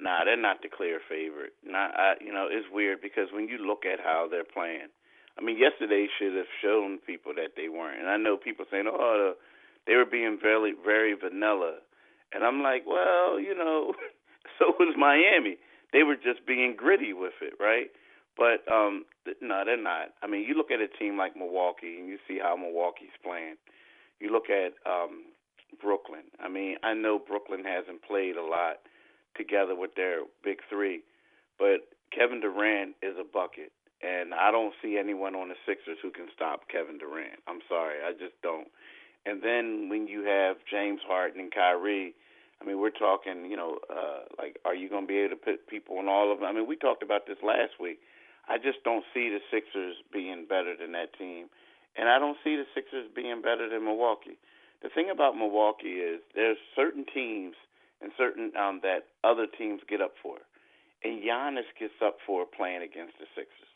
Nah, 0.00 0.24
they're 0.24 0.36
not 0.36 0.60
the 0.60 0.68
clear 0.76 0.98
favorite. 1.08 1.52
Not, 1.62 1.94
I, 1.94 2.14
you 2.20 2.32
know, 2.32 2.48
it's 2.50 2.66
weird 2.72 3.00
because 3.00 3.28
when 3.32 3.46
you 3.46 3.58
look 3.58 3.84
at 3.86 4.00
how 4.00 4.26
they're 4.28 4.42
playing, 4.42 4.88
I 5.38 5.42
mean, 5.42 5.58
yesterday 5.58 6.06
should 6.18 6.34
have 6.34 6.50
shown 6.62 6.98
people 7.06 7.32
that 7.36 7.52
they 7.56 7.68
weren't. 7.68 8.00
And 8.00 8.08
I 8.08 8.16
know 8.16 8.36
people 8.36 8.64
saying, 8.70 8.86
"Oh, 8.88 9.34
they 9.86 9.94
were 9.94 10.06
being 10.06 10.38
very, 10.40 10.74
very 10.84 11.14
vanilla," 11.14 11.78
and 12.32 12.44
I'm 12.44 12.62
like, 12.62 12.84
well, 12.86 13.38
you 13.38 13.54
know, 13.54 13.94
so 14.58 14.74
was 14.78 14.94
Miami. 14.96 15.58
They 15.92 16.02
were 16.02 16.16
just 16.16 16.46
being 16.46 16.74
gritty 16.76 17.12
with 17.12 17.34
it, 17.42 17.54
right? 17.60 17.90
But 18.36 18.70
um 18.70 19.04
th- 19.24 19.38
no, 19.40 19.62
they're 19.64 19.80
not. 19.82 20.12
I 20.22 20.26
mean, 20.26 20.44
you 20.46 20.54
look 20.54 20.70
at 20.70 20.80
a 20.80 20.88
team 20.88 21.16
like 21.16 21.36
Milwaukee 21.36 21.96
and 21.98 22.08
you 22.08 22.18
see 22.28 22.38
how 22.42 22.56
Milwaukee's 22.56 23.16
playing. 23.24 23.56
You 24.20 24.30
look 24.30 24.50
at 24.50 24.74
um 24.84 25.24
Brooklyn. 25.80 26.24
I 26.40 26.48
mean, 26.48 26.76
I 26.82 26.94
know 26.94 27.18
Brooklyn 27.18 27.64
hasn't 27.64 28.02
played 28.02 28.36
a 28.36 28.44
lot 28.44 28.76
together 29.36 29.74
with 29.74 29.94
their 29.96 30.20
big 30.44 30.58
three, 30.68 31.02
but 31.58 31.88
Kevin 32.12 32.40
Durant 32.40 32.96
is 33.02 33.16
a 33.18 33.24
bucket, 33.24 33.72
and 34.02 34.34
I 34.34 34.50
don't 34.50 34.74
see 34.82 34.98
anyone 34.98 35.34
on 35.34 35.48
the 35.48 35.56
Sixers 35.66 35.98
who 36.02 36.10
can 36.10 36.28
stop 36.34 36.68
Kevin 36.68 36.98
Durant. 36.98 37.40
I'm 37.46 37.60
sorry, 37.68 37.96
I 38.04 38.12
just 38.12 38.40
don't. 38.42 38.68
And 39.24 39.42
then 39.42 39.88
when 39.88 40.06
you 40.06 40.22
have 40.24 40.56
James 40.70 41.00
Harden 41.06 41.40
and 41.40 41.52
Kyrie, 41.52 42.14
I 42.60 42.64
mean, 42.64 42.78
we're 42.80 42.90
talking, 42.90 43.46
you 43.50 43.56
know, 43.56 43.78
uh, 43.90 44.24
like, 44.38 44.58
are 44.64 44.74
you 44.74 44.88
going 44.88 45.04
to 45.04 45.08
be 45.08 45.18
able 45.18 45.36
to 45.36 45.42
put 45.42 45.66
people 45.66 45.98
on 45.98 46.08
all 46.08 46.32
of 46.32 46.40
them? 46.40 46.48
I 46.48 46.52
mean, 46.52 46.66
we 46.66 46.76
talked 46.76 47.02
about 47.02 47.26
this 47.26 47.38
last 47.42 47.80
week. 47.80 47.98
I 48.48 48.58
just 48.58 48.84
don't 48.84 49.04
see 49.12 49.28
the 49.28 49.40
Sixers 49.50 49.96
being 50.12 50.46
better 50.48 50.74
than 50.78 50.92
that 50.92 51.12
team, 51.18 51.50
and 51.96 52.08
I 52.08 52.18
don't 52.18 52.38
see 52.44 52.54
the 52.54 52.64
Sixers 52.74 53.08
being 53.14 53.42
better 53.42 53.68
than 53.68 53.84
Milwaukee. 53.84 54.38
The 54.82 54.88
thing 54.88 55.10
about 55.10 55.36
Milwaukee 55.36 55.98
is 55.98 56.20
there's 56.34 56.58
certain 56.76 57.04
teams 57.12 57.56
and 58.00 58.12
certain 58.16 58.52
um, 58.56 58.80
that 58.84 59.08
other 59.24 59.46
teams 59.46 59.80
get 59.88 60.00
up 60.00 60.14
for, 60.22 60.38
and 61.02 61.22
Giannis 61.22 61.66
gets 61.78 61.98
up 62.04 62.18
for 62.24 62.46
playing 62.46 62.82
against 62.82 63.18
the 63.18 63.26
Sixers. 63.34 63.66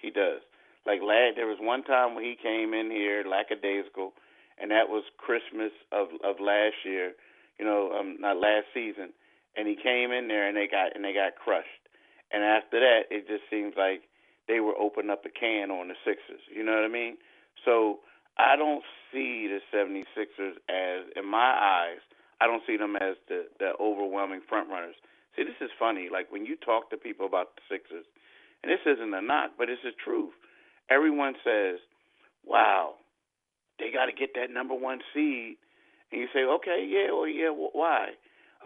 He 0.00 0.10
does. 0.10 0.40
Like 0.86 1.00
lad, 1.02 1.34
there 1.36 1.46
was 1.46 1.58
one 1.60 1.82
time 1.84 2.14
when 2.14 2.24
he 2.24 2.36
came 2.40 2.72
in 2.72 2.90
here 2.90 3.24
lackadaisical, 3.26 4.12
and 4.60 4.70
that 4.70 4.88
was 4.88 5.04
Christmas 5.18 5.72
of 5.92 6.08
of 6.24 6.40
last 6.40 6.84
year. 6.84 7.12
You 7.58 7.66
know, 7.66 7.92
um, 7.92 8.16
not 8.20 8.38
last 8.38 8.66
season, 8.72 9.10
and 9.56 9.66
he 9.66 9.74
came 9.74 10.12
in 10.12 10.28
there 10.28 10.46
and 10.46 10.56
they 10.56 10.68
got 10.70 10.94
and 10.94 11.04
they 11.04 11.12
got 11.12 11.34
crushed. 11.34 11.82
And 12.30 12.44
after 12.44 12.78
that, 12.80 13.08
it 13.10 13.26
just 13.26 13.44
seems 13.50 13.74
like 13.76 14.02
they 14.46 14.60
were 14.60 14.76
opening 14.78 15.10
up 15.10 15.24
a 15.24 15.30
can 15.30 15.70
on 15.70 15.88
the 15.88 15.94
Sixers. 16.04 16.40
You 16.48 16.64
know 16.64 16.72
what 16.72 16.84
I 16.84 16.88
mean? 16.88 17.16
So 17.64 18.00
I 18.38 18.56
don't 18.56 18.82
see 19.12 19.48
the 19.48 19.60
76ers 19.74 20.56
as, 20.68 21.10
in 21.16 21.26
my 21.26 21.52
eyes, 21.58 22.00
I 22.40 22.46
don't 22.46 22.62
see 22.66 22.76
them 22.76 22.96
as 22.96 23.16
the, 23.28 23.46
the 23.58 23.72
overwhelming 23.80 24.40
front 24.48 24.68
runners. 24.70 24.94
See, 25.36 25.42
this 25.42 25.58
is 25.60 25.70
funny. 25.78 26.08
Like 26.10 26.30
when 26.30 26.46
you 26.46 26.56
talk 26.56 26.90
to 26.90 26.96
people 26.96 27.26
about 27.26 27.56
the 27.56 27.62
Sixers, 27.68 28.06
and 28.62 28.72
this 28.72 28.80
isn't 28.86 29.14
a 29.14 29.22
knock, 29.22 29.52
but 29.58 29.68
it's 29.68 29.82
the 29.82 29.92
truth. 29.92 30.34
Everyone 30.90 31.34
says, 31.44 31.78
"Wow, 32.44 32.96
they 33.78 33.90
got 33.90 34.06
to 34.06 34.12
get 34.12 34.34
that 34.34 34.50
number 34.50 34.74
one 34.74 35.00
seed," 35.14 35.56
and 36.10 36.20
you 36.20 36.28
say, 36.32 36.44
"Okay, 36.44 36.84
yeah, 36.84 37.12
well, 37.12 37.28
yeah, 37.28 37.50
why?" 37.50 38.16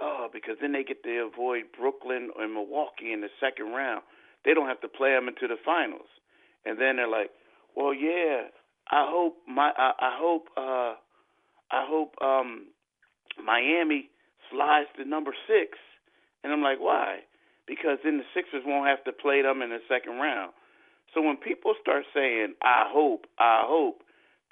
Oh, 0.00 0.28
because 0.32 0.56
then 0.60 0.72
they 0.72 0.84
get 0.84 1.02
to 1.02 1.18
avoid 1.20 1.64
Brooklyn 1.78 2.30
and 2.38 2.54
Milwaukee 2.54 3.12
in 3.12 3.20
the 3.20 3.30
second 3.38 3.72
round. 3.72 4.02
They 4.44 4.54
don't 4.54 4.68
have 4.68 4.80
to 4.80 4.88
play 4.88 5.12
them 5.12 5.28
into 5.28 5.46
the 5.46 5.56
finals. 5.64 6.08
And 6.64 6.80
then 6.80 6.96
they're 6.96 7.08
like, 7.08 7.30
"Well, 7.76 7.92
yeah, 7.92 8.48
I 8.90 9.06
hope 9.08 9.36
my 9.46 9.72
I, 9.76 9.92
I 9.98 10.16
hope 10.18 10.48
uh 10.56 10.94
I 11.70 11.86
hope 11.86 12.14
um 12.22 12.68
Miami 13.42 14.10
slides 14.50 14.88
to 14.96 15.04
number 15.04 15.34
6." 15.46 15.78
And 16.42 16.52
I'm 16.52 16.62
like, 16.62 16.78
"Why?" 16.80 17.20
Because 17.66 17.98
then 18.02 18.18
the 18.18 18.24
Sixers 18.34 18.62
won't 18.66 18.88
have 18.88 19.04
to 19.04 19.12
play 19.12 19.42
them 19.42 19.62
in 19.62 19.70
the 19.70 19.80
second 19.88 20.18
round. 20.18 20.52
So 21.14 21.20
when 21.20 21.36
people 21.36 21.74
start 21.80 22.04
saying, 22.14 22.54
"I 22.62 22.88
hope, 22.88 23.26
I 23.38 23.62
hope," 23.66 24.02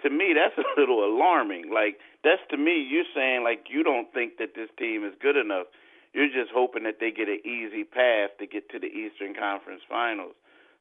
to 0.02 0.10
me 0.10 0.34
that's 0.34 0.56
a 0.58 0.64
little 0.80 1.04
alarming. 1.04 1.70
Like 1.72 1.98
that's 2.22 2.42
to 2.50 2.56
me 2.56 2.80
you're 2.80 3.08
saying 3.14 3.42
like 3.44 3.66
you 3.68 3.82
don't 3.82 4.12
think 4.12 4.38
that 4.38 4.54
this 4.54 4.68
team 4.78 5.04
is 5.04 5.14
good 5.20 5.36
enough. 5.36 5.66
You're 6.12 6.28
just 6.28 6.50
hoping 6.52 6.82
that 6.84 6.98
they 6.98 7.10
get 7.10 7.28
an 7.28 7.40
easy 7.46 7.84
path 7.84 8.30
to 8.40 8.46
get 8.46 8.68
to 8.70 8.78
the 8.78 8.88
Eastern 8.88 9.34
Conference 9.34 9.82
Finals. 9.88 10.34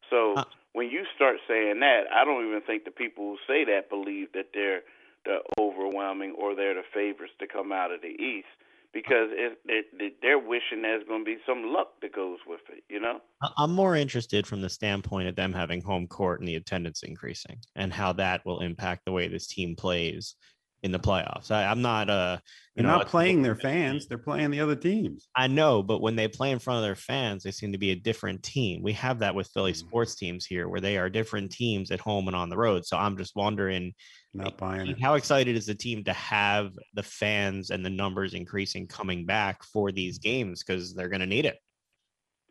So 0.10 0.34
uh, 0.34 0.44
when 0.74 0.90
you 0.90 1.06
start 1.16 1.38
saying 1.48 1.80
that, 1.82 2.06
I 2.12 2.26
don't 2.26 2.48
even 2.48 2.62
think 2.62 2.84
the 2.84 2.92
people 2.92 3.26
who 3.26 3.38
say 3.46 3.64
that 3.66 3.90
believe 3.90 4.34
that 4.34 4.50
they're 4.54 4.82
the 5.26 5.40
overwhelming 5.60 6.34
or 6.38 6.56
they're 6.56 6.74
the 6.74 6.88
favorites 6.94 7.34
to 7.40 7.48
come 7.48 7.72
out 7.72 7.92
of 7.92 8.02
the 8.02 8.16
East 8.18 8.50
because 8.94 9.30
it, 9.32 10.16
they're 10.22 10.40
wishing 10.40 10.82
there's 10.82 11.04
going 11.08 11.22
to 11.22 11.26
be 11.26 11.38
some 11.46 11.74
luck 11.74 11.90
that 12.02 12.14
goes 12.14 12.40
with 12.48 12.62
it, 12.72 12.84
you 12.90 13.00
know? 13.00 13.20
I'm 13.58 13.72
more 13.72 13.96
interested 13.96 14.48
from 14.48 14.62
the 14.62 14.70
standpoint 14.70 15.28
of 15.28 15.36
them 15.36 15.54
having 15.54 15.82
home 15.82 16.08
court 16.08 16.40
and 16.40 16.48
the 16.48 16.56
attendance 16.56 17.04
increasing 17.04 17.60
and 17.76 17.94
how 17.94 18.14
that 18.14 18.46
will 18.46 18.62
impact 18.62 19.06
the 19.06 19.12
way 19.12 19.28
this 19.28 19.48
team 19.48 19.76
plays 19.76 20.36
in 20.84 20.92
the 20.92 21.00
playoffs. 21.00 21.52
I, 21.52 21.64
am 21.64 21.82
not 21.82 22.10
uh 22.10 22.38
you 22.76 22.84
They're 22.84 22.92
know, 22.92 23.00
not 23.00 23.08
playing 23.08 23.42
their 23.42 23.56
fans, 23.56 24.08
they're 24.08 24.18
playing 24.18 24.52
the 24.52 24.62
other 24.62 24.76
teams. 24.76 25.28
I 25.36 25.48
know, 25.48 25.84
but 25.84 26.02
when 26.02 26.16
they 26.16 26.28
play 26.28 26.52
in 26.52 26.60
front 26.60 26.78
of 26.78 26.84
their 26.84 26.96
fans, 26.96 27.44
they 27.44 27.52
seem 27.52 27.74
to 27.74 27.78
be 27.78 27.92
a 27.92 27.96
different 27.96 28.42
team. 28.44 28.82
We 28.82 28.94
have 28.94 29.20
that 29.20 29.36
with 29.36 29.50
Philly 29.54 29.74
mm-hmm. 29.74 29.88
sports 29.88 30.16
teams 30.16 30.46
here 30.46 30.70
where 30.70 30.80
they 30.80 30.98
are 30.98 31.10
different 31.10 31.52
teams 31.52 31.92
at 31.92 32.00
home 32.00 32.28
and 32.28 32.36
on 32.36 32.50
the 32.50 32.58
road. 32.58 32.86
So 32.86 32.98
I'm 32.98 33.18
just 33.18 33.36
wondering 33.36 33.94
not 34.34 34.58
buying 34.58 34.88
it. 34.88 35.02
How 35.02 35.16
excited 35.16 35.56
is 35.56 35.66
the 35.66 35.76
team 35.76 36.04
to 36.04 36.14
have 36.14 36.72
the 36.94 37.04
fans 37.04 37.72
and 37.72 37.84
the 37.84 37.90
numbers 37.90 38.34
increasing 38.34 38.88
coming 38.88 39.26
back 39.26 39.64
for 39.64 39.92
these 39.92 40.20
games 40.20 40.64
because 40.64 40.94
they're 40.94 41.10
going 41.10 41.22
to 41.22 41.26
need 41.26 41.46
it? 41.46 41.58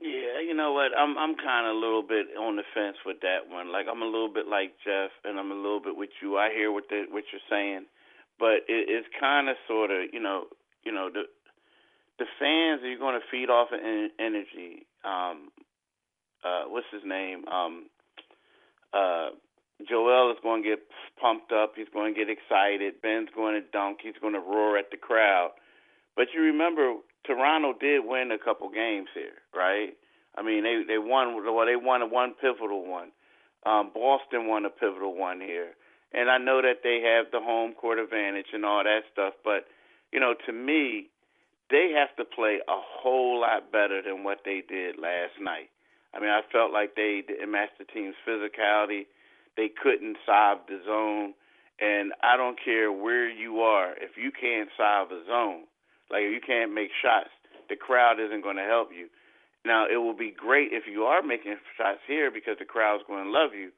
Yeah, 0.00 0.40
you 0.46 0.54
know 0.54 0.72
what? 0.72 0.90
I'm 0.96 1.16
I'm 1.16 1.36
kind 1.36 1.66
of 1.66 1.76
a 1.76 1.78
little 1.78 2.02
bit 2.02 2.26
on 2.38 2.56
the 2.56 2.64
fence 2.74 2.96
with 3.06 3.20
that 3.22 3.48
one. 3.48 3.72
Like 3.72 3.86
I'm 3.90 4.02
a 4.02 4.06
little 4.06 4.32
bit 4.32 4.46
like 4.46 4.74
Jeff, 4.84 5.10
and 5.24 5.38
I'm 5.38 5.52
a 5.52 5.54
little 5.54 5.80
bit 5.80 5.96
with 5.96 6.10
you. 6.20 6.36
I 6.36 6.50
hear 6.52 6.70
what 6.70 6.84
the, 6.90 7.04
what 7.10 7.24
you're 7.32 7.40
saying 7.48 7.86
but 8.38 8.64
it, 8.68 8.86
it's 8.88 9.08
kind 9.18 9.48
of 9.48 9.56
sort 9.66 9.90
of 9.90 10.08
you 10.12 10.20
know 10.20 10.44
you 10.84 10.92
know 10.92 11.10
the 11.12 11.24
the 12.18 12.26
fans 12.38 12.82
are 12.82 12.98
going 12.98 13.18
to 13.18 13.26
feed 13.30 13.48
off 13.48 13.68
of 13.72 13.78
energy. 14.18 14.86
Um, 15.04 15.50
uh, 16.44 16.64
what's 16.66 16.86
his 16.92 17.02
name? 17.04 17.46
Um, 17.46 17.86
uh, 18.92 19.30
Joel 19.88 20.32
is 20.32 20.38
going 20.42 20.64
to 20.64 20.68
get 20.68 20.80
pumped 21.20 21.52
up. 21.52 21.74
He's 21.76 21.86
going 21.92 22.12
to 22.12 22.18
get 22.18 22.28
excited. 22.28 23.00
Ben's 23.02 23.28
going 23.34 23.54
to 23.54 23.62
dunk. 23.70 23.98
He's 24.02 24.18
going 24.20 24.34
to 24.34 24.40
roar 24.40 24.76
at 24.76 24.90
the 24.90 24.96
crowd. 24.96 25.50
But 26.16 26.28
you 26.34 26.42
remember, 26.42 26.94
Toronto 27.24 27.74
did 27.78 28.00
win 28.04 28.32
a 28.32 28.38
couple 28.38 28.68
games 28.70 29.08
here, 29.14 29.38
right? 29.54 29.94
I 30.36 30.42
mean, 30.42 30.64
they 30.64 30.82
they 30.86 30.98
won. 30.98 31.34
Well, 31.34 31.66
they 31.66 31.76
won 31.76 32.10
one 32.10 32.34
pivotal 32.40 32.88
one. 32.88 33.10
Um, 33.66 33.90
Boston 33.94 34.48
won 34.48 34.64
a 34.64 34.70
pivotal 34.70 35.16
one 35.16 35.40
here 35.40 35.74
and 36.12 36.30
I 36.30 36.38
know 36.38 36.62
that 36.62 36.80
they 36.82 37.00
have 37.04 37.30
the 37.32 37.40
home 37.40 37.74
court 37.74 37.98
advantage 37.98 38.52
and 38.52 38.64
all 38.64 38.82
that 38.84 39.02
stuff, 39.12 39.34
but 39.44 39.66
you 40.12 40.20
know, 40.20 40.34
to 40.46 40.52
me, 40.52 41.08
they 41.70 41.92
have 41.96 42.16
to 42.16 42.24
play 42.24 42.60
a 42.66 42.80
whole 42.80 43.40
lot 43.40 43.70
better 43.70 44.00
than 44.02 44.24
what 44.24 44.38
they 44.44 44.62
did 44.66 44.96
last 44.96 45.36
night. 45.40 45.68
I 46.14 46.20
mean, 46.20 46.30
I 46.30 46.40
felt 46.50 46.72
like 46.72 46.96
they 46.96 47.22
didn't 47.26 47.50
match 47.50 47.68
the 47.78 47.84
team's 47.84 48.16
physicality. 48.26 49.04
They 49.56 49.68
couldn't 49.68 50.16
solve 50.24 50.60
the 50.68 50.80
zone, 50.86 51.34
and 51.80 52.12
I 52.22 52.36
don't 52.36 52.58
care 52.62 52.90
where 52.90 53.28
you 53.28 53.60
are 53.60 53.92
if 54.00 54.16
you 54.16 54.32
can't 54.32 54.70
solve 54.76 55.10
a 55.12 55.20
zone, 55.26 55.64
like 56.10 56.22
if 56.22 56.32
you 56.32 56.40
can't 56.40 56.72
make 56.72 56.90
shots, 57.02 57.28
the 57.68 57.76
crowd 57.76 58.18
isn't 58.18 58.42
going 58.42 58.56
to 58.56 58.64
help 58.64 58.88
you. 58.96 59.08
Now, 59.66 59.84
it 59.84 59.98
will 59.98 60.16
be 60.16 60.32
great 60.32 60.72
if 60.72 60.84
you 60.90 61.02
are 61.02 61.22
making 61.22 61.56
shots 61.76 62.00
here 62.06 62.30
because 62.30 62.56
the 62.58 62.64
crowd's 62.64 63.04
going 63.06 63.24
to 63.24 63.30
love 63.30 63.52
you, 63.52 63.70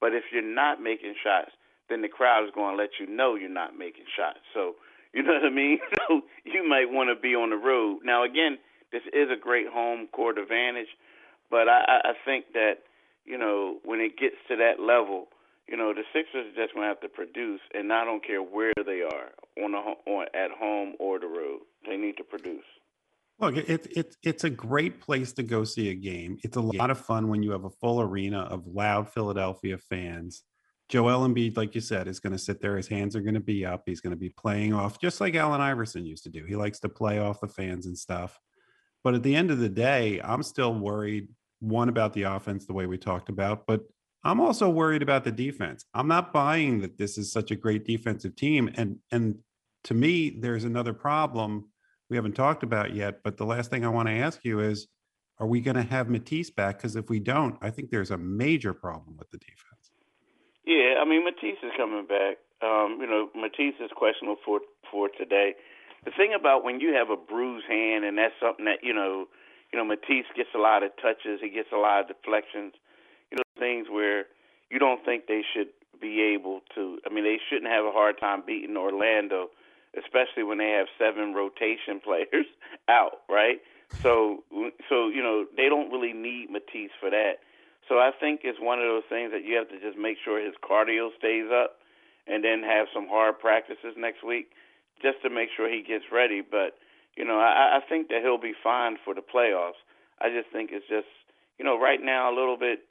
but 0.00 0.14
if 0.14 0.24
you're 0.30 0.42
not 0.42 0.80
making 0.80 1.14
shots, 1.24 1.50
then 1.92 2.00
the 2.00 2.08
crowd 2.08 2.44
is 2.44 2.50
going 2.54 2.74
to 2.74 2.82
let 2.82 2.96
you 2.98 3.06
know 3.06 3.34
you're 3.34 3.52
not 3.52 3.76
making 3.78 4.04
shots. 4.16 4.40
So, 4.54 4.76
you 5.12 5.22
know 5.22 5.34
what 5.34 5.44
I 5.44 5.50
mean? 5.50 5.78
So 6.08 6.22
you 6.44 6.66
might 6.68 6.90
want 6.90 7.10
to 7.14 7.20
be 7.20 7.34
on 7.34 7.50
the 7.50 7.56
road. 7.56 8.00
Now, 8.02 8.24
again, 8.24 8.58
this 8.92 9.02
is 9.12 9.28
a 9.30 9.38
great 9.38 9.68
home 9.68 10.08
court 10.12 10.38
advantage, 10.38 10.88
but 11.50 11.68
I, 11.68 12.00
I 12.04 12.12
think 12.24 12.46
that 12.54 12.84
you 13.24 13.38
know 13.38 13.78
when 13.84 14.00
it 14.00 14.18
gets 14.18 14.36
to 14.48 14.56
that 14.56 14.82
level, 14.82 15.28
you 15.68 15.76
know 15.76 15.94
the 15.94 16.02
Sixers 16.12 16.54
just 16.56 16.74
going 16.74 16.84
to 16.84 16.88
have 16.88 17.00
to 17.00 17.08
produce, 17.08 17.60
and 17.72 17.92
I 17.92 18.04
don't 18.04 18.24
care 18.24 18.42
where 18.42 18.72
they 18.84 19.02
are 19.02 19.30
on 19.64 19.74
a 19.74 20.10
on 20.10 20.26
at 20.34 20.50
home 20.50 20.94
or 20.98 21.18
the 21.18 21.26
road. 21.26 21.60
They 21.86 21.96
need 21.96 22.16
to 22.18 22.24
produce. 22.24 22.64
Look, 23.38 23.56
it's 23.56 23.88
it's 23.90 24.16
it's 24.22 24.44
a 24.44 24.50
great 24.50 25.00
place 25.00 25.32
to 25.34 25.42
go 25.42 25.64
see 25.64 25.88
a 25.90 25.94
game. 25.94 26.38
It's 26.42 26.56
a 26.56 26.60
lot 26.60 26.90
of 26.90 26.98
fun 26.98 27.28
when 27.28 27.42
you 27.42 27.52
have 27.52 27.64
a 27.64 27.70
full 27.70 28.00
arena 28.00 28.40
of 28.40 28.66
loud 28.66 29.08
Philadelphia 29.10 29.78
fans 29.78 30.42
Joel 30.92 31.26
Embiid, 31.26 31.56
like 31.56 31.74
you 31.74 31.80
said, 31.80 32.06
is 32.06 32.20
going 32.20 32.34
to 32.34 32.38
sit 32.38 32.60
there. 32.60 32.76
His 32.76 32.86
hands 32.86 33.16
are 33.16 33.22
going 33.22 33.32
to 33.32 33.40
be 33.40 33.64
up. 33.64 33.84
He's 33.86 34.02
going 34.02 34.10
to 34.10 34.16
be 34.16 34.28
playing 34.28 34.74
off 34.74 35.00
just 35.00 35.22
like 35.22 35.34
Allen 35.34 35.62
Iverson 35.62 36.04
used 36.04 36.22
to 36.24 36.28
do. 36.28 36.44
He 36.44 36.54
likes 36.54 36.80
to 36.80 36.88
play 36.90 37.18
off 37.18 37.40
the 37.40 37.48
fans 37.48 37.86
and 37.86 37.96
stuff. 37.96 38.38
But 39.02 39.14
at 39.14 39.22
the 39.22 39.34
end 39.34 39.50
of 39.50 39.58
the 39.58 39.70
day, 39.70 40.20
I'm 40.22 40.42
still 40.42 40.74
worried 40.74 41.28
one 41.60 41.88
about 41.88 42.12
the 42.12 42.24
offense, 42.24 42.66
the 42.66 42.74
way 42.74 42.84
we 42.84 42.98
talked 42.98 43.30
about, 43.30 43.66
but 43.66 43.80
I'm 44.22 44.38
also 44.38 44.68
worried 44.68 45.00
about 45.00 45.24
the 45.24 45.32
defense. 45.32 45.86
I'm 45.94 46.08
not 46.08 46.30
buying 46.30 46.82
that 46.82 46.98
this 46.98 47.16
is 47.16 47.32
such 47.32 47.50
a 47.50 47.56
great 47.56 47.86
defensive 47.86 48.36
team. 48.36 48.70
And 48.74 48.98
and 49.10 49.38
to 49.84 49.94
me, 49.94 50.28
there's 50.28 50.64
another 50.64 50.92
problem 50.92 51.70
we 52.10 52.16
haven't 52.16 52.34
talked 52.34 52.64
about 52.64 52.94
yet. 52.94 53.22
But 53.24 53.38
the 53.38 53.46
last 53.46 53.70
thing 53.70 53.86
I 53.86 53.88
want 53.88 54.08
to 54.08 54.14
ask 54.14 54.44
you 54.44 54.60
is, 54.60 54.88
are 55.38 55.46
we 55.46 55.62
going 55.62 55.76
to 55.76 55.82
have 55.82 56.10
Matisse 56.10 56.50
back? 56.50 56.76
Because 56.76 56.96
if 56.96 57.08
we 57.08 57.18
don't, 57.18 57.56
I 57.62 57.70
think 57.70 57.90
there's 57.90 58.10
a 58.10 58.18
major 58.18 58.74
problem 58.74 59.16
with 59.16 59.30
the 59.30 59.38
defense. 59.38 59.71
Yeah, 60.64 61.00
I 61.00 61.04
mean 61.04 61.24
Matisse 61.24 61.62
is 61.62 61.72
coming 61.76 62.06
back. 62.06 62.38
Um, 62.62 62.98
you 63.00 63.06
know, 63.06 63.28
Matisse 63.34 63.80
is 63.80 63.90
questionable 63.94 64.40
for 64.44 64.60
for 64.90 65.08
today. 65.08 65.54
The 66.04 66.12
thing 66.16 66.34
about 66.34 66.64
when 66.64 66.80
you 66.80 66.94
have 66.94 67.10
a 67.10 67.16
bruised 67.16 67.66
hand, 67.66 68.04
and 68.04 68.18
that's 68.18 68.34
something 68.40 68.64
that 68.66 68.82
you 68.82 68.94
know, 68.94 69.26
you 69.72 69.78
know, 69.78 69.84
Matisse 69.84 70.26
gets 70.36 70.50
a 70.54 70.58
lot 70.58 70.82
of 70.82 70.90
touches. 71.00 71.40
He 71.40 71.50
gets 71.50 71.70
a 71.72 71.78
lot 71.78 72.00
of 72.00 72.08
deflections. 72.08 72.74
You 73.30 73.38
know, 73.38 73.42
things 73.58 73.88
where 73.90 74.26
you 74.70 74.78
don't 74.78 75.04
think 75.04 75.26
they 75.26 75.42
should 75.42 75.68
be 76.00 76.20
able 76.20 76.60
to. 76.74 76.98
I 77.06 77.12
mean, 77.12 77.24
they 77.24 77.38
shouldn't 77.48 77.70
have 77.70 77.84
a 77.84 77.92
hard 77.92 78.18
time 78.20 78.42
beating 78.46 78.76
Orlando 78.76 79.48
especially 79.96 80.42
when 80.42 80.58
they 80.58 80.70
have 80.70 80.86
seven 80.98 81.34
rotation 81.34 82.00
players 82.04 82.46
out, 82.88 83.22
right? 83.28 83.60
So, 84.00 84.42
so 84.88 85.08
you 85.08 85.22
know, 85.22 85.44
they 85.56 85.68
don't 85.68 85.90
really 85.90 86.12
need 86.12 86.50
Matisse 86.50 86.92
for 86.98 87.10
that. 87.10 87.44
So 87.88 87.98
I 87.98 88.10
think 88.18 88.40
it's 88.44 88.60
one 88.60 88.78
of 88.78 88.86
those 88.86 89.08
things 89.08 89.32
that 89.32 89.44
you 89.44 89.56
have 89.56 89.68
to 89.70 89.80
just 89.80 89.98
make 89.98 90.16
sure 90.24 90.38
his 90.38 90.54
cardio 90.62 91.10
stays 91.18 91.50
up, 91.52 91.78
and 92.26 92.44
then 92.44 92.62
have 92.62 92.86
some 92.94 93.08
hard 93.08 93.38
practices 93.38 93.94
next 93.96 94.22
week, 94.22 94.50
just 95.02 95.20
to 95.22 95.30
make 95.30 95.48
sure 95.56 95.68
he 95.68 95.82
gets 95.82 96.04
ready. 96.12 96.40
But 96.40 96.78
you 97.16 97.24
know, 97.24 97.38
I, 97.38 97.78
I 97.78 97.80
think 97.88 98.08
that 98.08 98.22
he'll 98.22 98.38
be 98.38 98.54
fine 98.62 98.96
for 99.04 99.14
the 99.14 99.20
playoffs. 99.20 99.80
I 100.20 100.28
just 100.30 100.50
think 100.52 100.70
it's 100.72 100.86
just, 100.88 101.08
you 101.58 101.64
know, 101.64 101.78
right 101.78 102.00
now 102.00 102.32
a 102.32 102.34
little 102.34 102.56
bit 102.56 102.86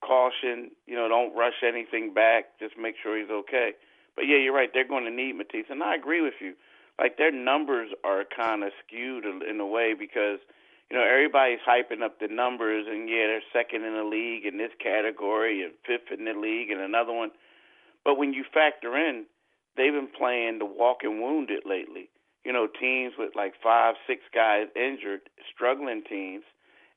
caution. 0.00 0.70
You 0.86 0.96
know, 0.96 1.08
don't 1.08 1.34
rush 1.36 1.62
anything 1.66 2.12
back. 2.12 2.58
Just 2.58 2.74
make 2.76 2.96
sure 3.02 3.18
he's 3.18 3.30
okay. 3.30 3.72
But 4.16 4.26
yeah, 4.26 4.36
you're 4.36 4.54
right. 4.54 4.70
They're 4.72 4.86
going 4.86 5.04
to 5.04 5.10
need 5.10 5.36
Matisse, 5.36 5.70
and 5.70 5.82
I 5.82 5.94
agree 5.94 6.20
with 6.20 6.34
you. 6.40 6.54
Like 6.98 7.16
their 7.16 7.30
numbers 7.30 7.90
are 8.02 8.24
kind 8.24 8.64
of 8.64 8.72
skewed 8.84 9.24
in 9.24 9.60
a 9.60 9.66
way 9.66 9.94
because 9.94 10.40
you 10.90 10.96
know 10.96 11.04
everybody's 11.04 11.64
hyping 11.66 12.02
up 12.02 12.20
the 12.20 12.28
numbers, 12.28 12.86
and 12.88 13.08
yeah, 13.08 13.26
they're 13.26 13.42
second 13.52 13.84
in 13.84 13.94
the 13.94 14.04
league 14.04 14.46
in 14.46 14.58
this 14.58 14.72
category 14.82 15.62
and 15.62 15.72
fifth 15.86 16.16
in 16.16 16.24
the 16.24 16.32
league 16.32 16.70
in 16.70 16.80
another 16.80 17.12
one. 17.12 17.30
But 18.04 18.16
when 18.16 18.32
you 18.32 18.44
factor 18.52 18.96
in, 18.96 19.26
they've 19.76 19.92
been 19.92 20.08
playing 20.08 20.58
the 20.58 20.64
walking 20.64 21.20
wounded 21.20 21.62
lately 21.66 22.10
you 22.48 22.54
know, 22.54 22.66
teams 22.66 23.12
with 23.18 23.36
like 23.36 23.52
five, 23.62 23.94
six 24.06 24.22
guys 24.34 24.68
injured, 24.74 25.20
struggling 25.54 26.02
teams, 26.08 26.44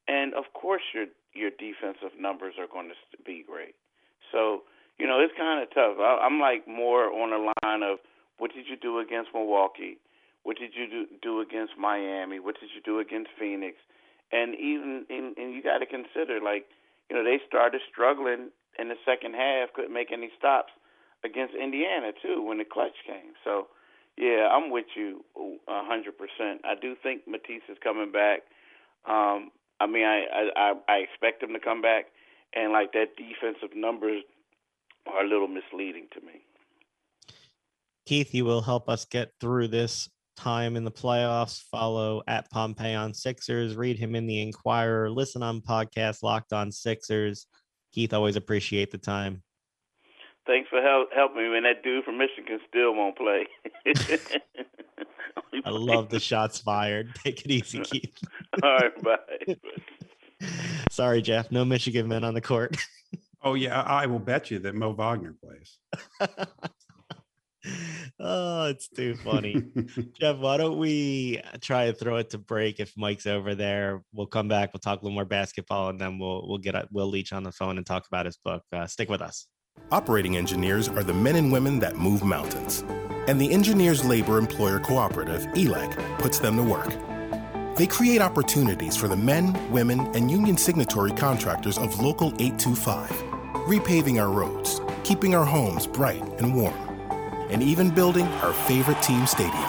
and 0.07 0.33
of 0.33 0.45
course 0.53 0.81
your 0.93 1.07
your 1.33 1.49
defensive 1.51 2.15
numbers 2.17 2.55
are 2.59 2.67
going 2.71 2.87
to 2.87 2.95
be 3.25 3.43
great. 3.45 3.75
So 4.31 4.63
you 4.97 5.07
know, 5.07 5.19
it's 5.19 5.33
kind 5.37 5.61
of 5.61 5.67
tough. 5.73 5.97
I, 5.99 6.23
I'm 6.23 6.39
like 6.39 6.67
more 6.67 7.11
on 7.11 7.31
the 7.31 7.51
line 7.63 7.83
of 7.83 7.99
what 8.37 8.53
did 8.53 8.65
you 8.69 8.77
do 8.77 8.99
against 8.99 9.31
Milwaukee? 9.33 9.97
What 10.43 10.57
did 10.57 10.71
you 10.75 10.89
do, 10.89 11.05
do 11.21 11.41
against 11.41 11.73
Miami? 11.77 12.39
What 12.39 12.55
did 12.59 12.69
you 12.73 12.81
do 12.81 12.99
against 12.99 13.29
Phoenix? 13.39 13.77
And 14.31 14.55
even 14.55 15.05
and, 15.09 15.37
and 15.37 15.53
you 15.53 15.61
got 15.61 15.79
to 15.79 15.85
consider 15.85 16.39
like 16.43 16.65
you 17.09 17.15
know 17.15 17.23
they 17.23 17.39
started 17.47 17.81
struggling 17.91 18.49
in 18.79 18.87
the 18.87 18.95
second 19.05 19.35
half, 19.35 19.73
couldn't 19.73 19.93
make 19.93 20.11
any 20.11 20.31
stops 20.37 20.71
against 21.23 21.53
Indiana 21.53 22.11
too 22.21 22.41
when 22.41 22.57
the 22.57 22.65
clutch 22.65 22.95
came. 23.05 23.33
So 23.43 23.67
yeah, 24.17 24.47
I'm 24.51 24.71
with 24.71 24.85
you 24.95 25.23
a 25.35 25.83
hundred 25.83 26.17
percent. 26.17 26.61
I 26.63 26.75
do 26.79 26.95
think 27.01 27.27
Matisse 27.27 27.67
is 27.69 27.77
coming 27.83 28.11
back. 28.11 28.41
Um, 29.05 29.51
I 29.79 29.87
mean, 29.87 30.05
I, 30.05 30.49
I 30.55 30.73
I 30.87 30.95
expect 30.97 31.43
him 31.43 31.53
to 31.53 31.59
come 31.59 31.81
back, 31.81 32.05
and 32.53 32.71
like 32.71 32.93
that 32.93 33.15
defensive 33.17 33.75
numbers 33.75 34.23
are 35.07 35.23
a 35.23 35.27
little 35.27 35.47
misleading 35.47 36.07
to 36.13 36.21
me. 36.21 36.43
Keith, 38.05 38.33
you 38.33 38.45
will 38.45 38.61
help 38.61 38.89
us 38.89 39.05
get 39.05 39.31
through 39.39 39.67
this 39.67 40.09
time 40.36 40.75
in 40.75 40.84
the 40.84 40.91
playoffs. 40.91 41.61
Follow 41.71 42.21
at 42.27 42.49
Pompey 42.49 42.93
on 42.93 43.13
Sixers. 43.13 43.75
Read 43.75 43.97
him 43.97 44.15
in 44.15 44.27
the 44.27 44.41
Inquirer. 44.41 45.09
Listen 45.09 45.43
on 45.43 45.61
podcast 45.61 46.23
Locked 46.23 46.53
On 46.53 46.71
Sixers. 46.71 47.47
Keith, 47.93 48.13
always 48.13 48.36
appreciate 48.36 48.91
the 48.91 48.97
time 48.97 49.43
thanks 50.47 50.69
for 50.69 50.82
help 50.82 51.09
helping 51.13 51.51
me. 51.51 51.57
And 51.57 51.65
that 51.65 51.84
dude 51.84 52.03
from 52.03 52.17
Michigan 52.17 52.59
still 52.67 52.93
won't 52.93 53.17
play. 53.17 53.47
I 55.65 55.69
love 55.69 56.09
the 56.09 56.19
shots 56.19 56.59
fired. 56.59 57.13
Take 57.23 57.45
it 57.45 57.51
easy, 57.51 57.79
Keith. 57.79 58.17
All 58.63 58.77
right, 58.77 59.03
bye. 59.03 59.55
Sorry, 60.89 61.21
Jeff. 61.21 61.51
No 61.51 61.65
Michigan 61.65 62.07
men 62.07 62.23
on 62.23 62.34
the 62.34 62.41
court. 62.41 62.77
oh 63.43 63.53
yeah, 63.53 63.82
I 63.82 64.05
will 64.07 64.19
bet 64.19 64.51
you 64.51 64.59
that 64.59 64.75
Mo 64.75 64.91
Wagner 64.91 65.36
plays. 65.41 65.77
Oh, 68.20 68.66
it's 68.66 68.88
too 68.88 69.16
funny. 69.16 69.64
Jeff, 70.20 70.38
why 70.38 70.57
don't 70.57 70.78
we 70.78 71.41
try 71.62 71.88
to 71.88 71.93
throw 71.93 72.18
it 72.18 72.30
to 72.32 72.38
break 72.38 72.80
if 72.80 72.93
Mike's 72.97 73.26
over 73.26 73.55
there? 73.55 74.03
We'll 74.14 74.28
come 74.28 74.47
back, 74.47 74.74
we'll 74.74 74.80
talk 74.80 75.01
a 75.01 75.03
little 75.03 75.16
more 75.16 75.26
basketball, 75.26 75.89
and 75.89 75.99
then 75.99 76.20
we'll 76.20 76.47
we'll 76.47 76.57
get 76.57 76.76
Will 76.91 77.07
Leitch 77.07 77.34
on 77.34 77.43
the 77.43 77.51
phone 77.51 77.78
and 77.78 77.86
talk 77.86 78.07
about 78.07 78.26
his 78.26 78.38
book. 78.38 78.64
Uh, 78.72 78.88
stick 78.88 79.09
with 79.09 79.22
us. 79.22 79.47
Operating 79.91 80.38
engineers 80.38 80.88
are 80.88 81.03
the 81.03 81.14
men 81.14 81.36
and 81.36 81.51
women 81.51 81.80
that 81.80 81.97
move 81.97 82.24
mountains. 82.24 82.84
And 83.28 83.39
the 83.39 83.51
Engineers 83.51 84.03
Labor 84.03 84.38
Employer 84.38 84.80
Cooperative, 84.80 85.45
ELEC, 85.53 86.20
puts 86.20 86.39
them 86.39 86.57
to 86.57 86.64
work. 86.64 86.91
They 87.78 87.88
create 87.88 88.22
opportunities 88.22 88.97
for 88.97 89.07
the 89.07 89.16
men, 89.16 89.72
women, 89.72 90.01
and 90.16 90.30
union 90.30 90.57
signatory 90.57 91.12
contractors 91.12 91.78
of 91.78 91.99
Local 92.01 92.28
825, 92.39 93.09
repaving 93.68 94.22
our 94.22 94.30
roads, 94.30 94.82
keeping 95.03 95.36
our 95.36 95.45
homes 95.45 95.88
bright 95.88 96.22
and 96.39 96.55
warm, 96.55 96.90
and 97.51 97.61
even 97.61 97.89
building 97.89 98.25
our 98.25 98.53
favorite 98.53 99.01
team 99.01 99.27
stadium. 99.27 99.63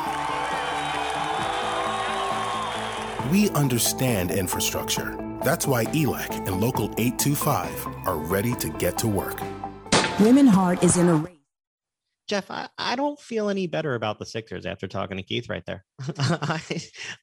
We 3.30 3.50
understand 3.50 4.30
infrastructure. 4.30 5.16
That's 5.42 5.66
why 5.66 5.84
ELEC 5.86 6.46
and 6.46 6.60
Local 6.60 6.86
825 6.98 7.86
are 8.06 8.16
ready 8.16 8.54
to 8.56 8.68
get 8.70 8.98
to 8.98 9.08
work. 9.08 9.40
Women 10.20 10.46
Heart 10.46 10.82
is 10.82 10.96
in 10.96 11.08
a 11.08 11.14
race. 11.14 11.36
Jeff, 12.28 12.50
I, 12.50 12.68
I 12.78 12.96
don't 12.96 13.18
feel 13.18 13.48
any 13.48 13.66
better 13.66 13.94
about 13.94 14.18
the 14.18 14.26
Sixers 14.26 14.64
after 14.64 14.86
talking 14.86 15.16
to 15.16 15.22
Keith 15.22 15.48
right 15.48 15.64
there. 15.66 15.84
I 16.18 16.61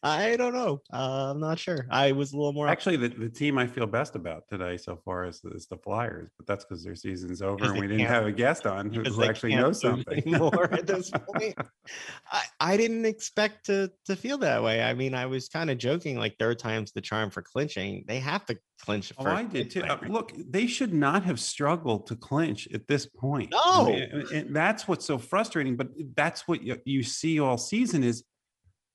I 0.04 0.36
don't 0.36 0.54
know. 0.54 0.82
Uh, 0.92 1.32
I'm 1.32 1.40
not 1.40 1.60
sure. 1.60 1.88
I 1.90 2.12
was 2.12 2.34
a 2.34 2.38
little 2.38 2.54
more 2.54 2.68
actually 2.68 2.98
the, 2.98 3.10
the 3.10 3.30
team 3.30 3.58
I 3.58 3.68
feel 3.68 3.86
best 3.86 4.16
about 4.16 4.48
today 4.48 4.78
so 4.78 5.00
far 5.04 5.26
is, 5.26 5.42
is 5.46 5.68
the 5.68 5.78
Flyers, 5.78 6.30
but 6.38 6.48
that's 6.48 6.66
because 6.66 6.84
their 6.84 6.96
season's 6.96 7.42
over 7.42 7.66
and 7.66 7.80
we 7.80 7.88
didn't 7.88 8.08
have 8.08 8.26
a 8.26 8.32
guest 8.32 8.66
on 8.66 8.94
who, 8.94 9.24
actually 9.24 9.56
knows 9.56 9.82
something 9.82 10.24
more 10.32 10.72
at 10.74 10.88
this 10.88 11.12
point. 11.12 11.56
I, 12.32 12.44
I 12.60 12.78
didn't 12.78 13.06
expect 13.06 13.66
to 13.66 13.92
to 14.06 14.16
feel 14.16 14.38
that 14.40 14.64
way. 14.64 14.82
I 14.82 14.94
mean, 14.94 15.14
I 15.14 15.26
was 15.26 15.50
kind 15.50 15.70
of 15.70 15.78
joking, 15.78 16.18
like 16.18 16.38
third 16.38 16.60
time's 16.60 16.92
the 16.92 17.02
charm 17.02 17.30
for 17.30 17.42
clinching. 17.42 18.06
They 18.08 18.20
have 18.20 18.46
to 18.48 18.58
clinch. 18.80 19.12
Oh, 19.18 19.26
I 19.26 19.44
did 19.44 19.70
too. 19.70 19.84
Uh, 19.84 19.98
look, 20.08 20.34
they 20.50 20.68
should 20.68 20.94
not 20.94 21.24
have 21.24 21.40
struggled 21.40 22.08
to 22.08 22.16
clinch 22.16 22.68
at 22.74 22.88
this 22.88 23.06
point. 23.06 23.52
No, 23.52 23.60
I 23.64 23.86
mean, 23.86 24.26
and 24.34 24.56
that's 24.56 24.88
what's 24.88 25.06
so 25.06 25.18
frustrating. 25.18 25.76
But 25.76 25.90
that's 26.16 26.48
what 26.48 26.64
you, 26.64 26.78
you 26.86 27.04
see 27.04 27.40
all 27.40 27.58
season 27.58 28.04
is 28.04 28.24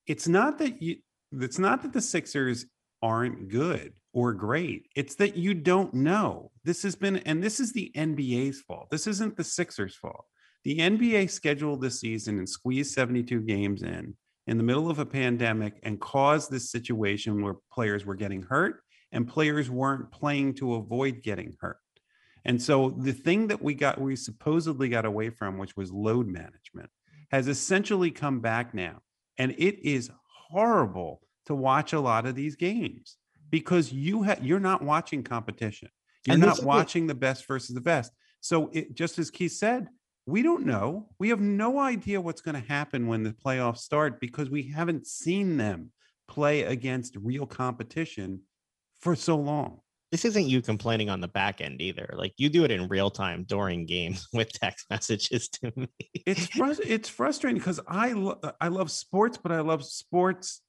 it's 0.07 0.29
not 0.29 0.59
that 0.59 0.83
you 0.83 0.97
it's 1.33 1.59
not 1.59 1.83
that 1.83 1.93
the 1.93 2.01
Sixers 2.01 2.67
aren't 3.03 3.49
good 3.49 3.93
or 4.13 4.33
great. 4.33 4.87
It's 4.95 5.17
that 5.17 5.37
you 5.37 5.53
don't 5.55 5.93
know. 5.93 6.51
This 6.63 6.83
has 6.85 6.95
been, 6.95 7.17
and 7.19 7.43
this 7.43 7.59
is 7.61 7.73
the 7.73 7.91
NBA's 7.97 8.61
fault. 8.61 8.89
This 8.91 9.07
isn't 9.07 9.37
the 9.37 9.45
Sixers' 9.45 9.97
fault. 9.97 10.25
The 10.63 10.79
NBA 10.79 11.29
scheduled 11.31 11.83
this 11.83 12.01
season 12.01 12.39
and 12.39 12.49
squeezed 12.49 12.95
72 12.95 13.41
games 13.43 13.83
in 13.83 14.15
in 14.47 14.57
the 14.57 14.63
middle 14.63 14.91
of 14.91 14.99
a 14.99 15.07
pandemic 15.07 15.75
and 15.83 16.01
caused 16.01 16.51
this 16.51 16.71
situation 16.71 17.43
where 17.43 17.57
players 17.73 18.07
were 18.07 18.15
getting 18.15 18.43
hurt 18.43 18.83
and 19.13 19.29
players 19.29 19.71
weren't 19.71 20.11
playing 20.11 20.55
to 20.55 20.75
avoid 20.75 21.23
getting 21.23 21.55
hurt. 21.61 21.79
And 22.45 22.61
so 22.61 22.91
the 22.91 23.13
thing 23.13 23.49
that 23.49 23.63
we 23.63 23.75
got, 23.75 24.01
we 24.01 24.17
supposedly 24.17 24.89
got 24.89 25.07
away 25.07 25.31
from, 25.31 25.59
which 25.59 25.77
was 25.77 25.91
load 25.91 26.27
management, 26.27 26.91
has 27.31 27.49
essentially 27.49 28.11
come 28.11 28.41
back 28.41 28.75
now. 28.75 29.01
And 29.39 29.53
it 29.53 29.87
is 29.87 30.11
horrible 30.51 31.21
to 31.47 31.55
watch 31.55 31.93
a 31.93 32.01
lot 32.01 32.27
of 32.27 32.35
these 32.35 32.57
games 32.57 33.17
because 33.51 33.93
you 33.93 34.23
have 34.23 34.45
you're 34.45 34.61
not 34.61 34.83
watching 34.83 35.23
competition. 35.23 35.89
You're 36.27 36.39
not 36.39 36.63
watching 36.63 37.07
the 37.07 37.15
best 37.15 37.47
versus 37.47 37.75
the 37.75 37.81
best. 37.81 38.13
So 38.41 38.71
it 38.73 38.95
just 38.95 39.19
as 39.19 39.31
Keith 39.31 39.53
said, 39.53 39.89
we 40.27 40.43
don't 40.43 40.65
know. 40.65 41.09
We 41.19 41.29
have 41.29 41.41
no 41.41 41.79
idea 41.79 42.21
what's 42.21 42.41
going 42.41 42.61
to 42.61 42.69
happen 42.69 43.07
when 43.07 43.23
the 43.23 43.33
playoffs 43.33 43.79
start 43.79 44.21
because 44.21 44.49
we 44.49 44.71
haven't 44.71 45.07
seen 45.07 45.57
them 45.57 45.91
play 46.29 46.63
against 46.63 47.17
real 47.17 47.47
competition 47.47 48.41
for 49.01 49.15
so 49.15 49.37
long. 49.37 49.81
This 50.15 50.25
isn't 50.25 50.47
you 50.47 50.63
complaining 50.63 51.11
on 51.11 51.21
the 51.21 51.27
back 51.27 51.61
end 51.61 51.83
either. 51.83 52.09
Like 52.17 52.35
you 52.37 52.49
do 52.49 52.63
it 52.63 52.71
in 52.71 52.87
real 52.87 53.11
time 53.11 53.43
during 53.49 53.85
games 53.85 54.29
with 54.33 54.53
text 54.53 54.87
messages 54.89 55.49
to 55.49 55.73
me. 55.75 55.89
It's 56.25 56.49
it's 56.57 57.09
frustrating 57.09 57.59
because 57.59 57.81
I 57.89 58.13
lo- 58.13 58.39
uh, 58.41 58.53
I 58.61 58.69
love 58.69 58.93
sports, 58.93 59.37
but 59.43 59.51
I 59.51 59.59
love 59.59 59.85
sports 59.85 60.63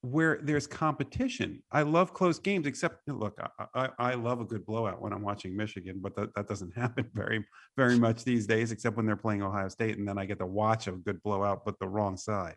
where 0.00 0.40
there's 0.42 0.66
competition. 0.66 1.62
I 1.70 1.82
love 1.82 2.14
close 2.14 2.38
games, 2.38 2.66
except 2.66 3.06
look, 3.06 3.38
I, 3.58 3.68
I, 3.74 3.88
I, 3.98 4.14
love 4.14 4.40
a 4.40 4.46
good 4.46 4.64
blowout 4.64 5.02
when 5.02 5.12
I'm 5.12 5.20
watching 5.20 5.54
Michigan, 5.54 5.98
but 6.00 6.16
that, 6.16 6.34
that 6.34 6.48
doesn't 6.48 6.74
happen 6.74 7.10
very, 7.12 7.44
very 7.76 7.98
much 7.98 8.24
these 8.24 8.46
days, 8.46 8.72
except 8.72 8.96
when 8.96 9.04
they're 9.04 9.14
playing 9.14 9.42
Ohio 9.42 9.68
State. 9.68 9.98
And 9.98 10.08
then 10.08 10.16
I 10.16 10.24
get 10.24 10.38
to 10.38 10.46
watch 10.46 10.86
a 10.86 10.92
good 10.92 11.22
blowout, 11.22 11.66
but 11.66 11.78
the 11.80 11.88
wrong 11.88 12.16
side. 12.16 12.56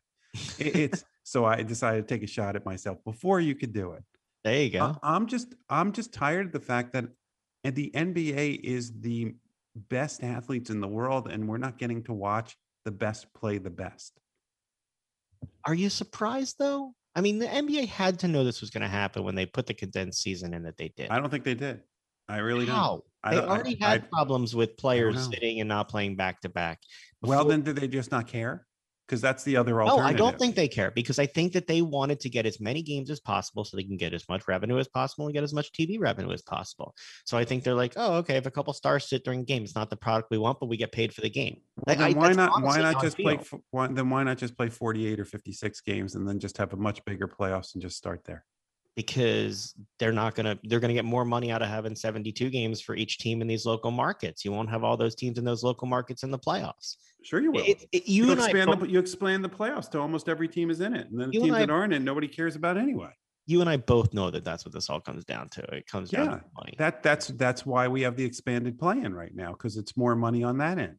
It, 0.58 0.76
it's 0.78 1.04
so 1.24 1.44
I 1.44 1.64
decided 1.64 2.08
to 2.08 2.16
take 2.16 2.24
a 2.24 2.32
shot 2.32 2.56
at 2.56 2.66
myself 2.66 2.98
before 3.04 3.42
you 3.42 3.56
could 3.56 3.74
do 3.74 3.92
it. 3.92 4.04
There 4.44 4.62
you 4.62 4.70
go. 4.70 4.98
I, 5.02 5.16
I'm 5.16 5.28
just 5.28 5.54
I'm 5.70 5.92
just 5.92 6.14
tired 6.14 6.48
of 6.48 6.52
the 6.52 6.60
fact 6.60 6.94
that 6.94 7.06
and 7.64 7.76
the 7.76 7.92
NBA 7.94 8.62
is 8.64 9.00
the 9.00 9.36
best 9.76 10.24
athletes 10.24 10.70
in 10.70 10.82
the 10.82 10.88
world, 10.88 11.28
and 11.28 11.48
we're 11.48 11.58
not 11.58 11.78
getting 11.78 12.04
to 12.04 12.14
watch 12.14 12.56
the 12.86 12.92
best 12.92 13.34
play 13.34 13.58
the 13.58 13.70
best. 13.70 14.14
Are 15.66 15.74
you 15.74 15.90
surprised 15.90 16.56
though? 16.58 16.94
I 17.16 17.22
mean, 17.22 17.40
the 17.40 17.48
NBA 17.48 17.88
had 17.88 18.20
to 18.20 18.28
know 18.28 18.44
this 18.44 18.62
was 18.62 18.70
going 18.70 18.84
to 18.84 18.88
happen 18.88 19.24
when 19.24 19.36
they 19.36 19.46
put 19.46 19.66
the 19.66 19.74
condensed 19.74 20.22
season 20.22 20.54
in 20.54 20.64
that 20.64 20.78
they 20.78 20.94
did. 20.96 21.10
I 21.10 21.20
don't 21.20 21.30
think 21.30 21.44
they 21.44 21.56
did. 21.56 21.82
I 22.30 22.38
really 22.38 22.68
How? 22.68 22.88
don't. 22.88 23.04
They 23.32 23.42
don't, 23.42 23.50
already 23.50 23.78
I, 23.82 23.90
had 23.90 24.04
I, 24.04 24.08
problems 24.08 24.56
with 24.56 24.78
players 24.78 25.26
sitting 25.26 25.60
and 25.60 25.68
not 25.68 25.90
playing 25.90 26.16
back 26.16 26.40
to 26.42 26.50
back. 26.50 26.80
Well, 27.22 27.44
then 27.44 27.64
did 27.64 27.76
they 27.76 27.88
just 27.88 28.12
not 28.12 28.28
care? 28.28 28.66
Because 29.10 29.22
that's 29.22 29.44
the 29.44 29.58
other 29.58 29.82
alternative. 29.82 30.20
No. 30.20 30.26
I 30.28 30.30
don't 30.30 30.38
think 30.38 30.56
they 30.56 30.68
care 30.68 30.92
because 30.92 31.18
I 31.18 31.26
think 31.26 31.54
that 31.54 31.66
they 31.66 31.82
wanted 31.82 32.20
to 32.20 32.30
get 32.30 32.46
as 32.46 32.62
many 32.62 32.84
games 32.84 33.10
as 33.10 33.20
possible 33.20 33.66
so 33.66 33.76
they 33.76 33.84
can 33.84 33.98
get 33.98 34.14
as 34.14 34.30
much 34.30 34.48
revenue 34.48 34.78
as 34.78 34.88
possible 34.88 35.26
and 35.26 35.34
get 35.34 35.44
as 35.44 35.52
much 35.52 35.72
TV 35.72 36.00
revenue 36.00 36.32
as 36.32 36.44
possible. 36.44 36.94
So 37.26 37.36
I 37.36 37.44
think 37.44 37.64
they're 37.64 37.74
like, 37.74 37.94
oh, 37.96 38.18
okay, 38.18 38.36
if 38.36 38.46
a 38.46 38.52
couple 38.52 38.72
stars 38.74 39.10
sit 39.10 39.24
during 39.24 39.40
a 39.42 39.46
game, 39.46 39.64
it's 39.64 39.74
not 39.74 39.90
the 39.90 39.98
product 39.98 40.30
we 40.30 40.38
want, 40.38 40.60
but 40.60 40.68
we 40.68 40.78
get 40.78 40.92
paid 40.92 41.12
for 41.12 41.22
the 41.22 41.30
game. 41.30 41.58
Well, 41.76 41.96
Like, 41.96 41.98
then 41.98 42.16
I- 42.16 42.20
why 42.20 42.34
not? 42.34 42.62
Why 42.62 42.82
not 42.82 43.02
just 43.02 43.18
play? 43.18 43.40
Why, 43.72 43.88
then 43.88 44.12
why 44.12 44.24
not 44.24 44.38
just 44.38 44.56
play 44.56 44.70
48 44.70 45.20
or 45.20 45.26
56 45.26 45.82
games 45.82 46.14
and 46.14 46.28
then 46.28 46.38
just 46.40 46.58
have 46.58 46.74
a 46.74 46.78
much 46.78 47.04
bigger 47.04 47.28
playoffs 47.28 47.74
and 47.74 47.82
just 47.82 47.98
start 47.98 48.26
there? 48.26 48.46
Because 49.00 49.76
they're 49.98 50.12
not 50.12 50.36
going 50.36 50.46
to 50.46 50.60
they're 50.66 50.82
going 50.82 50.90
to 50.90 50.94
get 50.94 51.06
more 51.06 51.24
money 51.24 51.52
out 51.52 51.62
of 51.62 51.70
having 51.70 51.96
72 51.96 52.50
games 52.50 52.82
for 52.82 52.96
each 52.96 53.18
team 53.18 53.42
in 53.42 53.48
these 53.48 53.66
local 53.66 53.92
markets 53.92 54.44
you 54.44 54.52
won't 54.52 54.70
have 54.70 54.84
all 54.84 54.98
those 54.98 55.16
teams 55.16 55.38
in 55.38 55.46
those 55.46 55.64
local 55.64 55.88
markets 55.88 56.24
in 56.24 56.32
the 56.32 56.40
playoffs 56.40 56.98
Sure, 57.22 57.42
you 57.42 57.52
will. 57.52 57.64
It- 57.66 57.86
it- 57.92 58.08
you, 58.08 58.26
you 58.26 58.32
and 58.32 58.42
I 58.42 58.46
expand 58.50 58.82
the 58.82 58.90
you 58.90 59.00
expand 59.00 59.44
the 59.44 59.50
playoffs 59.50 59.90
to 59.92 60.00
almost 60.00 60.28
every 60.30 60.48
team 60.48 60.70
is 60.70 60.80
in 60.82 60.94
it, 60.94 61.10
and 61.12 61.20
then 61.20 61.32
the 61.32 61.40
teams 61.40 61.58
that 61.58 61.70
aren't 61.70 61.92
in, 61.94 62.04
nobody 62.06 62.28
cares 62.30 62.56
about 62.56 62.78
anyway. 62.78 63.12
you 63.46 63.60
and 63.62 63.70
I 63.70 63.76
both 63.78 64.14
know 64.14 64.30
that 64.32 64.44
that's 64.46 64.64
what 64.66 64.74
this 64.74 64.90
all 64.90 65.00
comes 65.02 65.24
down 65.26 65.48
to 65.50 65.62
it 65.76 65.86
comes 65.88 66.10
down 66.12 66.26
Yeah, 66.26 66.32
to 66.38 66.44
money 66.58 66.74
That 66.78 67.04
that's 67.04 67.28
that's 67.46 67.66
why 67.66 67.88
we 67.88 68.02
have 68.04 68.16
the 68.18 68.24
expanded 68.26 68.78
plan 68.80 69.14
right 69.14 69.36
now 69.36 69.52
because 69.52 69.76
it's 69.78 69.96
more 69.98 70.16
money 70.16 70.44
on 70.44 70.58
that 70.60 70.78
end. 70.78 70.98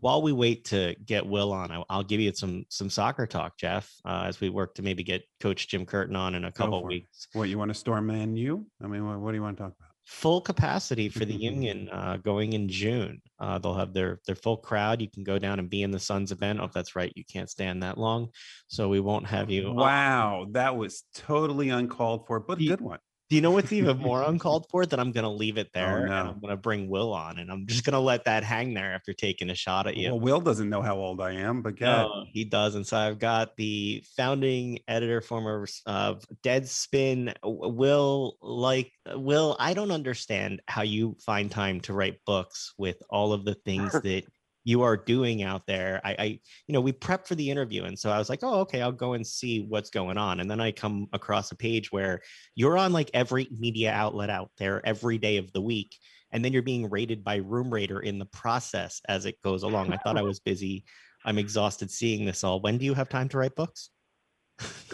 While 0.00 0.22
we 0.22 0.32
wait 0.32 0.64
to 0.66 0.94
get 1.04 1.26
will 1.26 1.52
on 1.52 1.70
I, 1.70 1.82
i'll 1.90 2.04
give 2.04 2.20
you 2.20 2.32
some 2.32 2.64
some 2.68 2.90
soccer 2.90 3.26
talk 3.26 3.58
jeff 3.58 3.92
uh, 4.04 4.24
as 4.26 4.40
we 4.40 4.48
work 4.48 4.74
to 4.76 4.82
maybe 4.82 5.02
get 5.02 5.22
coach 5.40 5.68
jim 5.68 5.84
curtin 5.84 6.16
on 6.16 6.34
in 6.34 6.44
a 6.44 6.52
couple 6.52 6.84
weeks 6.84 7.28
What 7.32 7.48
you 7.48 7.58
want 7.58 7.70
to 7.70 7.74
storm 7.74 8.06
man 8.06 8.36
you? 8.36 8.66
I 8.82 8.86
mean, 8.86 9.06
what, 9.06 9.20
what 9.20 9.30
do 9.32 9.36
you 9.36 9.42
want 9.42 9.56
to 9.56 9.64
talk 9.64 9.72
about? 9.78 9.88
full 10.08 10.40
capacity 10.40 11.10
for 11.10 11.26
the 11.26 11.34
union 11.50 11.86
uh, 11.90 12.16
going 12.16 12.54
in 12.54 12.66
June. 12.66 13.20
Uh, 13.38 13.58
they'll 13.58 13.74
have 13.74 13.92
their 13.92 14.20
their 14.26 14.34
full 14.34 14.56
crowd. 14.56 15.02
You 15.02 15.10
can 15.10 15.22
go 15.22 15.38
down 15.38 15.58
and 15.58 15.68
be 15.68 15.82
in 15.82 15.90
the 15.90 15.98
Suns 15.98 16.32
event. 16.32 16.60
Oh, 16.60 16.64
if 16.64 16.72
that's 16.72 16.96
right, 16.96 17.12
you 17.14 17.24
can't 17.30 17.50
stand 17.50 17.82
that 17.82 17.98
long, 17.98 18.28
so 18.68 18.88
we 18.88 19.00
won't 19.00 19.26
have 19.26 19.50
you. 19.50 19.70
Wow, 19.70 20.46
that 20.52 20.76
was 20.76 21.04
totally 21.14 21.68
uncalled 21.68 22.26
for, 22.26 22.40
but 22.40 22.58
a 22.58 22.66
good 22.66 22.80
one. 22.80 22.98
Do 23.28 23.36
you 23.36 23.42
know 23.42 23.50
what's 23.50 23.72
even 23.72 23.98
more 23.98 24.22
uncalled 24.22 24.66
for? 24.70 24.86
That 24.86 24.98
I'm 24.98 25.12
going 25.12 25.24
to 25.24 25.30
leave 25.30 25.58
it 25.58 25.68
oh, 25.68 25.78
there 25.78 25.98
and 25.98 26.08
no. 26.08 26.14
I'm 26.14 26.40
going 26.40 26.50
to 26.50 26.56
bring 26.56 26.88
Will 26.88 27.12
on, 27.12 27.38
and 27.38 27.50
I'm 27.50 27.66
just 27.66 27.84
going 27.84 27.94
to 27.94 28.00
let 28.00 28.24
that 28.24 28.44
hang 28.44 28.74
there 28.74 28.94
after 28.94 29.12
taking 29.12 29.50
a 29.50 29.54
shot 29.54 29.86
at 29.86 29.96
you. 29.96 30.10
Well, 30.10 30.20
Will 30.20 30.40
doesn't 30.40 30.68
know 30.68 30.82
how 30.82 30.96
old 30.96 31.20
I 31.20 31.32
am, 31.32 31.62
but 31.62 31.76
God, 31.76 32.08
No, 32.08 32.24
he 32.32 32.44
doesn't. 32.44 32.84
So 32.84 32.96
I've 32.96 33.18
got 33.18 33.56
the 33.56 34.02
founding 34.16 34.80
editor, 34.88 35.20
former 35.20 35.66
of 35.86 36.24
Deadspin, 36.42 37.34
Will. 37.42 38.36
Like 38.40 38.92
uh, 39.10 39.18
Will, 39.18 39.56
I 39.58 39.74
don't 39.74 39.90
understand 39.90 40.62
how 40.66 40.82
you 40.82 41.16
find 41.24 41.50
time 41.50 41.80
to 41.82 41.92
write 41.92 42.24
books 42.24 42.72
with 42.78 43.02
all 43.10 43.32
of 43.32 43.44
the 43.44 43.54
things 43.54 43.92
that 44.02 44.24
you 44.68 44.82
are 44.82 44.96
doing 44.96 45.42
out 45.42 45.66
there. 45.66 46.00
I, 46.04 46.16
I, 46.18 46.24
you 46.66 46.72
know, 46.74 46.80
we 46.80 46.92
prep 46.92 47.26
for 47.26 47.34
the 47.34 47.50
interview, 47.50 47.84
and 47.84 47.98
so 47.98 48.10
I 48.10 48.18
was 48.18 48.28
like, 48.28 48.40
oh, 48.42 48.60
okay, 48.60 48.82
I'll 48.82 48.92
go 48.92 49.14
and 49.14 49.26
see 49.26 49.64
what's 49.66 49.90
going 49.90 50.18
on. 50.18 50.40
And 50.40 50.50
then 50.50 50.60
I 50.60 50.72
come 50.72 51.08
across 51.12 51.52
a 51.52 51.56
page 51.56 51.90
where 51.90 52.20
you're 52.54 52.76
on 52.76 52.92
like 52.92 53.10
every 53.14 53.48
media 53.58 53.92
outlet 53.92 54.30
out 54.30 54.50
there 54.58 54.84
every 54.84 55.16
day 55.16 55.38
of 55.38 55.50
the 55.52 55.62
week. 55.62 55.96
And 56.32 56.44
then 56.44 56.52
you're 56.52 56.60
being 56.60 56.90
rated 56.90 57.24
by 57.24 57.36
Room 57.36 57.72
Rater 57.72 58.00
in 58.00 58.18
the 58.18 58.26
process 58.26 59.00
as 59.08 59.24
it 59.24 59.40
goes 59.42 59.62
along. 59.62 59.92
I 59.92 59.96
thought 59.96 60.18
I 60.18 60.22
was 60.32 60.40
busy 60.40 60.84
I'm 61.24 61.38
exhausted 61.38 61.90
seeing 61.90 62.24
this 62.24 62.44
all. 62.44 62.60
When 62.60 62.78
do 62.78 62.84
you 62.84 62.94
have 62.94 63.08
time 63.08 63.28
to 63.30 63.38
write 63.38 63.54
books? 63.54 63.90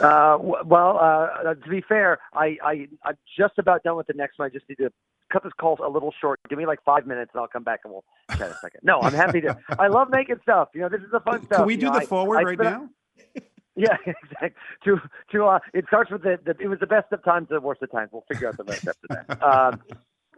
Uh, 0.01 0.37
well, 0.41 0.99
uh, 0.99 1.51
uh, 1.51 1.55
to 1.55 1.69
be 1.69 1.83
fair, 1.89 2.19
I, 2.33 2.57
I 2.63 2.89
I'm 3.05 3.17
just 3.39 3.59
about 3.59 3.83
done 3.83 3.97
with 3.97 4.07
the 4.07 4.15
next 4.15 4.39
one. 4.39 4.47
I 4.47 4.51
just 4.51 4.69
need 4.69 4.77
to 4.77 4.91
cut 5.35 5.43
this 5.43 5.53
call 5.61 5.77
a 5.85 5.89
little 5.91 6.13
short. 6.21 6.39
Give 6.49 6.59
me 6.59 6.65
like 6.67 6.79
five 6.85 7.07
minutes, 7.07 7.33
and 7.35 7.41
I'll 7.41 7.49
come 7.49 7.65
back 7.65 7.81
and 7.85 7.93
we'll 7.93 8.05
chat 8.39 8.51
a 8.51 8.55
second. 8.63 8.81
No, 8.85 9.01
I'm 9.01 9.13
happy 9.13 9.41
to. 9.43 9.59
I 9.79 9.89
love 9.89 10.09
making 10.11 10.37
stuff. 10.43 10.69
You 10.75 10.83
know, 10.83 10.89
this 10.89 11.01
is 11.03 11.11
the 11.13 11.21
fun 11.21 11.45
stuff. 11.45 11.59
can 11.59 11.67
we 11.67 11.75
you 11.75 11.81
do 11.81 11.87
know, 11.87 11.93
the 11.95 11.99
I- 12.01 12.07
forward 12.07 12.39
I 12.39 12.43
right 12.43 12.59
spent- 12.59 12.71
now? 12.71 12.89
Yeah, 13.77 13.97
exactly. 14.07 14.51
To 14.85 15.01
to 15.33 15.47
uh, 15.47 15.59
it 15.73 15.85
starts 15.89 16.09
with 16.13 16.23
the, 16.23 16.39
the 16.45 16.55
it 16.61 16.69
was 16.69 16.79
the 16.79 16.87
best 16.87 17.11
of 17.11 17.25
times, 17.25 17.49
the 17.51 17.61
worst 17.61 17.83
of 17.83 17.91
times. 17.91 18.11
We'll 18.13 18.25
figure 18.31 18.47
out 18.47 18.57
the 18.57 18.63
rest 18.63 18.87
after 18.87 19.09
that. 19.09 19.43
Um, 19.43 19.81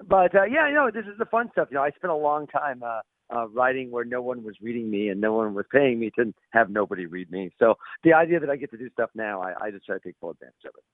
but 0.09 0.34
uh, 0.34 0.44
yeah, 0.44 0.68
you 0.68 0.74
know, 0.74 0.90
this 0.90 1.05
is 1.05 1.18
the 1.18 1.26
fun 1.26 1.51
stuff. 1.53 1.68
You 1.70 1.74
know, 1.74 1.82
I 1.82 1.90
spent 1.90 2.11
a 2.11 2.16
long 2.16 2.47
time 2.47 2.82
uh, 2.82 3.01
uh, 3.30 3.47
writing 3.49 3.90
where 3.90 4.07
no 4.07 4.22
one 4.22 4.42
was 4.42 4.55
reading 4.62 4.90
me 4.90 5.11
and 5.11 5.20
no 5.20 5.34
one 5.34 5.53
was 5.53 5.66
paying 5.70 5.99
me 5.99 6.11
to 6.18 6.32
have 6.53 6.70
nobody 6.70 7.05
read 7.05 7.30
me. 7.30 7.51
So 7.59 7.74
the 8.05 8.14
idea 8.14 8.40
that 8.40 8.49
I 8.49 8.57
get 8.57 8.70
to 8.70 8.78
do 8.78 8.88
stuff 8.90 9.11
now, 9.14 9.42
I, 9.42 9.66
I 9.66 9.70
just 9.70 9.84
try 9.84 9.97
to 9.97 10.01
take 10.03 10.14
full 10.18 10.30
advantage 10.30 10.55
of 10.64 10.70
it. 10.74 10.84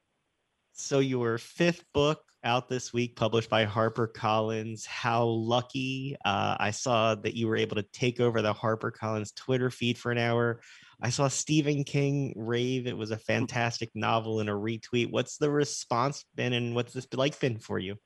So 0.73 0.99
your 0.99 1.39
fifth 1.39 1.85
book 1.93 2.25
out 2.45 2.69
this 2.69 2.93
week, 2.93 3.17
published 3.17 3.51
by 3.51 3.67
HarperCollins. 3.67 4.87
How 4.87 5.25
lucky! 5.25 6.17
Uh, 6.25 6.57
I 6.59 6.71
saw 6.71 7.15
that 7.15 7.35
you 7.35 7.49
were 7.49 7.57
able 7.57 7.77
to 7.77 7.87
take 7.93 8.21
over 8.21 8.43
the 8.43 8.55
HarperCollins 8.55 9.35
Twitter 9.35 9.71
feed 9.71 9.99
for 9.99 10.13
an 10.13 10.19
hour. 10.19 10.61
I 11.01 11.11
saw 11.11 11.29
Stephen 11.29 11.85
King 11.85 12.33
rave 12.37 12.87
it 12.87 12.97
was 12.97 13.11
a 13.11 13.17
fantastic 13.17 13.91
novel 13.95 14.41
and 14.41 14.49
a 14.49 14.53
retweet. 14.53 15.11
What's 15.11 15.37
the 15.37 15.51
response 15.51 16.25
been, 16.35 16.53
and 16.53 16.75
what's 16.75 16.93
this 16.93 17.07
like 17.15 17.39
been 17.41 17.59
for 17.59 17.79
you? 17.79 17.97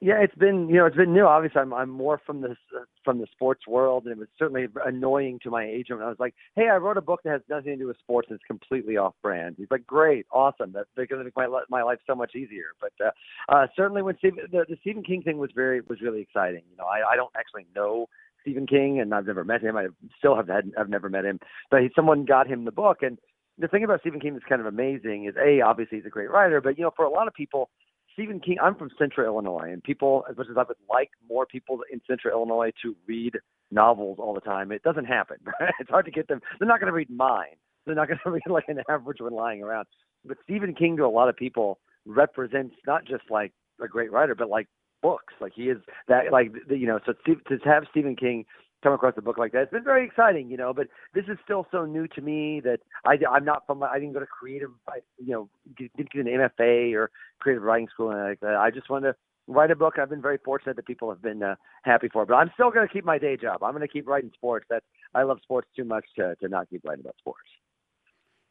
Yeah, 0.00 0.20
it's 0.20 0.34
been 0.34 0.68
you 0.68 0.76
know 0.76 0.86
it's 0.86 0.96
been 0.96 1.12
new. 1.12 1.26
Obviously, 1.26 1.60
I'm 1.60 1.72
I'm 1.72 1.90
more 1.90 2.20
from 2.24 2.40
the 2.40 2.56
from 3.04 3.18
the 3.18 3.26
sports 3.32 3.66
world, 3.66 4.04
and 4.04 4.12
it 4.12 4.18
was 4.18 4.28
certainly 4.38 4.66
annoying 4.84 5.38
to 5.42 5.50
my 5.50 5.64
agent. 5.64 5.98
when 5.98 6.06
I 6.06 6.10
was 6.10 6.20
like, 6.20 6.34
"Hey, 6.56 6.68
I 6.68 6.76
wrote 6.76 6.96
a 6.96 7.02
book 7.02 7.20
that 7.24 7.30
has 7.30 7.42
nothing 7.48 7.72
to 7.72 7.76
do 7.76 7.86
with 7.86 7.98
sports. 7.98 8.28
and 8.30 8.36
It's 8.36 8.46
completely 8.46 8.96
off 8.96 9.14
brand." 9.22 9.56
He's 9.58 9.70
like, 9.70 9.86
"Great, 9.86 10.26
awesome. 10.32 10.72
That, 10.72 10.86
that's 10.96 11.08
going 11.08 11.20
to 11.20 11.24
make 11.24 11.36
my 11.36 11.46
my 11.70 11.82
life 11.82 11.98
so 12.06 12.14
much 12.14 12.34
easier." 12.34 12.72
But 12.80 12.92
uh, 13.04 13.10
uh, 13.48 13.66
certainly, 13.76 14.02
when 14.02 14.16
Steve, 14.18 14.34
the, 14.50 14.64
the 14.68 14.76
Stephen 14.80 15.02
King 15.02 15.22
thing 15.22 15.38
was 15.38 15.50
very 15.54 15.80
was 15.80 16.00
really 16.00 16.20
exciting. 16.20 16.62
You 16.70 16.76
know, 16.76 16.86
I 16.86 17.12
I 17.12 17.16
don't 17.16 17.32
actually 17.36 17.66
know 17.74 18.08
Stephen 18.42 18.66
King, 18.66 19.00
and 19.00 19.14
I've 19.14 19.26
never 19.26 19.44
met 19.44 19.62
him. 19.62 19.76
I 19.76 19.86
still 20.18 20.36
have 20.36 20.48
had 20.48 20.72
I've 20.78 20.90
never 20.90 21.08
met 21.08 21.24
him, 21.24 21.40
but 21.70 21.80
he, 21.82 21.90
someone 21.94 22.24
got 22.24 22.46
him 22.46 22.64
the 22.64 22.72
book. 22.72 22.98
And 23.02 23.18
the 23.58 23.68
thing 23.68 23.84
about 23.84 24.00
Stephen 24.00 24.20
King 24.20 24.34
that's 24.34 24.44
kind 24.48 24.60
of 24.60 24.66
amazing 24.66 25.26
is 25.26 25.34
a 25.36 25.60
obviously 25.60 25.98
he's 25.98 26.06
a 26.06 26.10
great 26.10 26.30
writer, 26.30 26.60
but 26.60 26.76
you 26.78 26.84
know, 26.84 26.92
for 26.94 27.04
a 27.04 27.10
lot 27.10 27.28
of 27.28 27.34
people. 27.34 27.70
Stephen 28.12 28.40
King, 28.40 28.56
I'm 28.62 28.74
from 28.74 28.90
Central 28.98 29.26
Illinois, 29.26 29.70
and 29.72 29.82
people, 29.82 30.24
as 30.30 30.36
much 30.36 30.46
as 30.50 30.56
I 30.56 30.64
would 30.64 30.76
like 30.88 31.10
more 31.28 31.46
people 31.46 31.80
in 31.90 32.00
Central 32.06 32.38
Illinois 32.38 32.70
to 32.82 32.94
read 33.06 33.38
novels 33.70 34.18
all 34.20 34.34
the 34.34 34.40
time, 34.40 34.70
it 34.72 34.82
doesn't 34.82 35.06
happen. 35.06 35.38
it's 35.80 35.90
hard 35.90 36.04
to 36.04 36.10
get 36.10 36.28
them. 36.28 36.40
They're 36.58 36.68
not 36.68 36.80
going 36.80 36.92
to 36.92 36.96
read 36.96 37.10
mine. 37.10 37.56
They're 37.86 37.94
not 37.94 38.08
going 38.08 38.20
to 38.24 38.30
read 38.30 38.42
like 38.48 38.64
an 38.68 38.82
average 38.88 39.20
one 39.20 39.32
lying 39.32 39.62
around. 39.62 39.86
But 40.24 40.36
Stephen 40.44 40.74
King, 40.74 40.96
to 40.98 41.04
a 41.04 41.08
lot 41.08 41.28
of 41.28 41.36
people, 41.36 41.78
represents 42.06 42.74
not 42.86 43.04
just 43.04 43.24
like 43.30 43.52
a 43.82 43.88
great 43.88 44.12
writer, 44.12 44.34
but 44.34 44.48
like 44.48 44.68
books. 45.00 45.34
Like 45.40 45.52
he 45.54 45.64
is 45.64 45.78
that, 46.08 46.30
like 46.30 46.52
you 46.68 46.86
know. 46.86 47.00
So 47.04 47.14
to 47.26 47.58
have 47.64 47.84
Stephen 47.90 48.14
King 48.14 48.44
come 48.82 48.92
across 48.92 49.14
a 49.16 49.22
book 49.22 49.38
like 49.38 49.52
that, 49.52 49.62
it's 49.62 49.72
been 49.72 49.84
very 49.84 50.04
exciting, 50.04 50.50
you 50.50 50.56
know. 50.56 50.72
But 50.72 50.88
this 51.14 51.24
is 51.28 51.38
still 51.44 51.66
so 51.70 51.84
new 51.84 52.06
to 52.08 52.20
me 52.20 52.60
that 52.60 52.80
I, 53.04 53.16
I'm 53.30 53.44
not 53.44 53.66
from. 53.66 53.82
I 53.82 53.98
didn't 53.98 54.14
go 54.14 54.20
to 54.20 54.26
creative, 54.26 54.70
I, 54.88 54.98
you 55.18 55.32
know, 55.32 55.48
didn't 55.76 56.10
get 56.10 56.26
an 56.26 56.26
MFA 56.26 56.94
or 56.94 57.10
creative 57.40 57.62
writing 57.62 57.88
school 57.92 58.10
and 58.10 58.20
like 58.20 58.40
that. 58.40 58.56
I 58.56 58.70
just 58.70 58.90
wanted 58.90 59.12
to 59.12 59.16
write 59.46 59.70
a 59.70 59.76
book. 59.76 59.94
I've 59.98 60.10
been 60.10 60.22
very 60.22 60.38
fortunate 60.44 60.76
that 60.76 60.86
people 60.86 61.08
have 61.10 61.22
been 61.22 61.42
uh, 61.42 61.56
happy 61.82 62.08
for. 62.12 62.26
But 62.26 62.34
I'm 62.34 62.50
still 62.54 62.70
going 62.70 62.86
to 62.86 62.92
keep 62.92 63.04
my 63.04 63.18
day 63.18 63.36
job. 63.36 63.62
I'm 63.62 63.72
going 63.72 63.86
to 63.86 63.92
keep 63.92 64.08
writing 64.08 64.30
sports. 64.34 64.66
That's 64.68 64.84
I 65.14 65.22
love 65.22 65.38
sports 65.42 65.68
too 65.76 65.84
much 65.84 66.04
to 66.16 66.36
to 66.36 66.48
not 66.48 66.70
keep 66.70 66.84
writing 66.84 67.04
about 67.04 67.16
sports. 67.18 67.48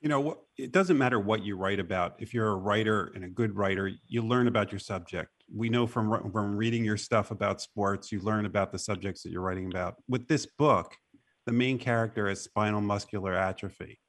You 0.01 0.09
know, 0.09 0.39
it 0.57 0.71
doesn't 0.71 0.97
matter 0.97 1.19
what 1.19 1.43
you 1.43 1.55
write 1.55 1.79
about. 1.79 2.15
If 2.17 2.33
you're 2.33 2.47
a 2.47 2.55
writer 2.55 3.11
and 3.13 3.23
a 3.23 3.29
good 3.29 3.55
writer, 3.55 3.91
you 4.07 4.23
learn 4.23 4.47
about 4.47 4.71
your 4.71 4.79
subject. 4.79 5.29
We 5.53 5.69
know 5.69 5.85
from 5.85 6.31
from 6.31 6.57
reading 6.57 6.83
your 6.83 6.97
stuff 6.97 7.29
about 7.29 7.61
sports, 7.61 8.11
you 8.11 8.19
learn 8.19 8.47
about 8.47 8.71
the 8.71 8.79
subjects 8.79 9.21
that 9.21 9.31
you're 9.31 9.43
writing 9.43 9.67
about. 9.67 9.97
With 10.07 10.27
this 10.27 10.47
book, 10.57 10.95
the 11.45 11.51
main 11.51 11.77
character 11.77 12.27
has 12.29 12.41
spinal 12.41 12.81
muscular 12.81 13.33
atrophy, 13.33 13.99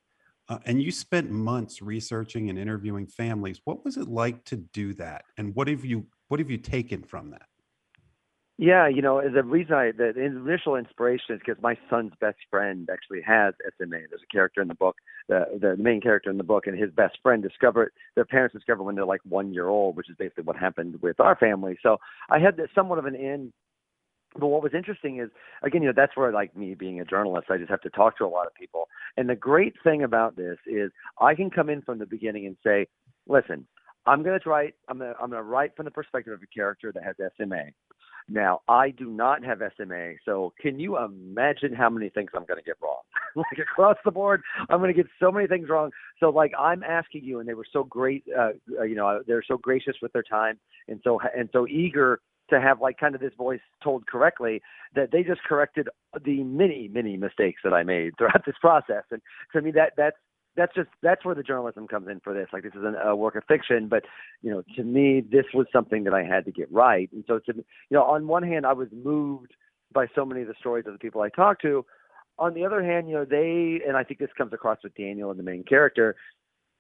uh, 0.49 0.61
and 0.64 0.82
you 0.82 0.93
spent 0.93 1.30
months 1.30 1.82
researching 1.82 2.49
and 2.49 2.59
interviewing 2.59 3.07
families. 3.07 3.61
What 3.64 3.84
was 3.84 3.99
it 3.99 4.09
like 4.09 4.45
to 4.47 4.57
do 4.57 4.95
that, 4.95 5.24
and 5.36 5.55
what 5.55 5.68
have 5.68 5.84
you 5.84 6.07
what 6.28 6.40
have 6.40 6.51
you 6.51 6.59
taken 6.59 7.03
from 7.03 7.32
that? 7.32 7.47
Yeah, 8.59 8.86
you 8.86 9.00
know, 9.00 9.20
the 9.28 9.42
reason 9.42 9.74
I 9.74 9.92
the 9.92 10.11
initial 10.11 10.76
inspiration 10.76 11.34
is 11.34 11.40
because 11.44 11.61
my 11.62 11.76
son's 11.88 12.12
best 12.20 12.36
friend 12.50 12.88
actually 12.92 13.22
has 13.22 13.55
SMA. 13.78 13.98
There's 14.11 14.22
a 14.22 14.32
character 14.32 14.61
in 14.61 14.68
the 14.68 14.74
book, 14.74 14.96
the 15.28 15.59
the 15.61 15.76
main 15.76 16.00
character 16.00 16.30
in 16.30 16.36
the 16.36 16.44
book, 16.44 16.66
and 16.66 16.78
his 16.78 16.90
best 16.90 17.18
friend 17.22 17.42
discovered 17.42 17.92
their 18.14 18.26
parents 18.26 18.55
discovered 18.55 18.84
when 18.84 18.94
they're 18.94 19.07
like 19.07 19.22
one 19.26 19.55
year 19.55 19.68
old, 19.68 19.96
which 19.96 20.11
is 20.11 20.16
basically 20.18 20.44
what 20.44 20.57
happened 20.57 21.00
with 21.00 21.18
our 21.18 21.34
family. 21.34 21.78
So 21.82 21.96
I 22.28 22.38
had 22.38 22.57
this, 22.57 22.68
somewhat 22.74 22.98
of 22.98 23.07
an 23.07 23.14
in. 23.14 23.53
But 24.34 24.46
what 24.46 24.62
was 24.62 24.72
interesting 24.74 25.18
is, 25.20 25.28
again, 25.62 25.82
you 25.82 25.88
know, 25.88 25.94
that's 25.94 26.16
where 26.16 26.32
like 26.32 26.57
me 26.57 26.74
being 26.74 27.00
a 27.00 27.05
journalist, 27.05 27.48
I 27.50 27.59
just 27.59 27.68
have 27.68 27.82
to 27.82 27.90
talk 27.90 28.16
to 28.18 28.24
a 28.24 28.28
lot 28.28 28.46
of 28.46 28.55
people. 28.55 28.88
And 29.18 29.28
the 29.28 29.36
great 29.36 29.74
thing 29.84 30.05
about 30.05 30.36
this 30.36 30.57
is 30.66 30.90
I 31.20 31.34
can 31.34 31.50
come 31.50 31.68
in 31.68 31.82
from 31.82 31.98
the 31.98 32.07
beginning 32.07 32.46
and 32.46 32.57
say, 32.64 32.86
listen, 33.28 33.66
I'm 34.07 34.22
going 34.22 34.38
to 34.38 34.48
write. 34.48 34.74
I'm 34.88 34.98
going 34.98 35.14
I'm 35.20 35.30
going 35.30 35.42
to 35.42 35.48
write 35.48 35.76
from 35.76 35.84
the 35.84 35.90
perspective 35.90 36.32
of 36.32 36.40
a 36.42 36.46
character 36.46 36.92
that 36.92 37.03
has 37.03 37.16
SMA. 37.36 37.64
Now, 38.28 38.60
I 38.68 38.90
do 38.90 39.06
not 39.06 39.44
have 39.44 39.60
SMA, 39.76 40.14
so 40.24 40.52
can 40.60 40.78
you 40.78 40.98
imagine 40.98 41.74
how 41.74 41.90
many 41.90 42.08
things 42.08 42.30
I'm 42.34 42.44
going 42.44 42.58
to 42.58 42.64
get 42.64 42.76
wrong? 42.82 43.00
like 43.36 43.58
across 43.58 43.96
the 44.04 44.10
board, 44.10 44.42
I'm 44.70 44.78
going 44.78 44.94
to 44.94 45.02
get 45.02 45.10
so 45.20 45.32
many 45.32 45.46
things 45.46 45.68
wrong. 45.68 45.90
So, 46.20 46.30
like, 46.30 46.52
I'm 46.58 46.82
asking 46.82 47.24
you, 47.24 47.40
and 47.40 47.48
they 47.48 47.54
were 47.54 47.66
so 47.72 47.84
great, 47.84 48.24
uh, 48.36 48.50
uh, 48.78 48.82
you 48.84 48.94
know, 48.94 49.22
they're 49.26 49.44
so 49.46 49.56
gracious 49.56 49.96
with 50.02 50.12
their 50.12 50.22
time 50.22 50.58
and 50.88 51.00
so 51.04 51.20
and 51.36 51.48
so 51.52 51.66
eager 51.66 52.20
to 52.50 52.60
have 52.60 52.80
like 52.80 52.98
kind 52.98 53.14
of 53.14 53.20
this 53.20 53.32
voice 53.38 53.60
told 53.82 54.06
correctly 54.06 54.60
that 54.94 55.10
they 55.10 55.22
just 55.22 55.42
corrected 55.44 55.88
the 56.24 56.42
many 56.42 56.88
many 56.88 57.16
mistakes 57.16 57.62
that 57.64 57.72
I 57.72 57.82
made 57.82 58.12
throughout 58.18 58.44
this 58.44 58.56
process. 58.60 59.04
And 59.10 59.22
to 59.52 59.62
me 59.62 59.70
that 59.72 59.92
that's 59.96 60.16
that's 60.57 60.74
just 60.74 60.88
that's 61.03 61.24
where 61.24 61.34
the 61.34 61.42
journalism 61.42 61.88
comes 61.88 62.09
in 62.09 62.20
for 62.20 62.34
this. 62.34 62.48
Like 62.53 62.62
this 62.62 62.74
is 62.74 62.84
an, 62.84 62.94
a 63.03 63.16
work 63.16 63.36
of 63.36 63.44
fiction, 63.48 63.88
but 63.88 64.05
you 64.42 64.50
know, 64.50 64.62
to 64.76 64.84
me, 64.84 65.20
this 65.20 65.46
was 65.55 65.66
something 65.72 66.05
that 66.05 66.14
I 66.14 66.24
had 66.24 66.44
to 66.44 66.53
get 66.53 66.70
right. 66.70 67.11
And 67.12 67.24
so, 67.26 67.38
to 67.38 67.55
you 67.55 67.64
know, 67.90 68.03
on 68.03 68.26
one 68.26 68.42
hand, 68.42 68.66
I 68.66 68.72
was 68.72 68.88
moved 68.92 69.55
by 69.92 70.07
so 70.14 70.24
many 70.24 70.42
of 70.42 70.48
the 70.48 70.55
stories 70.59 70.86
of 70.86 70.92
the 70.92 70.98
people 70.98 71.22
I 71.22 71.28
talked 71.28 71.62
to. 71.62 71.84
On 72.38 72.55
the 72.55 72.64
other 72.64 72.82
hand, 72.82 73.09
you 73.09 73.14
know, 73.14 73.24
they 73.24 73.80
and 73.86 73.96
I 73.96 74.05
think 74.05 74.20
this 74.20 74.30
comes 74.36 74.53
across 74.53 74.78
with 74.82 74.94
Daniel 74.94 75.30
and 75.30 75.38
the 75.38 75.44
main 75.44 75.64
character. 75.64 76.16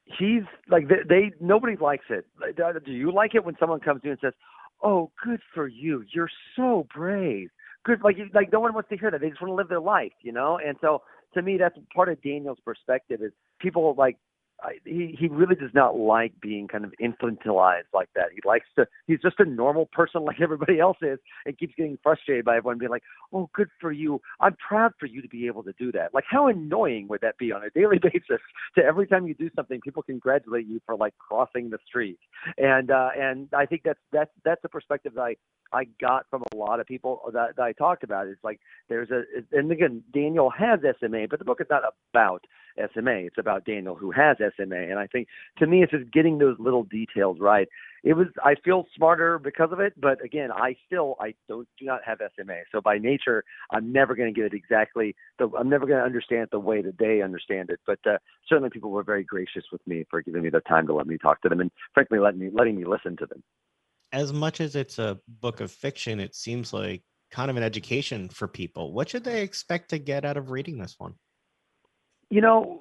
He's 0.04 0.42
like 0.68 0.88
they, 0.88 1.02
they 1.08 1.32
nobody 1.40 1.76
likes 1.76 2.06
it. 2.10 2.26
Uh, 2.42 2.72
do 2.84 2.92
you 2.92 3.12
like 3.12 3.34
it 3.34 3.44
when 3.44 3.56
someone 3.58 3.80
comes 3.80 4.02
to 4.02 4.08
you 4.08 4.12
and 4.12 4.20
says, 4.20 4.34
"Oh, 4.82 5.10
good 5.24 5.40
for 5.54 5.66
you. 5.66 6.04
You're 6.12 6.30
so 6.56 6.86
brave." 6.94 7.50
Good, 7.84 8.02
like 8.02 8.16
like 8.34 8.52
no 8.52 8.60
one 8.60 8.74
wants 8.74 8.90
to 8.90 8.96
hear 8.96 9.10
that. 9.10 9.20
They 9.20 9.30
just 9.30 9.40
want 9.40 9.50
to 9.50 9.54
live 9.54 9.68
their 9.68 9.80
life, 9.80 10.12
you 10.22 10.32
know. 10.32 10.58
And 10.64 10.76
so 10.80 11.02
to 11.34 11.42
me, 11.42 11.56
that's 11.58 11.76
part 11.94 12.08
of 12.08 12.20
Daniel's 12.22 12.58
perspective 12.64 13.22
is 13.22 13.32
people 13.62 13.94
like 13.96 14.18
I, 14.62 14.74
he 14.84 15.16
he 15.18 15.28
really 15.28 15.56
does 15.56 15.74
not 15.74 15.98
like 15.98 16.32
being 16.40 16.68
kind 16.68 16.84
of 16.84 16.92
infantilized 17.00 17.90
like 17.92 18.08
that. 18.14 18.26
He 18.32 18.40
likes 18.44 18.66
to. 18.76 18.86
He's 19.06 19.20
just 19.20 19.40
a 19.40 19.44
normal 19.44 19.86
person 19.92 20.24
like 20.24 20.40
everybody 20.40 20.78
else 20.78 20.98
is, 21.02 21.18
and 21.46 21.58
keeps 21.58 21.74
getting 21.76 21.98
frustrated 22.02 22.44
by 22.44 22.56
everyone 22.56 22.78
being 22.78 22.90
like, 22.90 23.02
"Oh, 23.32 23.50
good 23.54 23.68
for 23.80 23.92
you. 23.92 24.20
I'm 24.40 24.56
proud 24.56 24.92
for 24.98 25.06
you 25.06 25.20
to 25.20 25.28
be 25.28 25.46
able 25.46 25.62
to 25.64 25.72
do 25.78 25.90
that." 25.92 26.14
Like, 26.14 26.24
how 26.28 26.46
annoying 26.46 27.08
would 27.08 27.20
that 27.22 27.38
be 27.38 27.52
on 27.52 27.64
a 27.64 27.70
daily 27.70 27.98
basis? 28.02 28.40
To 28.76 28.84
every 28.84 29.06
time 29.06 29.26
you 29.26 29.34
do 29.34 29.50
something, 29.56 29.80
people 29.80 30.02
congratulate 30.02 30.66
you 30.66 30.80
for 30.86 30.96
like 30.96 31.14
crossing 31.18 31.70
the 31.70 31.78
street, 31.86 32.18
and 32.56 32.90
uh, 32.90 33.10
and 33.18 33.48
I 33.52 33.66
think 33.66 33.82
that's 33.84 34.00
that's 34.12 34.30
that's 34.44 34.64
a 34.64 34.68
perspective 34.68 35.14
that 35.14 35.22
I 35.22 35.36
I 35.72 35.84
got 36.00 36.26
from 36.30 36.44
a 36.52 36.56
lot 36.56 36.80
of 36.80 36.86
people 36.86 37.22
that, 37.32 37.56
that 37.56 37.62
I 37.62 37.72
talked 37.72 38.04
about. 38.04 38.26
It's 38.26 38.44
like 38.44 38.60
there's 38.88 39.10
a, 39.10 39.22
and 39.52 39.70
again, 39.72 40.02
Daniel 40.12 40.50
has 40.50 40.80
SMA, 41.00 41.26
but 41.28 41.38
the 41.38 41.44
book 41.44 41.60
is 41.60 41.66
not 41.70 41.82
about 42.12 42.44
SMA. 42.76 43.26
It's 43.26 43.38
about 43.38 43.64
Daniel 43.64 43.94
who 43.94 44.10
has 44.10 44.36
SMA. 44.38 44.76
And 44.76 44.98
I 44.98 45.06
think 45.06 45.28
to 45.58 45.66
me, 45.66 45.82
it's 45.82 45.92
just 45.92 46.10
getting 46.12 46.38
those 46.38 46.56
little 46.58 46.84
details 46.84 47.38
right. 47.40 47.68
It 48.04 48.14
was, 48.14 48.26
I 48.44 48.56
feel 48.64 48.86
smarter 48.96 49.38
because 49.38 49.70
of 49.70 49.78
it, 49.78 49.92
but 50.00 50.22
again, 50.24 50.50
I 50.50 50.76
still, 50.86 51.14
I 51.20 51.34
don't, 51.48 51.68
do 51.78 51.84
not 51.84 52.00
have 52.04 52.18
SMA. 52.36 52.62
So 52.72 52.80
by 52.80 52.98
nature, 52.98 53.44
I'm 53.70 53.92
never 53.92 54.16
going 54.16 54.32
to 54.32 54.38
get 54.38 54.52
it 54.52 54.56
exactly. 54.56 55.14
The, 55.38 55.48
I'm 55.56 55.68
never 55.68 55.86
going 55.86 56.00
to 56.00 56.04
understand 56.04 56.44
it 56.44 56.50
the 56.50 56.58
way 56.58 56.82
that 56.82 56.98
they 56.98 57.22
understand 57.22 57.70
it. 57.70 57.78
But 57.86 58.00
uh, 58.04 58.18
certainly 58.48 58.70
people 58.70 58.90
were 58.90 59.04
very 59.04 59.22
gracious 59.22 59.64
with 59.70 59.86
me 59.86 60.04
for 60.10 60.20
giving 60.20 60.42
me 60.42 60.50
the 60.50 60.60
time 60.60 60.86
to 60.88 60.94
let 60.94 61.06
me 61.06 61.16
talk 61.16 61.40
to 61.42 61.48
them 61.48 61.60
and 61.60 61.70
frankly, 61.94 62.18
letting 62.18 62.40
me, 62.40 62.50
letting 62.52 62.76
me 62.76 62.84
listen 62.84 63.16
to 63.18 63.26
them. 63.26 63.42
As 64.12 64.32
much 64.32 64.60
as 64.60 64.74
it's 64.74 64.98
a 64.98 65.18
book 65.40 65.60
of 65.60 65.70
fiction, 65.70 66.18
it 66.18 66.34
seems 66.34 66.72
like 66.72 67.02
kind 67.32 67.50
of 67.50 67.56
an 67.56 67.62
education 67.62 68.28
for 68.28 68.46
people. 68.46 68.92
What 68.92 69.08
should 69.08 69.24
they 69.24 69.42
expect 69.42 69.90
to 69.90 69.98
get 69.98 70.24
out 70.24 70.36
of 70.36 70.50
reading 70.50 70.78
this 70.78 70.96
one? 70.98 71.14
You 72.32 72.40
know, 72.40 72.80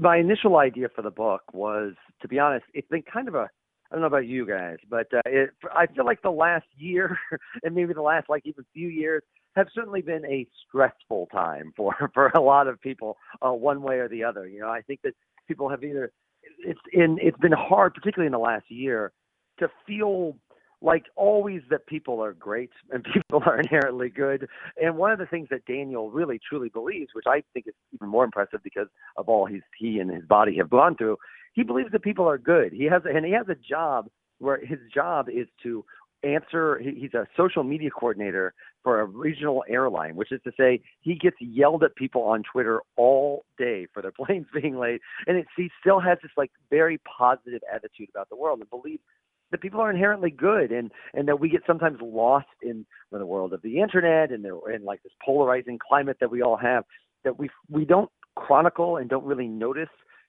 my 0.00 0.16
initial 0.16 0.56
idea 0.56 0.88
for 0.92 1.02
the 1.02 1.10
book 1.12 1.42
was, 1.52 1.92
to 2.20 2.26
be 2.26 2.40
honest, 2.40 2.64
it's 2.74 2.88
been 2.88 3.02
kind 3.02 3.28
of 3.28 3.36
a 3.36 3.48
I 3.90 3.94
don't 3.94 4.00
know 4.00 4.08
about 4.08 4.26
you 4.26 4.44
guys, 4.44 4.78
but 4.90 5.06
uh, 5.14 5.20
it, 5.24 5.50
I 5.72 5.86
feel 5.86 6.04
like 6.04 6.20
the 6.20 6.30
last 6.30 6.66
year 6.76 7.16
and 7.62 7.76
maybe 7.76 7.94
the 7.94 8.02
last 8.02 8.28
like 8.28 8.42
even 8.44 8.64
few 8.74 8.88
years 8.88 9.22
have 9.54 9.68
certainly 9.72 10.02
been 10.02 10.24
a 10.26 10.48
stressful 10.66 11.28
time 11.30 11.72
for 11.76 11.94
for 12.12 12.30
a 12.30 12.40
lot 12.40 12.66
of 12.66 12.80
people, 12.80 13.16
uh, 13.40 13.52
one 13.52 13.82
way 13.82 13.98
or 13.98 14.08
the 14.08 14.24
other. 14.24 14.48
You 14.48 14.62
know, 14.62 14.68
I 14.68 14.80
think 14.80 15.02
that 15.04 15.14
people 15.46 15.68
have 15.68 15.84
either 15.84 16.10
it's 16.58 16.80
in 16.92 17.18
it's 17.22 17.38
been 17.38 17.52
hard, 17.52 17.94
particularly 17.94 18.26
in 18.26 18.32
the 18.32 18.38
last 18.40 18.68
year, 18.68 19.12
to 19.60 19.68
feel 19.86 20.34
like 20.80 21.04
always 21.16 21.62
that 21.70 21.86
people 21.86 22.22
are 22.22 22.32
great 22.32 22.70
and 22.90 23.04
people 23.04 23.42
are 23.46 23.58
inherently 23.58 24.08
good. 24.08 24.48
And 24.80 24.96
one 24.96 25.10
of 25.10 25.18
the 25.18 25.26
things 25.26 25.48
that 25.50 25.64
Daniel 25.66 26.10
really 26.10 26.40
truly 26.48 26.68
believes, 26.68 27.10
which 27.14 27.26
I 27.26 27.42
think 27.52 27.66
is 27.66 27.74
even 27.92 28.08
more 28.08 28.24
impressive 28.24 28.60
because 28.62 28.88
of 29.16 29.28
all 29.28 29.46
he's 29.46 29.62
he 29.78 29.98
and 29.98 30.10
his 30.10 30.24
body 30.24 30.56
have 30.56 30.70
gone 30.70 30.96
through, 30.96 31.16
he 31.54 31.62
believes 31.62 31.90
that 31.92 32.02
people 32.02 32.28
are 32.28 32.38
good. 32.38 32.72
He 32.72 32.84
has 32.84 33.02
and 33.04 33.24
he 33.24 33.32
has 33.32 33.48
a 33.48 33.54
job 33.54 34.08
where 34.38 34.64
his 34.64 34.78
job 34.94 35.28
is 35.28 35.48
to 35.62 35.84
answer 36.24 36.80
he's 36.80 37.14
a 37.14 37.26
social 37.36 37.62
media 37.62 37.90
coordinator 37.90 38.52
for 38.82 39.00
a 39.00 39.04
regional 39.04 39.62
airline 39.68 40.16
which 40.16 40.32
is 40.32 40.40
to 40.42 40.50
say 40.58 40.80
he 41.00 41.14
gets 41.14 41.36
yelled 41.38 41.84
at 41.84 41.94
people 41.94 42.22
on 42.22 42.42
twitter 42.42 42.80
all 42.96 43.44
day 43.56 43.86
for 43.94 44.02
their 44.02 44.10
planes 44.26 44.46
being 44.52 44.76
late 44.76 45.00
and 45.28 45.36
it, 45.36 45.46
he 45.56 45.70
still 45.80 46.00
has 46.00 46.18
this 46.20 46.32
like 46.36 46.50
very 46.70 46.98
positive 46.98 47.60
attitude 47.72 48.08
about 48.10 48.28
the 48.30 48.36
world 48.36 48.58
and 48.58 48.68
believes 48.68 49.02
that 49.50 49.60
people 49.60 49.80
are 49.80 49.90
inherently 49.90 50.30
good 50.30 50.70
and 50.72 50.90
and 51.14 51.28
that 51.28 51.40
we 51.40 51.48
get 51.48 51.62
sometimes 51.66 51.98
lost 52.02 52.46
in, 52.62 52.86
in 53.12 53.18
the 53.18 53.26
world 53.26 53.52
of 53.52 53.62
the 53.62 53.80
internet 53.80 54.30
and 54.30 54.44
there 54.44 54.56
and 54.72 54.84
like 54.84 55.02
this 55.02 55.12
polarizing 55.24 55.78
climate 55.78 56.18
that 56.20 56.30
we 56.30 56.42
all 56.42 56.56
have 56.56 56.84
that 57.24 57.38
we 57.38 57.48
we 57.70 57.84
don't 57.84 58.10
chronicle 58.36 58.96
and 58.96 59.10
don't 59.10 59.24
really 59.24 59.48
notice 59.48 59.88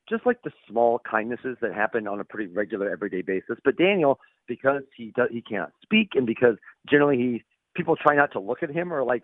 just 0.10 0.26
like 0.26 0.42
the 0.44 0.52
small 0.68 1.00
kindnesses 1.10 1.58
that 1.62 1.74
happen 1.74 2.08
on 2.08 2.20
a 2.20 2.24
pretty 2.24 2.52
regular 2.52 2.90
everyday 2.90 3.22
basis. 3.22 3.58
But 3.64 3.78
daniel 3.78 4.20
because 4.48 4.84
he 4.96 5.14
does 5.16 5.30
he 5.32 5.42
can't 5.42 5.72
speak 5.82 6.10
and 6.16 6.26
because 6.26 6.56
generally 6.90 7.18
he 7.18 7.44
people 7.76 7.96
try 7.96 8.16
not 8.16 8.32
to 8.34 8.40
look 8.40 8.64
at 8.64 8.72
him 8.72 8.92
or 8.92 9.04
like 9.04 9.24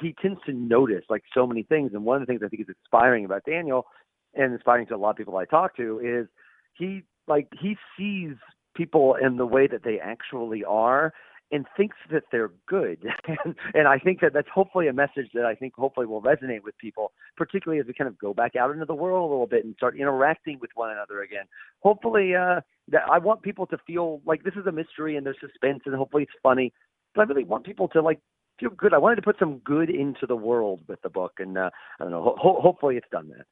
he 0.00 0.14
tends 0.20 0.40
to 0.46 0.52
notice 0.52 1.04
like 1.10 1.22
so 1.34 1.46
many 1.46 1.62
things. 1.62 1.92
And 1.94 2.04
one 2.04 2.20
of 2.20 2.26
the 2.26 2.26
things 2.26 2.42
i 2.44 2.48
think 2.48 2.62
is 2.62 2.68
inspiring 2.68 3.24
about 3.24 3.44
daniel 3.44 3.86
and 4.34 4.52
inspiring 4.52 4.86
to 4.86 4.94
a 4.94 4.96
lot 4.96 5.10
of 5.10 5.16
people 5.16 5.36
i 5.36 5.44
talk 5.44 5.76
to 5.76 6.00
is 6.02 6.26
he 6.74 7.02
like 7.28 7.48
he 7.60 7.76
sees 7.96 8.34
people 8.74 9.16
in 9.20 9.36
the 9.36 9.46
way 9.46 9.66
that 9.66 9.84
they 9.84 9.98
actually 10.00 10.64
are 10.64 11.12
and 11.52 11.66
thinks 11.76 11.96
that 12.10 12.24
they're 12.32 12.50
good. 12.66 13.04
and, 13.44 13.54
and 13.74 13.86
I 13.86 13.98
think 13.98 14.20
that 14.20 14.32
that's 14.32 14.48
hopefully 14.52 14.88
a 14.88 14.92
message 14.92 15.28
that 15.34 15.44
I 15.44 15.54
think 15.54 15.74
hopefully 15.74 16.06
will 16.06 16.22
resonate 16.22 16.62
with 16.64 16.76
people, 16.78 17.12
particularly 17.36 17.78
as 17.78 17.86
we 17.86 17.92
kind 17.92 18.08
of 18.08 18.18
go 18.18 18.32
back 18.32 18.56
out 18.56 18.70
into 18.70 18.86
the 18.86 18.94
world 18.94 19.28
a 19.28 19.32
little 19.32 19.46
bit 19.46 19.64
and 19.64 19.74
start 19.76 19.96
interacting 19.96 20.58
with 20.60 20.70
one 20.74 20.90
another 20.90 21.22
again. 21.22 21.44
Hopefully, 21.80 22.34
uh, 22.34 22.62
that 22.88 23.02
I 23.10 23.18
want 23.18 23.42
people 23.42 23.66
to 23.66 23.78
feel 23.86 24.22
like 24.24 24.42
this 24.44 24.54
is 24.54 24.66
a 24.66 24.72
mystery 24.72 25.16
and 25.16 25.26
there's 25.26 25.36
suspense 25.40 25.82
and 25.84 25.94
hopefully 25.94 26.22
it's 26.24 26.32
funny. 26.42 26.72
But 27.14 27.22
I 27.22 27.24
really 27.24 27.44
want 27.44 27.64
people 27.64 27.88
to 27.88 28.00
like 28.00 28.20
feel 28.58 28.70
good. 28.70 28.94
I 28.94 28.98
wanted 28.98 29.16
to 29.16 29.22
put 29.22 29.38
some 29.38 29.58
good 29.58 29.90
into 29.90 30.26
the 30.26 30.36
world 30.36 30.80
with 30.88 31.02
the 31.02 31.10
book, 31.10 31.32
and 31.38 31.58
uh, 31.58 31.70
I 32.00 32.04
don't 32.04 32.12
know. 32.12 32.34
Ho- 32.38 32.60
hopefully, 32.60 32.96
it's 32.96 33.06
done 33.10 33.28
that. 33.28 33.46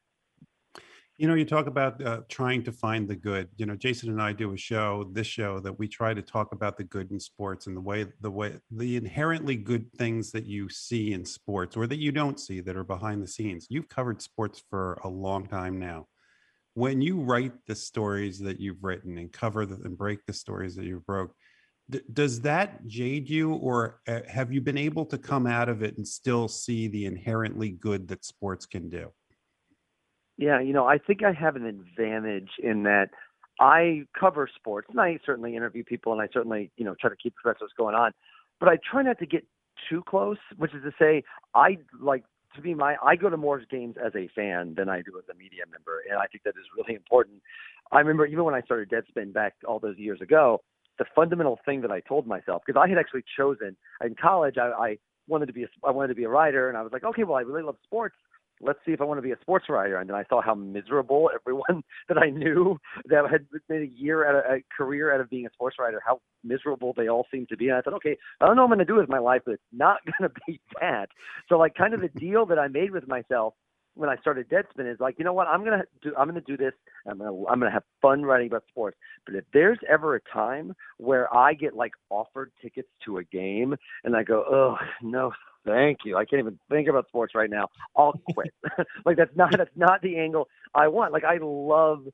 You 1.20 1.28
know, 1.28 1.34
you 1.34 1.44
talk 1.44 1.66
about 1.66 2.02
uh, 2.02 2.22
trying 2.30 2.62
to 2.62 2.72
find 2.72 3.06
the 3.06 3.14
good. 3.14 3.50
You 3.58 3.66
know, 3.66 3.76
Jason 3.76 4.08
and 4.08 4.22
I 4.22 4.32
do 4.32 4.54
a 4.54 4.56
show, 4.56 5.10
this 5.12 5.26
show, 5.26 5.60
that 5.60 5.78
we 5.78 5.86
try 5.86 6.14
to 6.14 6.22
talk 6.22 6.52
about 6.52 6.78
the 6.78 6.84
good 6.84 7.10
in 7.10 7.20
sports 7.20 7.66
and 7.66 7.76
the 7.76 7.80
way, 7.82 8.06
the 8.22 8.30
way, 8.30 8.58
the 8.70 8.96
inherently 8.96 9.54
good 9.54 9.92
things 9.98 10.32
that 10.32 10.46
you 10.46 10.70
see 10.70 11.12
in 11.12 11.26
sports 11.26 11.76
or 11.76 11.86
that 11.88 11.98
you 11.98 12.10
don't 12.10 12.40
see 12.40 12.60
that 12.62 12.74
are 12.74 12.84
behind 12.84 13.22
the 13.22 13.26
scenes. 13.26 13.66
You've 13.68 13.90
covered 13.90 14.22
sports 14.22 14.62
for 14.70 14.94
a 15.04 15.10
long 15.10 15.46
time 15.46 15.78
now. 15.78 16.06
When 16.72 17.02
you 17.02 17.20
write 17.20 17.52
the 17.66 17.74
stories 17.74 18.38
that 18.38 18.58
you've 18.58 18.82
written 18.82 19.18
and 19.18 19.30
cover 19.30 19.66
the, 19.66 19.74
and 19.84 19.98
break 19.98 20.24
the 20.24 20.32
stories 20.32 20.74
that 20.76 20.86
you've 20.86 21.04
broke, 21.04 21.34
does 22.14 22.40
that 22.40 22.86
jade 22.86 23.28
you, 23.28 23.52
or 23.52 24.00
uh, 24.08 24.20
have 24.26 24.54
you 24.54 24.62
been 24.62 24.78
able 24.78 25.04
to 25.04 25.18
come 25.18 25.46
out 25.46 25.68
of 25.68 25.82
it 25.82 25.98
and 25.98 26.08
still 26.08 26.48
see 26.48 26.88
the 26.88 27.04
inherently 27.04 27.68
good 27.68 28.08
that 28.08 28.24
sports 28.24 28.64
can 28.64 28.88
do? 28.88 29.10
Yeah, 30.40 30.58
you 30.58 30.72
know, 30.72 30.86
I 30.86 30.96
think 30.96 31.22
I 31.22 31.32
have 31.32 31.54
an 31.54 31.66
advantage 31.66 32.48
in 32.62 32.84
that 32.84 33.10
I 33.60 34.04
cover 34.18 34.48
sports 34.52 34.88
and 34.90 34.98
I 34.98 35.18
certainly 35.24 35.54
interview 35.54 35.84
people 35.84 36.14
and 36.14 36.22
I 36.22 36.28
certainly, 36.32 36.70
you 36.78 36.84
know, 36.86 36.94
try 36.98 37.10
to 37.10 37.16
keep 37.16 37.34
track 37.36 37.56
of 37.56 37.60
what's 37.60 37.74
going 37.74 37.94
on. 37.94 38.12
But 38.58 38.70
I 38.70 38.78
try 38.90 39.02
not 39.02 39.18
to 39.18 39.26
get 39.26 39.44
too 39.90 40.02
close, 40.08 40.38
which 40.56 40.74
is 40.74 40.82
to 40.82 40.92
say 40.98 41.24
I 41.54 41.76
like 42.00 42.24
to 42.56 42.62
be 42.62 42.72
my 42.72 42.96
I 43.04 43.16
go 43.16 43.28
to 43.28 43.36
more 43.36 43.60
games 43.70 43.96
as 44.02 44.12
a 44.16 44.28
fan 44.34 44.76
than 44.78 44.88
I 44.88 45.02
do 45.02 45.12
as 45.18 45.24
a 45.30 45.36
media 45.36 45.64
member, 45.70 46.02
and 46.08 46.18
I 46.18 46.24
think 46.26 46.44
that 46.44 46.54
is 46.58 46.66
really 46.74 46.94
important. 46.96 47.42
I 47.92 47.98
remember 47.98 48.24
even 48.24 48.44
when 48.44 48.54
I 48.54 48.62
started 48.62 48.88
Deadspin 48.88 49.34
back 49.34 49.56
all 49.68 49.78
those 49.78 49.98
years 49.98 50.22
ago, 50.22 50.62
the 50.98 51.04
fundamental 51.14 51.58
thing 51.66 51.82
that 51.82 51.90
I 51.90 52.00
told 52.00 52.26
myself 52.26 52.62
because 52.64 52.80
I 52.82 52.88
had 52.88 52.96
actually 52.96 53.24
chosen 53.36 53.76
in 54.02 54.14
college 54.14 54.56
I, 54.56 54.70
I 54.70 54.98
wanted 55.28 55.46
to 55.46 55.52
be 55.52 55.64
a, 55.64 55.68
I 55.84 55.90
wanted 55.90 56.08
to 56.08 56.14
be 56.14 56.24
a 56.24 56.30
writer, 56.30 56.70
and 56.70 56.78
I 56.78 56.82
was 56.82 56.92
like, 56.92 57.04
okay, 57.04 57.24
well 57.24 57.36
I 57.36 57.42
really 57.42 57.62
love 57.62 57.76
sports, 57.84 58.16
let's 58.60 58.78
see 58.84 58.92
if 58.92 59.00
I 59.00 59.04
want 59.04 59.18
to 59.18 59.22
be 59.22 59.32
a 59.32 59.40
sports 59.40 59.66
writer. 59.68 59.98
And 59.98 60.08
then 60.08 60.16
I 60.16 60.24
saw 60.28 60.40
how 60.42 60.54
miserable 60.54 61.30
everyone 61.34 61.82
that 62.08 62.18
I 62.18 62.30
knew 62.30 62.78
that 63.06 63.30
had 63.30 63.46
made 63.68 63.82
a 63.82 63.92
year 63.92 64.24
at 64.24 64.34
a, 64.34 64.56
a 64.56 64.64
career 64.76 65.14
out 65.14 65.20
of 65.20 65.30
being 65.30 65.46
a 65.46 65.50
sports 65.50 65.76
writer, 65.78 66.00
how 66.04 66.20
miserable 66.44 66.92
they 66.96 67.08
all 67.08 67.26
seemed 67.30 67.48
to 67.48 67.56
be. 67.56 67.68
And 67.68 67.76
I 67.76 67.80
thought, 67.80 67.94
okay, 67.94 68.16
I 68.40 68.46
don't 68.46 68.56
know 68.56 68.62
what 68.62 68.72
I'm 68.72 68.78
going 68.78 68.86
to 68.86 68.92
do 68.92 68.96
with 68.96 69.08
my 69.08 69.18
life, 69.18 69.42
but 69.44 69.52
it's 69.52 69.62
not 69.72 69.98
going 70.18 70.30
to 70.30 70.40
be 70.46 70.60
that. 70.80 71.08
So 71.48 71.58
like 71.58 71.74
kind 71.74 71.94
of 71.94 72.00
the 72.00 72.08
deal 72.08 72.46
that 72.46 72.58
I 72.58 72.68
made 72.68 72.90
with 72.90 73.08
myself 73.08 73.54
when 74.00 74.08
I 74.08 74.16
started 74.16 74.48
Deadspin 74.48 74.90
is 74.90 74.98
like, 74.98 75.16
you 75.18 75.26
know 75.26 75.34
what, 75.34 75.46
I'm 75.46 75.62
gonna 75.62 75.84
do 76.02 76.14
I'm 76.18 76.26
gonna 76.26 76.40
do 76.40 76.56
this. 76.56 76.72
I'm 77.06 77.18
gonna 77.18 77.44
I'm 77.46 77.58
gonna 77.60 77.70
have 77.70 77.82
fun 78.00 78.22
writing 78.22 78.46
about 78.46 78.64
sports. 78.68 78.96
But 79.26 79.34
if 79.34 79.44
there's 79.52 79.78
ever 79.88 80.16
a 80.16 80.20
time 80.32 80.74
where 80.96 81.32
I 81.34 81.52
get 81.52 81.76
like 81.76 81.92
offered 82.08 82.50
tickets 82.62 82.88
to 83.04 83.18
a 83.18 83.24
game 83.24 83.76
and 84.04 84.16
I 84.16 84.22
go, 84.22 84.42
oh 84.50 84.76
no, 85.02 85.32
thank 85.66 85.98
you. 86.04 86.16
I 86.16 86.24
can't 86.24 86.40
even 86.40 86.58
think 86.70 86.88
about 86.88 87.08
sports 87.08 87.34
right 87.34 87.50
now. 87.50 87.68
I'll 87.94 88.18
quit. 88.32 88.54
like 89.04 89.18
that's 89.18 89.36
not 89.36 89.54
that's 89.56 89.76
not 89.76 90.00
the 90.00 90.16
angle 90.16 90.48
I 90.74 90.88
want. 90.88 91.12
Like 91.12 91.24
I 91.24 91.36
love 91.42 92.06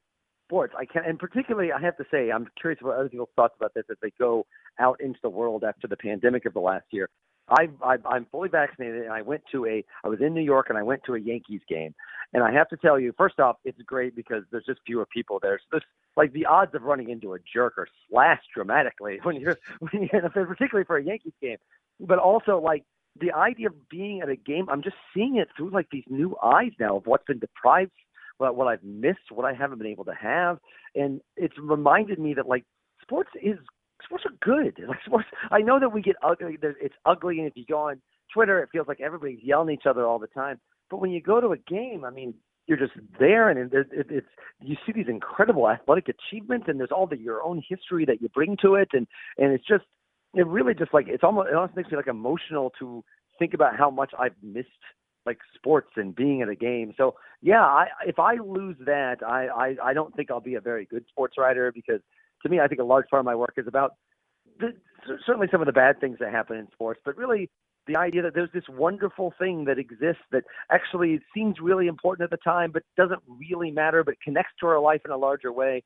sports. 0.48 0.74
I 0.76 0.86
can 0.86 1.04
and 1.06 1.20
particularly 1.20 1.70
I 1.70 1.80
have 1.80 1.96
to 1.98 2.04
say 2.10 2.32
I'm 2.32 2.48
curious 2.60 2.82
what 2.82 2.96
other 2.96 3.08
people's 3.08 3.28
thoughts 3.36 3.54
about 3.56 3.74
this 3.74 3.84
as 3.92 3.96
they 4.02 4.10
go 4.18 4.44
out 4.80 5.00
into 5.00 5.20
the 5.22 5.30
world 5.30 5.62
after 5.62 5.86
the 5.86 5.96
pandemic 5.96 6.46
of 6.46 6.52
the 6.52 6.60
last 6.60 6.86
year. 6.90 7.08
I, 7.48 7.68
I 7.82 7.96
I'm 8.06 8.26
fully 8.30 8.48
vaccinated, 8.48 9.02
and 9.02 9.12
I 9.12 9.22
went 9.22 9.42
to 9.52 9.66
a 9.66 9.84
I 10.04 10.08
was 10.08 10.20
in 10.20 10.34
New 10.34 10.42
York, 10.42 10.66
and 10.68 10.78
I 10.78 10.82
went 10.82 11.02
to 11.04 11.14
a 11.14 11.18
Yankees 11.18 11.60
game, 11.68 11.94
and 12.32 12.42
I 12.42 12.52
have 12.52 12.68
to 12.70 12.76
tell 12.76 12.98
you, 12.98 13.14
first 13.16 13.38
off, 13.38 13.56
it's 13.64 13.80
great 13.82 14.16
because 14.16 14.42
there's 14.50 14.66
just 14.66 14.80
fewer 14.86 15.06
people 15.06 15.38
there. 15.40 15.58
So 15.58 15.78
this, 15.78 15.84
like 16.16 16.32
the 16.32 16.46
odds 16.46 16.74
of 16.74 16.82
running 16.82 17.10
into 17.10 17.34
a 17.34 17.38
jerk 17.52 17.78
are 17.78 17.88
slashed 18.08 18.48
dramatically 18.54 19.20
when 19.22 19.36
you're 19.36 19.58
when 19.78 20.08
you're 20.12 20.28
particularly 20.30 20.84
for 20.84 20.96
a 20.96 21.04
Yankees 21.04 21.34
game, 21.40 21.58
but 22.00 22.18
also 22.18 22.58
like 22.58 22.84
the 23.20 23.32
idea 23.32 23.68
of 23.68 23.88
being 23.88 24.20
at 24.20 24.28
a 24.28 24.36
game, 24.36 24.68
I'm 24.68 24.82
just 24.82 24.96
seeing 25.14 25.36
it 25.36 25.48
through 25.56 25.70
like 25.70 25.88
these 25.90 26.04
new 26.08 26.36
eyes 26.42 26.72
now 26.78 26.96
of 26.96 27.06
what's 27.06 27.24
been 27.24 27.38
deprived, 27.38 27.92
what 28.38 28.56
what 28.56 28.66
I've 28.66 28.82
missed, 28.82 29.30
what 29.30 29.46
I 29.46 29.54
haven't 29.54 29.78
been 29.78 29.86
able 29.86 30.04
to 30.06 30.14
have, 30.14 30.58
and 30.94 31.20
it's 31.36 31.56
reminded 31.58 32.18
me 32.18 32.34
that 32.34 32.48
like 32.48 32.64
sports 33.02 33.30
is 33.40 33.58
sports 34.04 34.24
are 34.26 34.36
good. 34.40 34.78
Like 34.88 34.98
sports, 35.04 35.26
I 35.50 35.60
know 35.60 35.80
that 35.80 35.92
we 35.92 36.02
get 36.02 36.16
ugly. 36.22 36.58
It's 36.62 36.94
ugly, 37.04 37.38
and 37.38 37.46
if 37.46 37.54
you 37.56 37.64
go 37.66 37.78
on 37.78 38.00
Twitter, 38.32 38.62
it 38.62 38.68
feels 38.72 38.88
like 38.88 39.00
everybody's 39.00 39.42
yelling 39.42 39.70
at 39.70 39.80
each 39.80 39.86
other 39.86 40.06
all 40.06 40.18
the 40.18 40.26
time. 40.28 40.60
But 40.90 40.98
when 40.98 41.10
you 41.10 41.20
go 41.20 41.40
to 41.40 41.52
a 41.52 41.56
game, 41.56 42.04
I 42.04 42.10
mean, 42.10 42.34
you're 42.66 42.78
just 42.78 42.92
there, 43.18 43.48
and 43.48 43.72
it, 43.72 43.86
it, 43.92 44.06
it's 44.10 44.26
you 44.60 44.76
see 44.84 44.92
these 44.92 45.08
incredible 45.08 45.68
athletic 45.68 46.08
achievements, 46.08 46.66
and 46.68 46.78
there's 46.78 46.90
all 46.90 47.06
the 47.06 47.18
your 47.18 47.42
own 47.42 47.62
history 47.68 48.04
that 48.06 48.20
you 48.20 48.28
bring 48.28 48.56
to 48.62 48.74
it, 48.74 48.88
and 48.92 49.06
and 49.38 49.52
it's 49.52 49.66
just 49.66 49.84
it 50.34 50.46
really 50.46 50.74
just 50.74 50.92
like 50.92 51.06
it's 51.08 51.24
almost 51.24 51.48
it 51.48 51.54
almost 51.54 51.76
makes 51.76 51.90
me 51.90 51.96
like 51.96 52.08
emotional 52.08 52.72
to 52.78 53.04
think 53.38 53.54
about 53.54 53.76
how 53.76 53.90
much 53.90 54.12
I've 54.18 54.34
missed 54.42 54.68
like 55.24 55.38
sports 55.54 55.90
and 55.96 56.14
being 56.14 56.42
at 56.42 56.48
a 56.48 56.54
game. 56.54 56.92
So 56.96 57.14
yeah, 57.40 57.62
I 57.62 57.86
if 58.06 58.18
I 58.18 58.34
lose 58.34 58.76
that, 58.84 59.18
I 59.26 59.46
I, 59.46 59.76
I 59.90 59.94
don't 59.94 60.14
think 60.14 60.30
I'll 60.30 60.40
be 60.40 60.54
a 60.54 60.60
very 60.60 60.86
good 60.86 61.04
sports 61.08 61.36
writer 61.38 61.70
because 61.72 62.00
to 62.46 62.50
me, 62.50 62.60
I 62.60 62.68
think 62.68 62.80
a 62.80 62.84
large 62.84 63.06
part 63.08 63.20
of 63.20 63.26
my 63.26 63.34
work 63.34 63.54
is 63.56 63.66
about 63.66 63.92
the, 64.58 64.72
certainly 65.26 65.48
some 65.50 65.60
of 65.60 65.66
the 65.66 65.72
bad 65.72 66.00
things 66.00 66.18
that 66.20 66.32
happen 66.32 66.56
in 66.56 66.68
sports, 66.72 67.00
but 67.04 67.16
really 67.16 67.50
the 67.86 67.96
idea 67.96 68.22
that 68.22 68.34
there's 68.34 68.50
this 68.52 68.64
wonderful 68.68 69.32
thing 69.38 69.64
that 69.64 69.78
exists 69.78 70.22
that 70.32 70.44
actually 70.70 71.20
seems 71.34 71.56
really 71.60 71.86
important 71.86 72.24
at 72.24 72.30
the 72.30 72.42
time, 72.42 72.72
but 72.72 72.82
doesn't 72.96 73.20
really 73.26 73.70
matter, 73.70 74.02
but 74.02 74.14
connects 74.20 74.52
to 74.60 74.66
our 74.66 74.80
life 74.80 75.00
in 75.04 75.10
a 75.10 75.16
larger 75.16 75.52
way. 75.52 75.82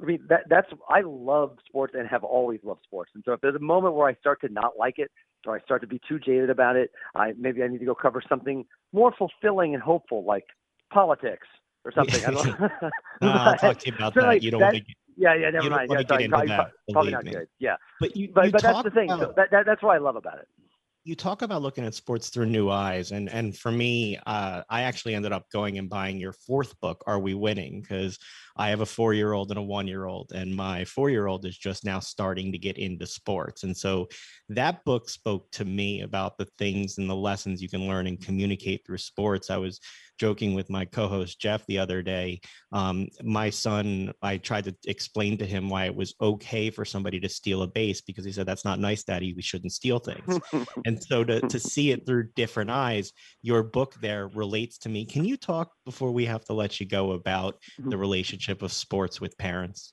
I 0.00 0.04
mean, 0.04 0.20
that 0.28 0.44
that's 0.48 0.68
I 0.88 1.02
love 1.04 1.58
sports 1.66 1.94
and 1.96 2.08
have 2.08 2.24
always 2.24 2.60
loved 2.64 2.80
sports. 2.84 3.12
And 3.14 3.22
so 3.24 3.32
if 3.32 3.40
there's 3.40 3.54
a 3.54 3.60
moment 3.60 3.94
where 3.94 4.08
I 4.08 4.14
start 4.14 4.40
to 4.40 4.48
not 4.48 4.72
like 4.78 4.98
it 4.98 5.10
or 5.46 5.54
I 5.54 5.60
start 5.60 5.82
to 5.82 5.86
be 5.86 6.00
too 6.08 6.18
jaded 6.18 6.50
about 6.50 6.76
it, 6.76 6.90
I 7.14 7.32
maybe 7.38 7.62
I 7.62 7.68
need 7.68 7.78
to 7.78 7.84
go 7.84 7.94
cover 7.94 8.22
something 8.26 8.64
more 8.92 9.12
fulfilling 9.16 9.74
and 9.74 9.82
hopeful 9.82 10.24
like 10.24 10.46
politics 10.92 11.46
or 11.84 11.92
something. 11.92 12.24
I 12.24 12.30
don't 12.30 12.60
no, 13.20 13.28
I'll 13.28 13.56
talk 13.56 13.78
to 13.78 13.90
you 13.90 13.94
about 13.96 14.14
that. 14.14 14.42
You 14.42 14.50
don't 14.50 14.60
that, 14.60 14.72
want 14.72 14.86
to 14.86 14.94
yeah, 15.16 15.34
yeah, 15.34 15.50
never 15.50 15.70
mind. 15.70 15.90
Yeah, 15.90 16.02
sorry, 16.06 16.28
probably, 16.28 16.48
that, 16.48 16.70
probably 16.92 17.12
not 17.12 17.24
me. 17.24 17.32
good. 17.32 17.48
Yeah, 17.58 17.76
but 18.00 18.16
you, 18.16 18.30
but, 18.34 18.46
you 18.46 18.52
but 18.52 18.62
that's 18.62 18.82
the 18.82 18.90
thing. 18.90 19.10
About, 19.10 19.20
so 19.20 19.32
that, 19.36 19.50
that, 19.50 19.66
that's 19.66 19.82
what 19.82 19.94
I 19.94 19.98
love 19.98 20.16
about 20.16 20.38
it. 20.38 20.48
You 21.04 21.16
talk 21.16 21.42
about 21.42 21.62
looking 21.62 21.84
at 21.84 21.94
sports 21.94 22.28
through 22.28 22.46
new 22.46 22.70
eyes, 22.70 23.10
and 23.10 23.28
and 23.28 23.56
for 23.56 23.72
me, 23.72 24.18
uh, 24.24 24.62
I 24.70 24.82
actually 24.82 25.16
ended 25.16 25.32
up 25.32 25.50
going 25.52 25.76
and 25.78 25.90
buying 25.90 26.20
your 26.20 26.32
fourth 26.32 26.78
book, 26.80 27.02
"Are 27.08 27.18
We 27.18 27.34
Winning?" 27.34 27.80
Because 27.80 28.20
I 28.56 28.68
have 28.68 28.82
a 28.82 28.86
four-year-old 28.86 29.50
and 29.50 29.58
a 29.58 29.62
one-year-old, 29.62 30.30
and 30.32 30.54
my 30.54 30.84
four-year-old 30.84 31.44
is 31.44 31.58
just 31.58 31.84
now 31.84 31.98
starting 31.98 32.52
to 32.52 32.58
get 32.58 32.78
into 32.78 33.06
sports, 33.06 33.64
and 33.64 33.76
so 33.76 34.06
that 34.50 34.84
book 34.84 35.08
spoke 35.08 35.50
to 35.52 35.64
me 35.64 36.02
about 36.02 36.38
the 36.38 36.46
things 36.56 36.98
and 36.98 37.10
the 37.10 37.16
lessons 37.16 37.60
you 37.60 37.68
can 37.68 37.88
learn 37.88 38.06
and 38.06 38.24
communicate 38.24 38.86
through 38.86 38.98
sports. 38.98 39.50
I 39.50 39.56
was 39.56 39.80
joking 40.18 40.54
with 40.54 40.70
my 40.70 40.84
co-host 40.84 41.40
Jeff 41.40 41.66
the 41.66 41.78
other 41.78 42.02
day. 42.02 42.40
Um, 42.72 43.08
my 43.22 43.50
son, 43.50 44.12
I 44.22 44.36
tried 44.38 44.64
to 44.64 44.74
explain 44.86 45.38
to 45.38 45.46
him 45.46 45.68
why 45.68 45.86
it 45.86 45.94
was 45.94 46.14
okay 46.20 46.70
for 46.70 46.84
somebody 46.84 47.20
to 47.20 47.28
steal 47.28 47.62
a 47.62 47.66
base 47.66 48.00
because 48.00 48.24
he 48.24 48.32
said 48.32 48.46
that's 48.46 48.64
not 48.64 48.78
nice, 48.78 49.04
Daddy. 49.04 49.34
We 49.34 49.42
shouldn't 49.42 49.72
steal 49.72 49.98
things. 49.98 50.38
and 50.84 51.02
so 51.02 51.24
to 51.24 51.40
to 51.42 51.58
see 51.58 51.90
it 51.90 52.06
through 52.06 52.28
different 52.34 52.70
eyes, 52.70 53.12
your 53.42 53.62
book 53.62 53.94
there 54.00 54.28
relates 54.28 54.78
to 54.78 54.88
me. 54.88 55.04
Can 55.04 55.24
you 55.24 55.36
talk 55.36 55.72
before 55.84 56.12
we 56.12 56.26
have 56.26 56.44
to 56.46 56.52
let 56.52 56.80
you 56.80 56.86
go 56.86 57.12
about 57.12 57.56
Mm-hmm. 57.80 57.90
the 57.90 57.96
relationship 57.96 58.62
of 58.62 58.72
sports 58.72 59.20
with 59.20 59.36
parents? 59.38 59.92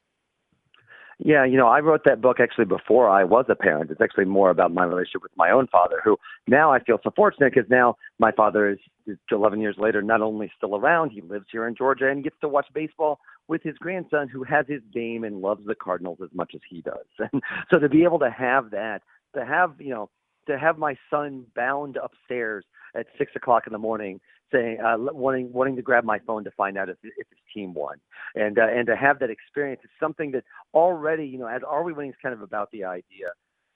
Yeah, 1.22 1.44
you 1.44 1.58
know, 1.58 1.68
I 1.68 1.80
wrote 1.82 2.06
that 2.06 2.22
book 2.22 2.40
actually 2.40 2.66
before 2.66 3.10
I 3.10 3.26
was 3.26 3.46
a 3.50 3.56
parent. 3.56 3.92
It's 3.92 4.00
actually 4.00 4.26
more 4.26 4.50
about 4.50 4.74
my 4.74 4.86
relationship 4.86 5.22
with 5.22 5.36
my 5.36 5.52
own 5.52 5.68
father, 5.68 6.02
who 6.04 6.18
now 6.48 6.72
I 6.72 6.80
feel 6.80 6.98
so 7.04 7.12
fortunate 7.14 7.54
because 7.54 7.70
now 7.70 7.96
my 8.20 8.32
father 8.32 8.70
is, 8.70 8.78
is 8.99 8.99
11 9.32 9.62
years 9.62 9.76
later 9.78 10.02
not 10.02 10.22
only 10.22 10.52
still 10.58 10.76
around, 10.76 11.12
he 11.12 11.22
lives 11.22 11.46
here 11.52 11.68
in 11.68 11.76
Georgia 11.76 12.10
and 12.10 12.24
gets 12.24 12.36
to 12.42 12.48
watch 12.48 12.68
baseball 12.74 13.20
with 13.48 13.64
his 13.64 13.78
grandson 13.78 14.28
who 14.28 14.44
has 14.44 14.66
his 14.68 14.82
game 14.94 15.24
and 15.24 15.42
loves 15.42 15.66
the 15.66 15.76
Cardinals 15.76 16.20
as 16.24 16.30
much 16.34 16.52
as 16.56 16.62
he 16.70 16.82
does. 16.82 17.06
And 17.32 17.42
so 17.72 17.80
to 17.80 17.90
be 17.90 18.04
able 18.04 18.20
to 18.20 18.30
have 18.30 18.72
that, 18.72 19.02
to 19.36 19.46
have, 19.46 19.74
you 19.80 19.90
know, 19.90 20.10
to 20.48 20.58
have 20.58 20.78
my 20.78 20.96
son 21.10 21.46
bound 21.56 21.98
upstairs 21.98 22.66
at 22.96 23.06
six 23.18 23.32
o'clock 23.36 23.68
in 23.68 23.74
the 23.74 23.80
morning 23.80 24.20
saying 24.52 24.80
uh, 24.80 24.98
wanting 24.98 25.52
wanting 25.54 25.76
to 25.76 25.82
grab 25.82 26.04
my 26.04 26.20
phone 26.20 26.44
to 26.44 26.52
find 26.52 26.78
out 26.78 26.90
if, 26.90 26.98
if 27.04 27.28
his 27.30 27.40
team 27.54 27.74
won 27.74 27.98
and 28.36 28.58
uh, 28.58 28.68
and 28.68 28.88
to 28.88 28.96
have 28.96 29.20
that 29.20 29.30
experience 29.30 29.82
is 29.84 29.92
something 30.00 30.32
that 30.32 30.44
already 30.74 31.26
you 31.26 31.38
know 31.38 31.48
as 31.48 31.62
are 31.68 31.84
we 31.84 31.94
winning 31.94 32.12
is 32.12 32.18
kind 32.22 32.34
of 32.34 32.42
about 32.42 32.72
the 32.72 32.84
idea 32.84 33.28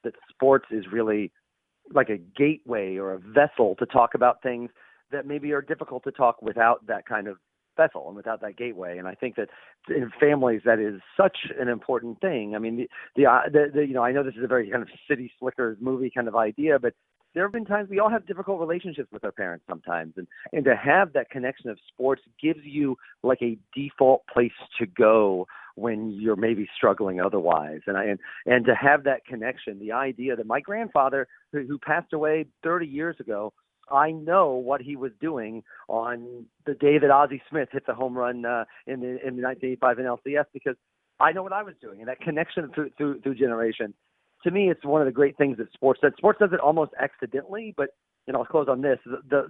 that 0.04 0.14
sports 0.30 0.66
is 0.72 0.86
really 0.92 1.32
like 1.94 2.10
a 2.10 2.18
gateway 2.18 2.98
or 2.98 3.14
a 3.14 3.20
vessel 3.20 3.76
to 3.78 3.86
talk 3.86 4.16
about 4.16 4.42
things 4.42 4.70
that 5.14 5.26
maybe 5.26 5.52
are 5.54 5.62
difficult 5.62 6.04
to 6.04 6.12
talk 6.12 6.42
without 6.42 6.86
that 6.88 7.06
kind 7.06 7.28
of 7.28 7.38
vessel 7.76 8.08
and 8.08 8.16
without 8.16 8.42
that 8.42 8.56
gateway. 8.58 8.98
And 8.98 9.08
i 9.08 9.16
think 9.16 9.36
that 9.36 9.50
in 9.90 10.12
families 10.20 10.62
that 10.66 10.80
is 10.80 11.02
such 11.18 11.38
an 11.60 11.68
important 11.68 12.20
thing. 12.22 12.56
I 12.56 12.60
mean 12.60 12.78
the 12.78 12.90
the, 13.16 13.26
uh, 13.26 13.42
the, 13.52 13.72
the 13.74 13.86
you 13.86 13.94
know 13.94 14.04
i 14.04 14.12
know 14.12 14.24
this 14.24 14.36
is 14.36 14.44
a 14.44 14.48
very 14.48 14.70
kind 14.70 14.84
of 14.84 14.90
city 15.10 15.32
slickers 15.40 15.78
movie 15.80 16.12
kind 16.14 16.28
of 16.28 16.36
idea 16.36 16.78
but 16.80 16.94
there 17.34 17.44
have 17.44 17.52
been 17.52 17.66
times 17.66 17.90
we 17.90 18.00
all 18.00 18.10
have 18.10 18.26
difficult 18.26 18.60
relationships 18.60 19.10
with 19.12 19.24
our 19.24 19.32
parents 19.32 19.66
sometimes. 19.68 20.14
And 20.18 20.28
and 20.52 20.66
to 20.66 20.76
have 20.76 21.14
that 21.14 21.30
connection 21.30 21.70
of 21.70 21.78
sports 21.88 22.22
gives 22.42 22.60
you 22.64 22.98
like 23.24 23.42
a 23.42 23.58
default 23.76 24.24
place 24.32 24.52
to 24.80 24.86
go 24.86 25.48
when 25.76 26.12
you're 26.12 26.36
maybe 26.36 26.70
struggling 26.76 27.20
otherwise. 27.20 27.82
And 27.88 27.98
I, 27.98 28.06
and 28.06 28.20
and 28.46 28.66
to 28.66 28.76
have 28.76 29.04
that 29.06 29.26
connection 29.26 29.80
the 29.80 29.92
idea 29.92 30.36
that 30.36 30.46
my 30.46 30.60
grandfather 30.60 31.28
who, 31.52 31.66
who 31.66 31.80
passed 31.80 32.14
away 32.14 32.46
30 32.64 32.88
years 32.88 33.16
ago 33.20 33.54
I 33.92 34.12
know 34.12 34.52
what 34.52 34.82
he 34.82 34.96
was 34.96 35.12
doing 35.20 35.64
on 35.88 36.46
the 36.66 36.74
day 36.74 36.98
that 36.98 37.12
Ozzie 37.12 37.42
Smith 37.50 37.70
hit 37.72 37.86
the 37.86 37.94
home 37.94 38.18
run 38.18 38.46
uh, 38.46 38.66
in 38.88 39.02
the 39.02 39.26
in 39.26 39.36
the 39.36 39.44
1985 39.44 39.98
NLCS 39.98 40.46
because 40.54 40.76
I 41.20 41.32
know 41.32 41.44
what 41.44 41.54
I 41.54 41.64
was 41.64 41.76
doing, 41.82 42.00
and 42.00 42.08
that 42.08 42.20
connection 42.20 42.70
through 42.74 42.92
through, 42.98 43.22
through 43.22 43.36
generations. 43.36 43.94
To 44.44 44.52
me, 44.52 44.70
it's 44.70 44.84
one 44.84 45.02
of 45.02 45.06
the 45.06 45.12
great 45.12 45.38
things 45.38 45.58
that 45.58 45.72
sports 45.74 46.02
does. 46.02 46.12
Sports 46.18 46.40
does 46.40 46.50
it 46.52 46.60
almost 46.60 46.92
accidentally, 47.00 47.74
but 47.76 47.90
you 48.28 48.34
know, 48.34 48.40
I'll 48.40 48.46
close 48.46 48.68
on 48.70 48.82
this. 48.82 49.00
The, 49.06 49.22
the 49.30 49.48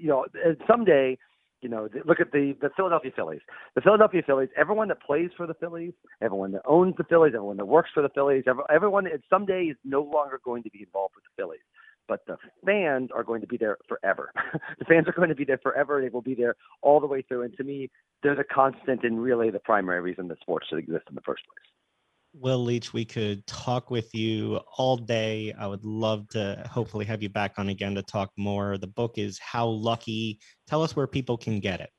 you 0.00 0.08
know, 0.08 0.26
someday, 0.68 1.16
you 1.62 1.68
know, 1.68 1.88
look 2.04 2.20
at 2.20 2.32
the 2.32 2.54
the 2.60 2.70
Philadelphia 2.76 3.12
Phillies. 3.14 3.40
The 3.74 3.80
Philadelphia 3.80 4.22
Phillies. 4.26 4.50
Everyone 4.56 4.88
that 4.88 5.02
plays 5.02 5.30
for 5.36 5.46
the 5.46 5.54
Phillies, 5.54 5.92
everyone 6.20 6.52
that 6.52 6.62
owns 6.66 6.94
the 6.96 7.04
Phillies, 7.04 7.32
everyone 7.34 7.56
that 7.58 7.66
works 7.66 7.90
for 7.92 8.02
the 8.02 8.10
Phillies, 8.10 8.44
everyone 8.70 9.08
someday 9.30 9.64
is 9.64 9.76
no 9.84 10.02
longer 10.02 10.40
going 10.44 10.62
to 10.64 10.70
be 10.70 10.82
involved 10.82 11.14
with 11.14 11.24
the 11.24 11.42
Phillies 11.42 11.60
but 12.08 12.20
the 12.26 12.36
fans 12.64 13.10
are 13.14 13.24
going 13.24 13.40
to 13.40 13.46
be 13.46 13.56
there 13.56 13.78
forever. 13.88 14.30
the 14.78 14.84
fans 14.84 15.06
are 15.08 15.12
going 15.12 15.28
to 15.28 15.34
be 15.34 15.44
there 15.44 15.58
forever. 15.62 16.00
They 16.00 16.08
will 16.08 16.22
be 16.22 16.34
there 16.34 16.56
all 16.82 17.00
the 17.00 17.06
way 17.06 17.22
through. 17.22 17.42
And 17.42 17.56
to 17.56 17.64
me, 17.64 17.90
they're 18.22 18.34
the 18.34 18.44
constant 18.44 19.04
and 19.04 19.22
really 19.22 19.50
the 19.50 19.60
primary 19.60 20.00
reason 20.00 20.28
that 20.28 20.40
sports 20.40 20.66
should 20.68 20.78
exist 20.78 21.04
in 21.08 21.14
the 21.14 21.20
first 21.22 21.42
place. 21.46 21.70
Will 22.36 22.64
Leitch, 22.64 22.92
we 22.92 23.04
could 23.04 23.46
talk 23.46 23.90
with 23.90 24.12
you 24.12 24.60
all 24.76 24.96
day. 24.96 25.54
I 25.56 25.68
would 25.68 25.84
love 25.84 26.28
to 26.30 26.68
hopefully 26.68 27.04
have 27.04 27.22
you 27.22 27.28
back 27.28 27.54
on 27.58 27.68
again 27.68 27.94
to 27.94 28.02
talk 28.02 28.30
more. 28.36 28.76
The 28.76 28.88
book 28.88 29.18
is 29.18 29.38
How 29.38 29.66
Lucky. 29.66 30.40
Tell 30.66 30.82
us 30.82 30.96
where 30.96 31.06
people 31.06 31.36
can 31.36 31.60
get 31.60 31.80
it. 31.80 31.90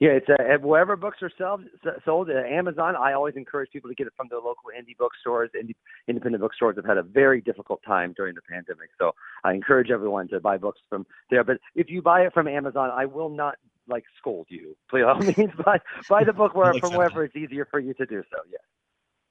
Yeah, 0.00 0.12
it's 0.12 0.26
uh, 0.30 0.56
wherever 0.66 0.96
books 0.96 1.18
are 1.20 1.30
sold, 1.36 1.64
sold 2.06 2.30
at 2.30 2.46
Amazon. 2.46 2.96
I 2.96 3.12
always 3.12 3.34
encourage 3.36 3.70
people 3.70 3.90
to 3.90 3.94
get 3.94 4.06
it 4.06 4.14
from 4.16 4.28
their 4.30 4.38
local 4.38 4.70
indie 4.74 4.96
bookstores. 4.96 5.50
Indie, 5.54 5.76
independent 6.08 6.40
bookstores 6.40 6.76
have 6.76 6.86
had 6.86 6.96
a 6.96 7.02
very 7.02 7.42
difficult 7.42 7.82
time 7.86 8.14
during 8.16 8.34
the 8.34 8.40
pandemic, 8.40 8.88
so 8.98 9.12
I 9.44 9.52
encourage 9.52 9.90
everyone 9.90 10.28
to 10.28 10.40
buy 10.40 10.56
books 10.56 10.80
from 10.88 11.06
there. 11.30 11.44
But 11.44 11.58
if 11.74 11.90
you 11.90 12.00
buy 12.00 12.22
it 12.22 12.32
from 12.32 12.48
Amazon, 12.48 12.90
I 12.90 13.04
will 13.04 13.28
not 13.28 13.56
like 13.88 14.04
scold 14.16 14.46
you. 14.48 14.74
Please, 14.90 15.04
all 15.04 15.18
means, 15.18 15.52
buy 15.62 15.78
buy 16.08 16.24
the 16.24 16.32
book 16.32 16.54
where 16.54 16.72
from 16.80 16.94
wherever 16.94 17.22
it's 17.22 17.36
easier 17.36 17.68
for 17.70 17.78
you 17.78 17.92
to 17.94 18.06
do 18.06 18.22
so. 18.30 18.38
Yeah. 18.50 18.56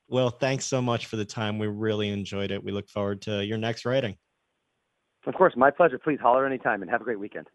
Well, 0.07 0.29
thanks 0.29 0.65
so 0.65 0.83
much 0.83 1.07
for 1.07 1.15
the 1.15 1.25
time. 1.25 1.57
We 1.57 1.65
really 1.65 2.09
enjoyed 2.09 2.51
it. 2.51 2.63
We 2.63 2.71
look 2.71 2.89
forward 2.89 3.23
to 3.23 3.43
your 3.43 3.57
next 3.57 3.85
writing. 3.85 4.17
Of 5.25 5.33
course, 5.33 5.53
my 5.57 5.71
pleasure. 5.71 5.97
Please 5.97 6.19
holler 6.21 6.45
anytime 6.45 6.83
and 6.83 6.91
have 6.91 7.01
a 7.01 7.03
great 7.03 7.19
weekend. 7.19 7.47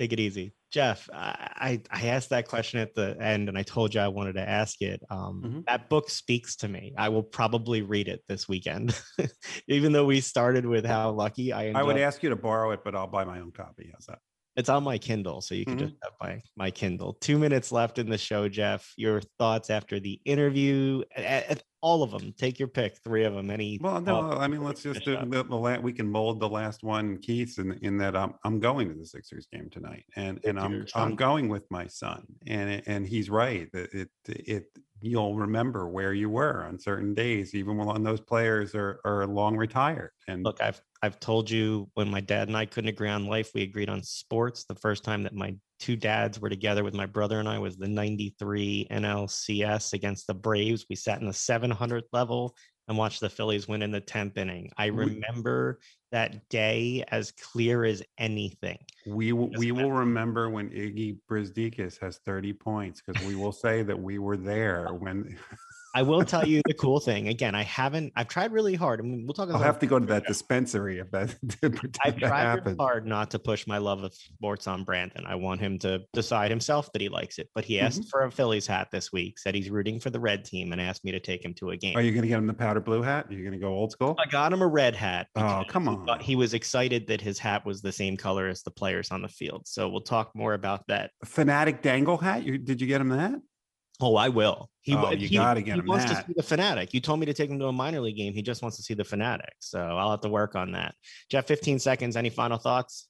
Take 0.00 0.14
it 0.14 0.20
easy. 0.20 0.54
Jeff, 0.72 1.10
I, 1.12 1.82
I 1.90 2.06
asked 2.06 2.30
that 2.30 2.48
question 2.48 2.80
at 2.80 2.94
the 2.94 3.14
end 3.20 3.50
and 3.50 3.58
I 3.58 3.62
told 3.62 3.94
you 3.94 4.00
I 4.00 4.08
wanted 4.08 4.36
to 4.36 4.48
ask 4.48 4.80
it. 4.80 5.02
Um, 5.10 5.42
mm-hmm. 5.44 5.60
That 5.66 5.90
book 5.90 6.08
speaks 6.08 6.56
to 6.56 6.68
me. 6.68 6.94
I 6.96 7.10
will 7.10 7.22
probably 7.22 7.82
read 7.82 8.08
it 8.08 8.22
this 8.26 8.48
weekend. 8.48 8.98
Even 9.68 9.92
though 9.92 10.06
we 10.06 10.22
started 10.22 10.64
with 10.64 10.86
how 10.86 11.10
lucky 11.10 11.52
I 11.52 11.64
am. 11.64 11.76
I 11.76 11.82
would 11.82 11.98
ask 11.98 12.22
you 12.22 12.30
to 12.30 12.36
borrow 12.36 12.70
it, 12.70 12.80
but 12.82 12.94
I'll 12.94 13.08
buy 13.08 13.24
my 13.24 13.40
own 13.40 13.50
copy. 13.50 13.90
How's 13.92 14.06
that? 14.06 14.20
It's 14.56 14.68
on 14.68 14.82
my 14.82 14.98
Kindle, 14.98 15.40
so 15.40 15.54
you 15.54 15.64
can 15.64 15.76
Mhm. 15.76 15.80
just 15.80 15.94
have 16.02 16.12
my 16.20 16.40
my 16.56 16.70
Kindle. 16.70 17.14
Two 17.14 17.38
minutes 17.38 17.70
left 17.72 17.98
in 17.98 18.10
the 18.10 18.18
show, 18.18 18.48
Jeff. 18.48 18.92
Your 18.96 19.20
thoughts 19.38 19.70
after 19.70 20.00
the 20.00 20.20
interview? 20.24 21.02
A- 21.16 21.52
a- 21.52 21.56
All 21.82 22.02
of 22.02 22.10
them. 22.10 22.34
Take 22.36 22.58
your 22.58 22.68
pick. 22.68 22.98
Three 23.02 23.24
of 23.24 23.32
them. 23.32 23.48
Any? 23.50 23.78
Well, 23.80 24.02
no, 24.02 24.32
I 24.32 24.48
mean, 24.48 24.62
let's 24.62 24.82
just 24.82 25.02
do 25.02 25.16
the, 25.16 25.42
the 25.44 25.56
la- 25.56 25.78
we 25.78 25.94
can 25.94 26.10
mold 26.10 26.38
the 26.38 26.48
last 26.48 26.82
one, 26.82 27.16
Keith, 27.16 27.58
in, 27.58 27.72
in 27.80 27.96
that 27.98 28.14
I'm 28.14 28.34
I'm 28.44 28.60
going 28.60 28.88
to 28.90 28.94
the 28.94 29.06
Sixers 29.06 29.46
game 29.50 29.70
tonight, 29.70 30.04
and 30.14 30.38
and 30.44 30.60
I'm 30.60 30.84
I'm 30.94 31.16
going 31.16 31.48
with 31.48 31.64
my 31.70 31.86
son, 31.86 32.26
and 32.46 32.82
and 32.86 33.06
he's 33.06 33.30
right 33.30 33.66
that 33.72 33.94
it 33.94 34.10
it 34.28 34.64
you'll 35.00 35.34
remember 35.34 35.88
where 35.88 36.12
you 36.12 36.28
were 36.28 36.64
on 36.64 36.78
certain 36.78 37.14
days, 37.14 37.54
even 37.54 37.76
when 37.76 38.02
those 38.02 38.20
players 38.20 38.74
are 38.74 39.00
are 39.04 39.26
long 39.26 39.56
retired, 39.56 40.10
and 40.28 40.44
Look, 40.44 40.60
I've 40.62 40.80
I've 41.02 41.18
told 41.20 41.50
you 41.50 41.90
when 41.94 42.10
my 42.10 42.20
dad 42.20 42.48
and 42.48 42.56
I 42.56 42.66
couldn't 42.66 42.90
agree 42.90 43.08
on 43.08 43.26
life, 43.26 43.50
we 43.54 43.62
agreed 43.62 43.88
on 43.88 44.02
sports. 44.02 44.64
The 44.64 44.74
first 44.74 45.02
time 45.04 45.22
that 45.22 45.34
my 45.34 45.54
two 45.78 45.96
dads 45.96 46.40
were 46.40 46.50
together 46.50 46.84
with 46.84 46.94
my 46.94 47.06
brother 47.06 47.40
and 47.40 47.48
I 47.48 47.58
was 47.58 47.76
the 47.76 47.88
93 47.88 48.86
NLCS 48.90 49.94
against 49.94 50.26
the 50.26 50.34
Braves. 50.34 50.84
We 50.90 50.96
sat 50.96 51.20
in 51.20 51.26
the 51.26 51.32
700th 51.32 52.08
level 52.12 52.54
and 52.88 52.98
watched 52.98 53.20
the 53.20 53.30
Phillies 53.30 53.66
win 53.68 53.82
in 53.82 53.90
the 53.90 54.00
10th 54.00 54.36
inning. 54.36 54.70
I 54.76 54.86
remember 54.86 55.78
that 56.12 56.48
day 56.48 57.04
as 57.08 57.32
clear 57.32 57.84
as 57.84 58.02
anything. 58.18 58.78
we 59.06 59.32
will 59.32 59.48
Doesn't 59.48 59.58
we 59.58 59.72
will 59.72 59.92
remember 59.92 60.50
when 60.50 60.70
Iggy 60.70 61.18
Brazdeikis 61.28 61.98
has 62.00 62.18
30 62.18 62.52
points 62.54 63.00
because 63.00 63.22
we 63.26 63.34
will 63.36 63.52
say 63.52 63.82
that 63.82 63.98
we 63.98 64.18
were 64.18 64.36
there 64.36 64.88
when 64.88 65.38
I 65.94 66.02
will 66.02 66.24
tell 66.24 66.46
you 66.46 66.62
the 66.66 66.74
cool 66.74 67.00
thing. 67.00 67.28
Again, 67.28 67.54
I 67.54 67.62
haven't 67.62 68.12
I've 68.16 68.28
tried 68.28 68.52
really 68.52 68.74
hard. 68.74 69.00
I 69.00 69.02
mean, 69.02 69.24
we'll 69.26 69.34
talk 69.34 69.50
I'll 69.50 69.58
have 69.58 69.78
to 69.80 69.86
go 69.86 69.98
to 69.98 70.06
that 70.06 70.26
dispensary 70.26 70.98
if 70.98 71.10
that, 71.10 71.34
I've 72.04 72.18
that 72.20 72.28
tried 72.28 72.64
really 72.64 72.76
hard 72.78 73.06
not 73.06 73.30
to 73.32 73.38
push 73.38 73.66
my 73.66 73.78
love 73.78 74.02
of 74.02 74.14
sports 74.14 74.66
on 74.66 74.84
Brandon. 74.84 75.24
I 75.26 75.34
want 75.34 75.60
him 75.60 75.78
to 75.80 76.02
decide 76.12 76.50
himself 76.50 76.92
that 76.92 77.02
he 77.02 77.08
likes 77.08 77.38
it. 77.38 77.48
But 77.54 77.64
he 77.64 77.78
asked 77.80 78.00
Mm-hmm. 78.00 78.08
for 78.08 78.24
a 78.24 78.30
Phillies 78.30 78.66
hat 78.66 78.88
this 78.92 79.12
week, 79.12 79.38
said 79.38 79.54
he's 79.54 79.68
rooting 79.68 79.98
for 79.98 80.10
the 80.10 80.20
red 80.20 80.44
team, 80.44 80.72
and 80.72 80.80
asked 80.80 81.04
me 81.04 81.10
to 81.12 81.20
take 81.20 81.44
him 81.44 81.54
to 81.54 81.70
a 81.70 81.76
game. 81.76 81.96
Are 81.96 82.02
you 82.02 82.12
going 82.12 82.22
to 82.22 82.28
get 82.28 82.38
him 82.38 82.46
the 82.46 82.54
powder 82.54 82.80
blue 82.80 83.02
hat? 83.02 83.26
Are 83.28 83.32
you 83.32 83.42
going 83.42 83.52
to 83.52 83.58
go 83.58 83.68
old 83.72 83.90
school? 83.90 84.16
I 84.24 84.28
got 84.30 84.52
him 84.52 84.62
a 84.62 84.66
red 84.66 84.94
hat. 84.94 85.26
Oh, 85.34 85.64
come 85.68 85.88
on. 85.88 86.20
He 86.20 86.36
was 86.36 86.54
excited 86.54 87.08
that 87.08 87.20
his 87.20 87.38
hat 87.38 87.66
was 87.66 87.82
the 87.82 87.92
same 87.92 88.16
color 88.16 88.46
as 88.46 88.62
the 88.62 88.70
players 88.70 89.10
on 89.10 89.22
the 89.22 89.28
field. 89.28 89.66
So 89.66 89.88
we'll 89.88 90.02
talk 90.02 90.30
more 90.36 90.54
about 90.54 90.86
that. 90.86 91.10
Phanatic 91.26 91.82
dangle 91.82 92.16
hat? 92.16 92.44
You 92.44 92.58
did 92.58 92.80
you 92.80 92.86
get 92.86 93.00
him 93.00 93.08
that? 93.08 93.34
Oh, 94.00 94.16
I 94.16 94.28
will. 94.28 94.70
He, 94.82 94.94
Oh, 94.94 95.10
you 95.12 95.28
he- 95.28 95.36
gotta 95.36 95.60
get 95.62 95.74
he 95.74 95.80
him 95.80 95.86
wants 95.86 96.06
that. 96.06 96.26
to 96.26 96.26
see 96.26 96.32
the 96.36 96.42
Phanatic. 96.42 96.94
You 96.94 97.00
told 97.00 97.20
me 97.20 97.26
to 97.26 97.34
take 97.34 97.50
him 97.50 97.58
to 97.58 97.66
a 97.66 97.72
minor 97.72 98.00
league 98.00 98.16
game. 98.16 98.32
He 98.32 98.42
just 98.42 98.62
wants 98.62 98.76
to 98.78 98.82
see 98.82 98.94
the 98.94 99.02
Phanatic. 99.04 99.50
So 99.60 99.78
I'll 99.80 100.10
have 100.10 100.20
to 100.22 100.28
work 100.28 100.54
on 100.54 100.72
that. 100.72 100.94
Jeff, 101.30 101.46
15 101.46 101.78
seconds. 101.78 102.16
Any 102.16 102.30
final 102.30 102.58
thoughts? 102.58 103.08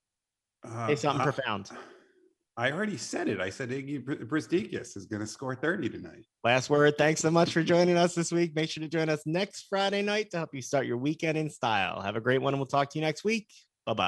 Uh, 0.66 0.88
Say 0.88 0.96
something 0.96 1.20
I- 1.20 1.24
profound. 1.24 1.70
I 2.56 2.72
already 2.72 2.98
said 2.98 3.28
it. 3.28 3.40
I 3.40 3.48
said 3.48 3.70
Iggy 3.70 4.04
Br- 4.04 4.36
is 4.36 5.06
going 5.06 5.20
to 5.20 5.26
score 5.26 5.54
30 5.54 5.88
tonight. 5.88 6.26
Last 6.44 6.68
word. 6.68 6.98
Thanks 6.98 7.22
so 7.22 7.30
much 7.30 7.52
for 7.52 7.62
joining 7.62 7.96
us 7.96 8.14
this 8.14 8.32
week. 8.32 8.54
Make 8.54 8.68
sure 8.68 8.82
to 8.82 8.88
join 8.88 9.08
us 9.08 9.22
next 9.24 9.66
Friday 9.70 10.02
night 10.02 10.30
to 10.32 10.38
help 10.38 10.54
you 10.54 10.60
start 10.60 10.84
your 10.86 10.98
weekend 10.98 11.38
in 11.38 11.48
style. 11.48 12.02
Have 12.02 12.16
a 12.16 12.20
great 12.20 12.42
one, 12.42 12.52
and 12.52 12.60
we'll 12.60 12.66
talk 12.66 12.90
to 12.90 12.98
you 12.98 13.04
next 13.04 13.24
week. 13.24 13.46